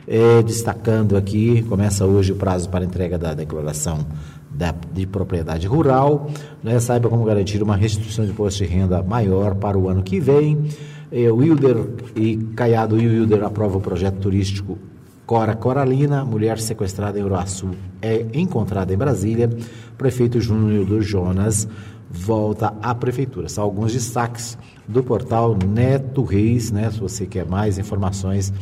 É, 0.06 0.44
destacando 0.44 1.16
aqui, 1.16 1.62
começa 1.70 2.06
hoje 2.06 2.34
o 2.34 2.36
prazo 2.36 2.68
para 2.68 2.84
entrega 2.84 3.18
da 3.18 3.34
declaração 3.34 4.06
da, 4.52 4.76
de 4.92 5.08
propriedade 5.08 5.68
rural. 5.68 6.30
Né? 6.62 6.82
Saiba 6.82 7.08
como 7.08 7.24
garantir 7.24 7.64
uma 7.64 7.78
restituição 7.78 8.26
de 8.26 8.32
imposto 8.32 8.62
de 8.62 8.70
renda 8.70 9.02
maior 9.02 9.56
para 9.56 9.78
o 9.78 9.88
ano 9.88 10.04
que 10.04 10.20
vem. 10.20 10.68
É, 11.12 11.32
Wilder 11.32 11.78
e 12.16 12.38
Caiado 12.56 12.99
e 12.99 13.08
Wilder 13.08 13.43
aprovam 13.43 13.78
o 13.78 13.82
projeto 13.82 14.20
turístico 14.20 14.78
Cora 15.26 15.56
Coralina, 15.56 16.24
mulher 16.24 16.60
sequestrada 16.60 17.20
em 17.20 17.24
Uruaçu, 17.24 17.72
é 18.01 18.26
encontrada 18.34 18.93
em 18.93 18.97
Brasília. 18.97 19.49
Prefeito 19.97 20.39
Júnior 20.39 20.86
do 20.86 21.01
Jonas 21.01 21.68
volta 22.12 22.76
à 22.82 22.93
prefeitura. 22.93 23.49
São 23.49 23.64
alguns 23.64 23.91
destaques 23.91 24.56
do 24.88 25.03
portal 25.03 25.58
Neto 25.68 26.24
Reis, 26.24 26.72
né? 26.72 26.91
Se 26.91 26.99
você 26.99 27.26
quer 27.26 27.47
mais 27.47 27.80
informações, 27.80 28.53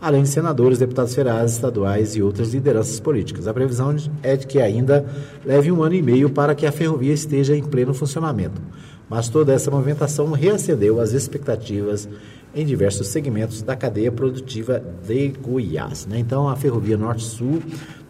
além 0.00 0.22
de 0.22 0.30
senadores, 0.30 0.78
deputados 0.78 1.14
federais, 1.14 1.52
estaduais 1.52 2.16
e 2.16 2.22
outras 2.22 2.52
lideranças 2.54 2.98
políticas. 2.98 3.46
A 3.46 3.54
previsão 3.54 3.94
é 4.22 4.36
de 4.36 4.46
que 4.46 4.58
ainda 4.58 5.06
leve 5.44 5.70
um 5.70 5.82
ano 5.82 5.94
e 5.94 6.02
meio 6.02 6.30
para 6.30 6.54
que 6.54 6.66
a 6.66 6.72
ferrovia 6.72 7.12
esteja 7.12 7.54
em 7.54 7.62
pleno 7.62 7.92
funcionamento. 7.92 8.60
Mas 9.08 9.28
toda 9.28 9.52
essa 9.52 9.70
movimentação 9.70 10.32
reacendeu 10.32 10.98
as 10.98 11.12
expectativas 11.12 12.08
em 12.54 12.66
diversos 12.66 13.08
segmentos 13.08 13.62
da 13.62 13.74
cadeia 13.74 14.12
produtiva 14.12 14.82
de 15.06 15.28
Goiás. 15.28 16.06
Né? 16.06 16.18
Então, 16.18 16.48
a 16.48 16.56
Ferrovia 16.56 16.96
Norte-Sul, 16.96 17.62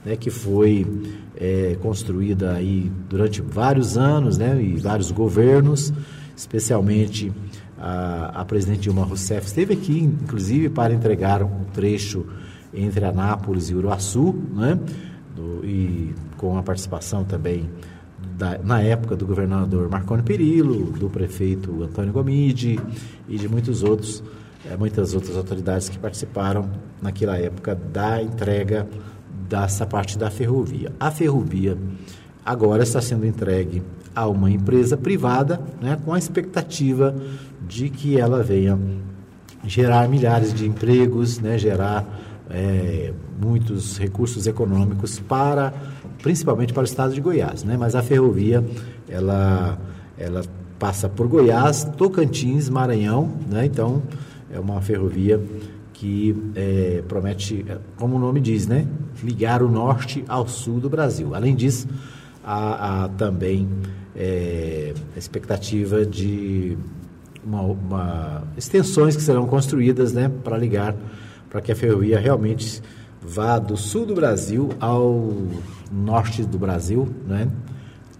né, 0.04 0.16
que 0.16 0.30
foi 0.30 0.86
é, 1.36 1.76
construída 1.80 2.54
aí 2.54 2.90
durante 3.08 3.40
vários 3.40 3.96
anos 3.96 4.38
né, 4.38 4.60
e 4.60 4.76
vários 4.76 5.10
governos, 5.10 5.92
especialmente 6.36 7.32
a, 7.78 8.40
a 8.40 8.44
presidente 8.44 8.80
Dilma 8.80 9.04
Rousseff 9.04 9.46
esteve 9.46 9.74
aqui, 9.74 10.00
inclusive, 10.00 10.68
para 10.68 10.92
entregar 10.92 11.42
um 11.42 11.64
trecho 11.72 12.26
entre 12.74 13.04
Anápolis 13.04 13.70
e 13.70 13.74
Uruaçu, 13.74 14.34
né, 14.54 14.78
do, 15.36 15.64
e 15.64 16.14
com 16.36 16.56
a 16.56 16.62
participação 16.62 17.22
também 17.22 17.68
da, 18.42 18.58
na 18.58 18.82
época 18.82 19.14
do 19.14 19.24
governador 19.24 19.88
Marconi 19.88 20.24
Perillo, 20.24 20.90
do 20.90 21.08
prefeito 21.08 21.84
Antônio 21.84 22.12
Gomide 22.12 22.76
e 23.28 23.38
de 23.38 23.48
muitos 23.48 23.84
outros, 23.84 24.20
é, 24.68 24.76
muitas 24.76 25.14
outras 25.14 25.36
autoridades 25.36 25.88
que 25.88 25.96
participaram 25.96 26.68
naquela 27.00 27.38
época 27.38 27.76
da 27.92 28.20
entrega 28.20 28.88
dessa 29.48 29.86
parte 29.86 30.18
da 30.18 30.28
ferrovia. 30.28 30.92
A 30.98 31.08
ferrovia 31.12 31.78
agora 32.44 32.82
está 32.82 33.00
sendo 33.00 33.24
entregue 33.24 33.80
a 34.12 34.26
uma 34.26 34.50
empresa 34.50 34.96
privada, 34.96 35.60
né, 35.80 35.96
com 36.04 36.12
a 36.12 36.18
expectativa 36.18 37.14
de 37.68 37.88
que 37.90 38.18
ela 38.18 38.42
venha 38.42 38.76
gerar 39.64 40.08
milhares 40.08 40.52
de 40.52 40.66
empregos, 40.66 41.38
né, 41.38 41.56
gerar 41.56 42.04
é, 42.50 43.12
muitos 43.40 43.98
recursos 43.98 44.46
econômicos 44.46 45.18
para 45.18 45.72
principalmente 46.22 46.72
para 46.72 46.82
o 46.82 46.84
estado 46.84 47.14
de 47.14 47.20
Goiás, 47.20 47.64
né? 47.64 47.76
Mas 47.76 47.94
a 47.94 48.02
ferrovia 48.02 48.64
ela 49.08 49.78
ela 50.18 50.42
passa 50.78 51.08
por 51.08 51.26
Goiás, 51.28 51.84
Tocantins, 51.96 52.68
Maranhão, 52.68 53.32
né? 53.48 53.64
Então 53.66 54.02
é 54.52 54.58
uma 54.58 54.80
ferrovia 54.80 55.40
que 55.92 56.36
é, 56.56 57.02
promete, 57.06 57.64
como 57.96 58.16
o 58.16 58.18
nome 58.18 58.40
diz, 58.40 58.66
né? 58.66 58.86
Ligar 59.22 59.62
o 59.62 59.70
norte 59.70 60.24
ao 60.26 60.48
sul 60.48 60.80
do 60.80 60.90
Brasil. 60.90 61.34
Além 61.34 61.54
disso, 61.54 61.86
há, 62.44 63.04
há 63.04 63.08
também 63.10 63.68
é, 64.16 64.92
a 65.14 65.18
expectativa 65.18 66.04
de 66.04 66.76
uma, 67.44 67.62
uma, 67.62 68.42
extensões 68.56 69.14
que 69.14 69.22
serão 69.22 69.46
construídas, 69.46 70.12
né? 70.12 70.30
Para 70.42 70.58
ligar, 70.58 70.94
para 71.52 71.60
que 71.60 71.70
a 71.70 71.76
ferrovia 71.76 72.18
realmente 72.18 72.82
vá 73.20 73.58
do 73.58 73.76
sul 73.76 74.06
do 74.06 74.14
Brasil 74.14 74.70
ao 74.80 75.30
norte 75.92 76.44
do 76.44 76.58
Brasil, 76.58 77.06
né? 77.28 77.46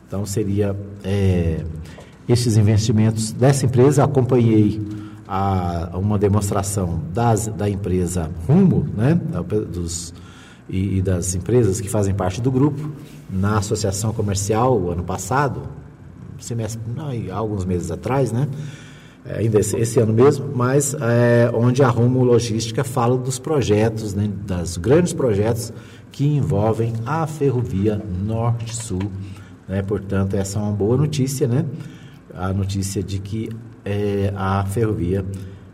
Então 0.06 0.26
seria 0.26 0.76
é, 1.02 1.64
esses 2.28 2.58
investimentos 2.58 3.32
dessa 3.32 3.64
empresa. 3.64 4.04
Acompanhei 4.04 4.82
a, 5.26 5.92
uma 5.94 6.18
demonstração 6.18 7.00
das, 7.14 7.46
da 7.46 7.70
empresa 7.70 8.30
Rumo, 8.46 8.86
né? 8.94 9.14
Dos, 9.72 10.12
e, 10.68 10.98
e, 10.98 11.02
das 11.02 11.34
empresas 11.34 11.80
que 11.80 11.88
fazem 11.88 12.12
parte 12.14 12.38
do 12.38 12.50
grupo 12.50 12.92
na 13.30 13.56
associação 13.56 14.12
comercial 14.12 14.90
ano 14.90 15.02
passado, 15.02 15.62
semestre, 16.38 16.78
não, 16.94 17.08
alguns 17.34 17.64
meses 17.64 17.90
atrás, 17.90 18.30
né? 18.30 18.46
É, 19.24 19.38
ainda 19.38 19.60
esse, 19.60 19.76
esse, 19.76 20.00
ano 20.00 20.12
mesmo, 20.12 20.50
mas 20.54 20.94
é, 20.94 21.50
onde 21.54 21.82
a 21.82 21.88
Rumo 21.88 22.24
Logística 22.24 22.82
fala 22.82 23.16
dos 23.16 23.38
projetos, 23.38 24.14
né, 24.14 24.28
das 24.46 24.76
grandes 24.76 25.12
projetos 25.12 25.72
que 26.10 26.26
envolvem 26.26 26.92
a 27.06 27.26
ferrovia 27.26 28.00
Norte-Sul, 28.24 29.10
Né? 29.68 29.80
Portanto, 29.82 30.34
essa 30.34 30.58
é 30.58 30.62
uma 30.62 30.72
boa 30.72 30.96
notícia, 30.96 31.46
né? 31.46 31.64
A 32.34 32.52
notícia 32.52 33.02
de 33.02 33.18
que 33.18 33.48
é, 33.84 34.32
a 34.36 34.64
ferrovia 34.64 35.24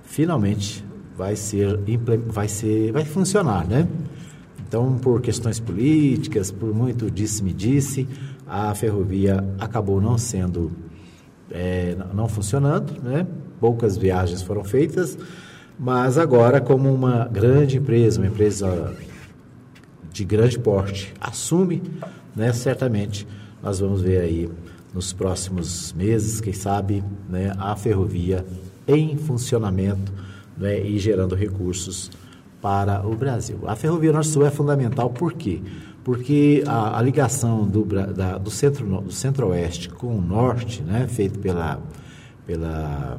finalmente 0.03 0.85
vai 1.17 1.35
ser, 1.35 1.79
vai 2.27 2.49
ser, 2.49 2.93
vai 2.93 3.05
funcionar, 3.05 3.67
né? 3.67 3.89
Então, 4.67 4.99
por 4.99 5.21
questões 5.21 5.59
políticas, 5.59 6.51
por 6.51 6.75
muito 6.75 7.11
disse-me-disse, 7.11 8.07
a 8.47 8.75
ferrovia 8.75 9.43
acabou 9.59 10.01
não 10.01 10.19
sendo, 10.19 10.71
é, 11.51 11.97
não 12.15 12.29
funcionando, 12.29 13.01
né? 13.03 13.27
Poucas 13.61 13.97
viagens 13.97 14.43
foram 14.43 14.65
feitas, 14.65 15.19
mas 15.79 16.19
agora, 16.19 16.61
como 16.61 16.93
uma 16.93 17.27
grande 17.27 17.79
empresa, 17.79 18.21
uma 18.21 18.27
empresa 18.27 18.95
de 20.13 20.25
grande 20.25 20.59
porte, 20.59 21.13
assume, 21.21 21.83
né? 22.35 22.53
Certamente 22.53 23.27
nós 23.63 23.81
vamos 23.81 24.03
ver 24.03 24.21
aí 24.21 24.49
nos 24.95 25.13
próximos 25.13 25.93
meses, 25.93 26.41
quem 26.41 26.53
sabe, 26.53 27.05
né, 27.29 27.53
a 27.59 27.77
ferrovia 27.77 28.45
em 28.87 29.17
funcionamento 29.17 30.13
né, 30.57 30.81
e 30.81 30.99
gerando 30.99 31.35
recursos 31.35 32.11
para 32.61 33.07
o 33.07 33.15
Brasil. 33.15 33.61
A 33.67 33.77
Ferrovia 33.77 34.13
Norte-Sul 34.13 34.47
é 34.47 34.51
fundamental 34.51 35.11
por 35.11 35.35
quê? 35.35 35.61
Porque 35.61 35.88
a, 36.67 36.99
a 36.99 37.03
ligação 37.03 37.67
do, 37.67 37.85
da, 37.85 38.39
do 38.39 38.51
centro 38.51 39.01
do 39.01 39.13
centro-oeste 39.13 39.89
com 39.89 40.17
o 40.17 40.21
norte, 40.21 40.83
né, 40.83 41.07
feito 41.09 41.39
pela, 41.39 41.81
pela 42.47 43.19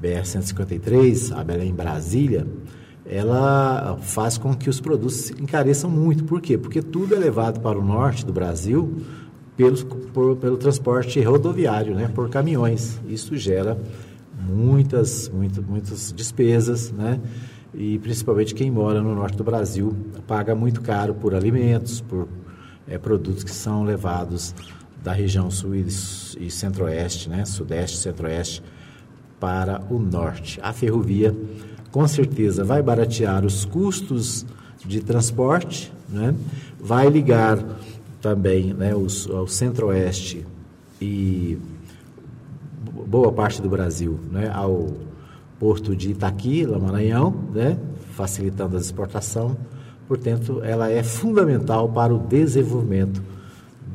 BR-153, 0.00 1.36
a 1.36 1.42
Belém-Brasília, 1.42 2.46
ela 3.04 3.98
faz 4.02 4.36
com 4.36 4.54
que 4.54 4.68
os 4.68 4.80
produtos 4.80 5.30
encareçam 5.30 5.88
muito. 5.88 6.24
Por 6.24 6.40
quê? 6.40 6.58
Porque 6.58 6.82
tudo 6.82 7.14
é 7.14 7.18
levado 7.18 7.60
para 7.60 7.78
o 7.78 7.84
norte 7.84 8.26
do 8.26 8.32
Brasil 8.32 9.00
pelo, 9.56 9.76
por, 9.86 10.36
pelo 10.36 10.56
transporte 10.56 11.20
rodoviário, 11.20 11.94
né, 11.94 12.10
por 12.14 12.28
caminhões. 12.28 13.00
Isso 13.08 13.36
gera 13.36 13.78
muitas, 14.38 15.28
muitas, 15.28 15.64
muitas 15.64 16.12
despesas, 16.12 16.92
né? 16.92 17.20
E 17.78 17.98
principalmente 17.98 18.54
quem 18.54 18.70
mora 18.70 19.02
no 19.02 19.14
norte 19.14 19.36
do 19.36 19.44
Brasil 19.44 19.94
paga 20.26 20.54
muito 20.54 20.80
caro 20.80 21.12
por 21.12 21.34
alimentos, 21.34 22.00
por 22.00 22.26
é, 22.88 22.96
produtos 22.96 23.44
que 23.44 23.50
são 23.50 23.84
levados 23.84 24.54
da 25.04 25.12
região 25.12 25.50
sul 25.50 25.74
e, 25.74 26.50
centro-oeste, 26.50 27.28
né? 27.28 27.44
Sudeste, 27.44 27.98
centro-oeste 27.98 28.62
para 29.38 29.82
o 29.90 29.98
norte. 29.98 30.58
A 30.62 30.72
ferrovia, 30.72 31.36
com 31.92 32.08
certeza, 32.08 32.64
vai 32.64 32.82
baratear 32.82 33.44
os 33.44 33.66
custos 33.66 34.46
de 34.84 35.00
transporte, 35.02 35.92
né? 36.08 36.34
Vai 36.80 37.10
ligar 37.10 37.62
também, 38.22 38.72
né, 38.72 38.94
os, 38.94 39.26
o 39.26 39.46
centro-oeste 39.46 40.46
e 41.00 41.58
boa 43.06 43.30
parte 43.30 43.60
do 43.60 43.68
Brasil 43.68 44.18
né, 44.32 44.50
ao 44.52 44.88
porto 45.58 45.94
de 45.96 46.10
Itaqui, 46.10 46.64
lá 46.64 46.78
Maranhão, 46.78 47.30
né, 47.52 47.78
facilitando 48.12 48.76
a 48.76 48.80
exportação. 48.80 49.56
Portanto, 50.06 50.60
ela 50.62 50.90
é 50.90 51.02
fundamental 51.02 51.88
para 51.88 52.14
o 52.14 52.18
desenvolvimento 52.18 53.22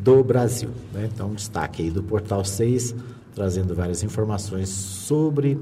do 0.04 0.24
Brasil. 0.24 0.70
Né? 0.94 1.10
Então, 1.14 1.34
destaque 1.34 1.84
aí 1.84 1.92
do 1.92 2.04
Portal 2.04 2.44
6, 2.44 2.96
trazendo 3.34 3.74
várias 3.74 4.04
informações 4.04 4.70
sobre 4.70 5.58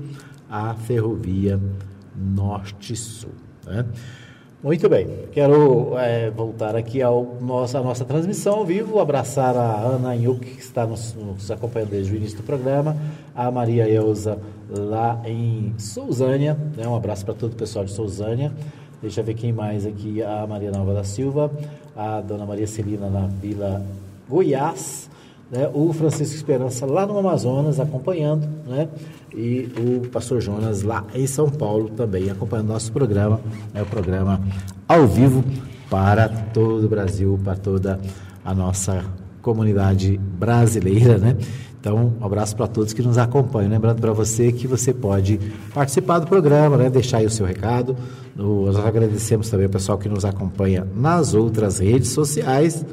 a 0.49 0.73
ferrovia 0.73 1.59
Norte-Sul. 2.15 3.31
Né? 3.65 3.85
Muito 4.61 4.89
bem, 4.89 5.07
quero 5.31 5.97
é, 5.97 6.29
voltar 6.29 6.75
aqui 6.75 7.01
ao 7.01 7.37
nosso, 7.39 7.77
à 7.77 7.81
nossa 7.81 8.03
transmissão 8.03 8.55
ao 8.55 8.65
vivo, 8.65 8.99
abraçar 8.99 9.55
a 9.55 9.79
Ana 9.79 10.13
Inhuc, 10.13 10.45
que 10.45 10.59
está 10.59 10.85
nos, 10.85 11.13
nos, 11.13 11.49
acompanhando 11.49 11.91
desde 11.91 12.11
o 12.11 12.17
início 12.17 12.35
do 12.35 12.43
programa, 12.43 12.97
a 13.33 13.49
Maria 13.49 13.87
Elza 13.87 14.37
lá 14.69 15.21
em 15.25 15.73
Sousânia, 15.77 16.57
né, 16.75 16.85
um 16.85 16.93
abraço 16.93 17.23
para 17.23 17.33
todo 17.33 17.53
o 17.53 17.55
pessoal 17.55 17.85
de 17.85 17.91
Sousânia, 17.91 18.51
deixa 19.01 19.21
eu 19.21 19.23
ver 19.23 19.35
quem 19.35 19.53
mais 19.53 19.85
aqui, 19.85 20.21
a 20.21 20.45
Maria 20.45 20.71
Nova 20.71 20.93
da 20.93 21.05
Silva, 21.05 21.49
a 21.95 22.19
Dona 22.19 22.45
Maria 22.45 22.67
Celina 22.67 23.09
na 23.09 23.27
Vila 23.27 23.81
Goiás, 24.27 25.09
né, 25.51 25.69
o 25.73 25.91
Francisco 25.93 26.35
Esperança 26.35 26.85
lá 26.85 27.05
no 27.05 27.17
Amazonas 27.17 27.79
acompanhando, 27.79 28.47
né, 28.67 28.87
e 29.33 29.69
o 29.77 30.07
pastor 30.09 30.41
Jonas 30.41 30.83
lá 30.83 31.05
em 31.13 31.27
São 31.27 31.49
Paulo 31.49 31.89
também 31.89 32.29
acompanhando 32.29 32.67
nosso 32.67 32.91
programa, 32.91 33.39
é 33.73 33.81
o 33.81 33.85
programa 33.85 34.41
ao 34.87 35.07
vivo 35.07 35.43
para 35.89 36.29
todo 36.29 36.85
o 36.85 36.89
Brasil, 36.89 37.39
para 37.43 37.55
toda 37.55 37.99
a 38.43 38.53
nossa 38.53 39.03
comunidade 39.41 40.17
brasileira, 40.17 41.17
né? 41.17 41.35
Então, 41.79 42.13
um 42.19 42.25
abraço 42.25 42.55
para 42.57 42.67
todos 42.67 42.91
que 42.91 43.01
nos 43.01 43.17
acompanham. 43.17 43.71
Lembrando 43.71 44.01
para 44.01 44.11
você 44.11 44.51
que 44.51 44.67
você 44.67 44.93
pode 44.93 45.39
participar 45.73 46.19
do 46.19 46.27
programa, 46.27 46.75
né? 46.75 46.89
deixar 46.89 47.19
aí 47.19 47.25
o 47.25 47.29
seu 47.29 47.45
recado. 47.45 47.95
Nós 48.35 48.75
agradecemos 48.75 49.49
também 49.49 49.65
o 49.65 49.69
pessoal 49.69 49.97
que 49.97 50.09
nos 50.09 50.25
acompanha 50.25 50.85
nas 50.93 51.33
outras 51.33 51.79
redes 51.79 52.09
sociais 52.09 52.85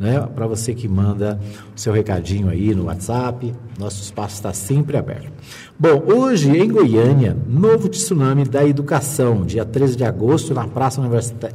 né? 0.00 0.26
Para 0.34 0.46
você 0.46 0.72
que 0.72 0.88
manda 0.88 1.38
o 1.76 1.78
seu 1.78 1.92
recadinho 1.92 2.48
aí 2.48 2.74
no 2.74 2.84
WhatsApp, 2.84 3.52
nosso 3.78 4.02
espaço 4.02 4.36
está 4.36 4.50
sempre 4.50 4.96
aberto. 4.96 5.30
Bom, 5.78 6.02
hoje 6.06 6.50
em 6.50 6.72
Goiânia, 6.72 7.36
novo 7.46 7.86
tsunami 7.86 8.44
da 8.44 8.66
educação, 8.66 9.44
dia 9.44 9.64
13 9.64 9.96
de 9.96 10.04
agosto, 10.04 10.54
na 10.54 10.66
Praça 10.66 11.02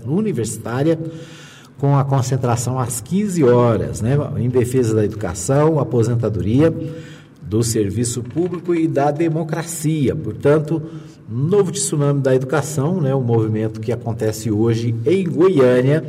Universitária, 0.05 0.99
com 1.79 1.97
a 1.97 2.05
concentração 2.05 2.79
às 2.79 3.01
15 3.01 3.43
horas, 3.43 4.01
né? 4.01 4.15
Em 4.37 4.47
defesa 4.47 4.93
da 4.93 5.03
educação, 5.03 5.79
aposentadoria, 5.79 6.73
do 7.41 7.63
serviço 7.63 8.23
público 8.23 8.73
e 8.73 8.87
da 8.87 9.11
democracia. 9.11 10.15
Portanto, 10.15 10.81
novo 11.27 11.71
tsunami 11.71 12.21
da 12.21 12.35
educação, 12.35 13.01
né? 13.01 13.13
O 13.13 13.21
movimento 13.21 13.79
que 13.79 13.91
acontece 13.91 14.51
hoje 14.51 14.95
em 15.05 15.27
Goiânia 15.27 16.03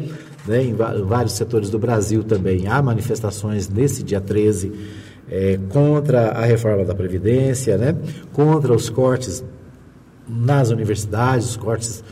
né, 0.47 0.65
em 0.65 0.75
vários 0.75 1.33
setores 1.33 1.71
do 1.71 1.79
Brasil 1.79 2.23
também 2.23 2.67
há 2.67 2.81
manifestações 2.81 3.69
nesse 3.69 4.03
dia 4.03 4.21
13 4.21 4.73
é, 5.29 5.59
contra 5.69 6.31
a 6.31 6.45
reforma 6.45 6.85
da 6.85 6.95
Previdência, 6.95 7.77
né, 7.77 7.97
contra 8.33 8.73
os 8.73 8.89
cortes 8.89 9.45
nas 10.29 10.71
universidades, 10.71 11.51
os 11.51 11.57
cortes 11.57 12.05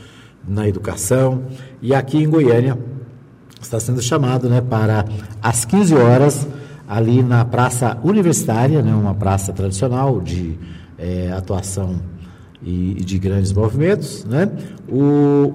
na 0.47 0.67
educação. 0.67 1.43
E 1.81 1.93
aqui 1.93 2.17
em 2.17 2.29
Goiânia 2.29 2.77
está 3.61 3.79
sendo 3.79 4.01
chamado 4.01 4.49
né, 4.49 4.61
para 4.61 5.05
às 5.41 5.65
15 5.65 5.95
horas, 5.95 6.47
ali 6.87 7.23
na 7.23 7.43
Praça 7.43 7.97
Universitária, 8.03 8.81
né, 8.81 8.93
uma 8.93 9.15
praça 9.15 9.51
tradicional 9.51 10.21
de 10.21 10.57
é, 10.97 11.31
atuação 11.31 11.99
e, 12.61 12.93
de 12.95 13.17
grandes 13.17 13.51
movimentos, 13.51 14.23
né, 14.25 14.51
o, 14.87 15.01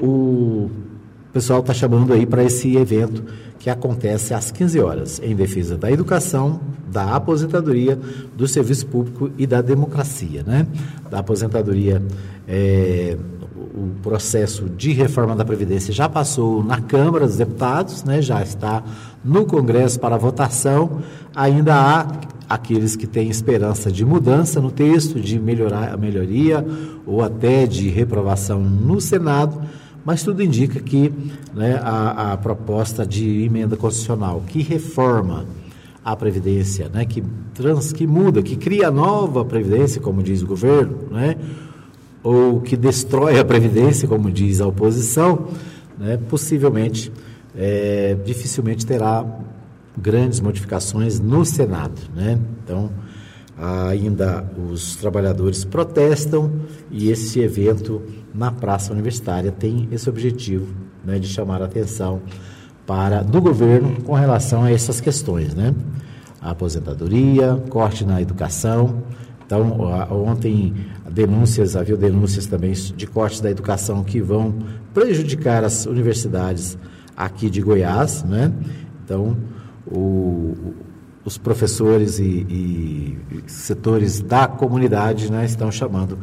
o 0.02 0.70
o 1.30 1.32
pessoal 1.32 1.60
está 1.60 1.72
chamando 1.72 2.12
aí 2.12 2.26
para 2.26 2.42
esse 2.42 2.76
evento 2.76 3.22
que 3.60 3.70
acontece 3.70 4.34
às 4.34 4.50
15 4.50 4.80
horas, 4.80 5.20
em 5.22 5.32
defesa 5.32 5.78
da 5.78 5.88
educação, 5.88 6.60
da 6.90 7.14
aposentadoria, 7.14 7.96
do 8.36 8.48
serviço 8.48 8.86
público 8.86 9.30
e 9.38 9.46
da 9.46 9.62
democracia. 9.62 10.42
Né? 10.42 10.66
Da 11.08 11.20
aposentadoria, 11.20 12.02
é, 12.48 13.16
o 13.56 13.90
processo 14.02 14.68
de 14.68 14.92
reforma 14.92 15.36
da 15.36 15.44
Previdência 15.44 15.94
já 15.94 16.08
passou 16.08 16.64
na 16.64 16.80
Câmara 16.80 17.28
dos 17.28 17.36
Deputados, 17.36 18.02
né? 18.02 18.20
já 18.20 18.42
está 18.42 18.82
no 19.24 19.44
Congresso 19.44 20.00
para 20.00 20.16
votação, 20.16 21.00
ainda 21.32 21.76
há 21.76 22.06
aqueles 22.48 22.96
que 22.96 23.06
têm 23.06 23.30
esperança 23.30 23.92
de 23.92 24.04
mudança 24.04 24.60
no 24.60 24.72
texto, 24.72 25.20
de 25.20 25.38
melhorar 25.38 25.94
a 25.94 25.96
melhoria 25.96 26.66
ou 27.06 27.22
até 27.22 27.68
de 27.68 27.88
reprovação 27.88 28.58
no 28.58 29.00
Senado 29.00 29.62
mas 30.04 30.22
tudo 30.22 30.42
indica 30.42 30.80
que 30.80 31.12
né, 31.54 31.80
a, 31.82 32.32
a, 32.32 32.36
proposta 32.36 33.06
de 33.06 33.44
emenda 33.44 33.76
constitucional 33.76 34.42
que 34.46 34.62
reforma 34.62 35.46
a 36.04 36.16
Previdência, 36.16 36.88
né, 36.88 37.04
que, 37.04 37.22
trans, 37.54 37.92
que 37.92 38.06
muda, 38.06 38.42
que 38.42 38.56
cria 38.56 38.90
nova 38.90 39.44
Previdência, 39.44 40.00
como 40.00 40.22
diz 40.22 40.42
o 40.42 40.46
governo, 40.46 41.08
né, 41.10 41.36
ou 42.22 42.60
que 42.60 42.76
destrói 42.76 43.38
a 43.38 43.44
Previdência, 43.44 44.08
como 44.08 44.30
diz 44.30 44.60
a 44.60 44.66
oposição, 44.66 45.48
né, 45.98 46.18
possivelmente, 46.28 47.12
é, 47.54 48.16
dificilmente 48.24 48.86
terá 48.86 49.24
grandes 49.96 50.40
modificações 50.40 51.20
no 51.20 51.44
Senado. 51.44 52.00
Né? 52.14 52.38
Então, 52.64 52.90
ainda 53.60 54.50
os 54.70 54.96
trabalhadores 54.96 55.64
protestam 55.64 56.50
e 56.90 57.10
esse 57.10 57.40
evento 57.40 58.00
na 58.34 58.50
Praça 58.50 58.92
Universitária 58.92 59.50
tem 59.50 59.88
esse 59.90 60.08
objetivo 60.08 60.74
né, 61.04 61.18
de 61.18 61.26
chamar 61.26 61.62
a 61.62 61.64
atenção 61.64 62.22
para 62.86 63.22
do 63.22 63.40
governo 63.40 64.02
com 64.02 64.14
relação 64.14 64.64
a 64.64 64.70
essas 64.72 65.00
questões, 65.00 65.54
né? 65.54 65.74
A 66.40 66.50
aposentadoria, 66.50 67.62
corte 67.68 68.04
na 68.04 68.20
educação. 68.20 69.02
Então, 69.46 69.78
ontem 70.10 70.74
denúncias, 71.10 71.76
havia 71.76 71.96
denúncias 71.96 72.46
também 72.46 72.72
de 72.72 73.06
cortes 73.06 73.40
da 73.40 73.50
educação 73.50 74.02
que 74.02 74.20
vão 74.20 74.54
prejudicar 74.94 75.62
as 75.64 75.86
universidades 75.86 76.78
aqui 77.16 77.50
de 77.50 77.60
Goiás, 77.60 78.24
né? 78.24 78.52
Então, 79.04 79.36
o, 79.86 80.74
os 81.24 81.36
professores 81.36 82.18
e, 82.18 82.46
e, 82.48 83.18
setores 83.46 84.20
da 84.20 84.46
comunidade 84.46 85.30
né, 85.30 85.44
estão 85.44 85.70
chamando 85.70 86.18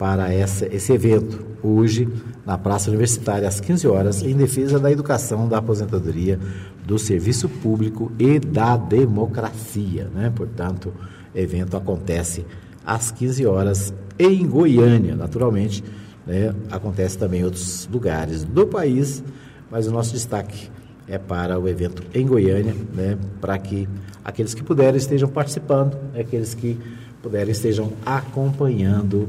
para 0.00 0.32
essa, 0.32 0.64
esse 0.74 0.94
evento 0.94 1.44
hoje 1.62 2.08
na 2.46 2.56
Praça 2.56 2.88
Universitária 2.88 3.46
às 3.46 3.60
15 3.60 3.86
horas 3.86 4.22
em 4.22 4.34
defesa 4.34 4.80
da 4.80 4.90
educação, 4.90 5.46
da 5.46 5.58
aposentadoria, 5.58 6.40
do 6.86 6.98
serviço 6.98 7.50
público 7.50 8.10
e 8.18 8.40
da 8.40 8.78
democracia, 8.78 10.08
né? 10.14 10.32
Portanto, 10.34 10.90
o 11.34 11.38
evento 11.38 11.76
acontece 11.76 12.46
às 12.82 13.10
15 13.10 13.44
horas 13.44 13.92
em 14.18 14.46
Goiânia, 14.46 15.14
naturalmente, 15.14 15.84
né? 16.26 16.54
Acontece 16.70 17.18
também 17.18 17.42
em 17.42 17.44
outros 17.44 17.86
lugares 17.92 18.42
do 18.42 18.66
país, 18.66 19.22
mas 19.70 19.86
o 19.86 19.90
nosso 19.90 20.14
destaque 20.14 20.70
é 21.06 21.18
para 21.18 21.60
o 21.60 21.68
evento 21.68 22.02
em 22.14 22.26
Goiânia, 22.26 22.74
né? 22.94 23.18
Para 23.38 23.58
que 23.58 23.86
aqueles 24.24 24.54
que 24.54 24.62
puderem 24.62 24.96
estejam 24.96 25.28
participando, 25.28 25.98
aqueles 26.18 26.54
que 26.54 26.80
puderem 27.20 27.52
estejam 27.52 27.92
acompanhando 28.06 29.28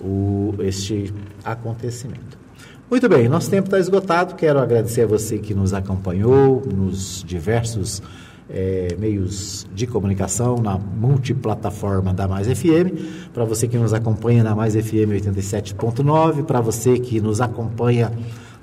o, 0.00 0.54
este 0.60 1.12
acontecimento. 1.44 2.38
Muito 2.88 3.08
bem, 3.08 3.28
nosso 3.28 3.50
tempo 3.50 3.66
está 3.66 3.78
esgotado. 3.78 4.36
Quero 4.36 4.60
agradecer 4.60 5.02
a 5.02 5.06
você 5.06 5.38
que 5.38 5.52
nos 5.52 5.74
acompanhou 5.74 6.62
nos 6.64 7.24
diversos 7.26 8.00
é, 8.48 8.94
meios 8.98 9.66
de 9.74 9.86
comunicação 9.86 10.58
na 10.58 10.78
multiplataforma 10.78 12.14
da 12.14 12.28
Mais 12.28 12.46
FM. 12.46 13.32
Para 13.34 13.44
você 13.44 13.66
que 13.66 13.76
nos 13.76 13.92
acompanha 13.92 14.44
na 14.44 14.54
Mais 14.54 14.74
FM 14.74 15.10
87.9, 15.20 16.44
para 16.44 16.60
você 16.60 16.98
que 16.98 17.20
nos 17.20 17.40
acompanha 17.40 18.12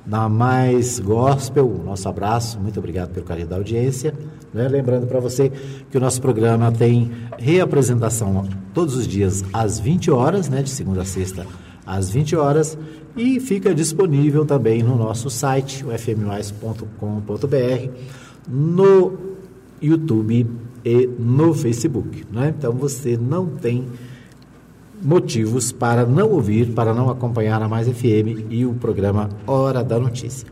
na 0.06 0.28
Mais 0.30 1.00
Gospel, 1.00 1.82
nosso 1.84 2.08
abraço, 2.08 2.60
muito 2.60 2.80
obrigado 2.80 3.12
pelo 3.12 3.26
carinho 3.26 3.48
da 3.48 3.56
audiência. 3.56 4.14
Né? 4.54 4.68
Lembrando 4.68 5.08
para 5.08 5.20
você 5.20 5.52
que 5.90 5.98
o 5.98 6.00
nosso 6.00 6.22
programa 6.22 6.72
tem 6.72 7.12
reapresentação 7.38 8.48
todos 8.74 8.96
os 8.96 9.08
dias 9.08 9.44
às 9.52 9.80
20 9.80 10.12
horas, 10.12 10.50
né? 10.50 10.62
de 10.62 10.70
segunda 10.70 11.02
a 11.02 11.06
sexta 11.06 11.46
às 11.86 12.10
20 12.10 12.36
horas, 12.36 12.78
e 13.16 13.40
fica 13.40 13.74
disponível 13.74 14.46
também 14.46 14.82
no 14.82 14.96
nosso 14.96 15.30
site, 15.30 15.84
fmmais.com.br, 15.84 16.88
no 18.48 19.18
YouTube 19.82 20.48
e 20.86 21.10
no 21.20 21.54
Facebook. 21.54 22.26
Né? 22.32 22.54
Então 22.58 22.74
você 22.74 23.18
não 23.18 23.48
tem 23.48 23.88
motivos 25.02 25.72
para 25.72 26.06
não 26.06 26.30
ouvir, 26.32 26.72
para 26.72 26.94
não 26.94 27.10
acompanhar 27.10 27.62
a 27.62 27.68
Mais 27.68 27.88
FM 27.88 28.48
e 28.50 28.66
o 28.66 28.74
programa 28.74 29.30
Hora 29.46 29.84
da 29.84 30.00
Notícia. 30.00 30.48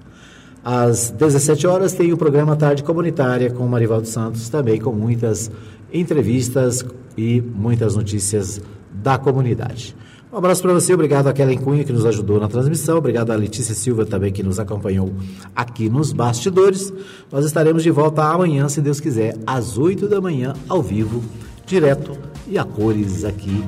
Às 0.64 1.10
17 1.10 1.66
horas 1.66 1.94
tem 1.94 2.14
o 2.14 2.18
programa 2.18 2.56
Tarde 2.56 2.84
Comunitária 2.84 3.50
com 3.50 3.66
Marivaldo 3.68 4.08
Santos, 4.08 4.48
também 4.48 4.80
com 4.80 4.92
muitas 4.92 5.50
entrevistas 5.92 6.86
e 7.18 7.42
muitas 7.42 7.96
notícias 7.96 8.62
da 8.92 9.18
comunidade. 9.18 9.96
Um 10.32 10.38
abraço 10.38 10.62
para 10.62 10.74
você, 10.74 10.94
obrigado 10.94 11.28
a 11.28 11.34
Kellen 11.34 11.58
Cunha 11.58 11.84
que 11.84 11.92
nos 11.92 12.06
ajudou 12.06 12.40
na 12.40 12.48
transmissão, 12.48 12.98
obrigado 13.00 13.32
a 13.32 13.36
Letícia 13.36 13.76
Silva 13.76 14.06
também 14.06 14.32
que 14.32 14.42
nos 14.42 14.60
acompanhou 14.60 15.12
aqui 15.54 15.90
nos 15.90 16.14
bastidores. 16.14 16.94
Nós 17.30 17.44
estaremos 17.44 17.84
de 17.84 17.92
volta 17.92 18.24
amanhã, 18.24 18.70
se 18.70 18.80
Deus 18.80 19.02
quiser, 19.02 19.36
às 19.46 19.78
8 19.78 20.08
da 20.08 20.22
manhã, 20.22 20.54
ao 20.70 20.82
vivo, 20.82 21.22
direto 21.66 22.18
e 22.48 22.58
a 22.58 22.64
cores 22.64 23.26
aqui 23.26 23.62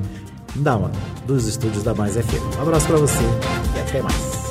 da, 0.56 0.90
dos 1.26 1.46
estúdios 1.46 1.82
da 1.82 1.94
Mais 1.94 2.16
FM. 2.16 2.58
Um 2.58 2.62
abraço 2.62 2.86
para 2.86 2.96
você 2.96 3.24
e 3.76 3.80
até 3.80 4.00
mais. 4.00 4.43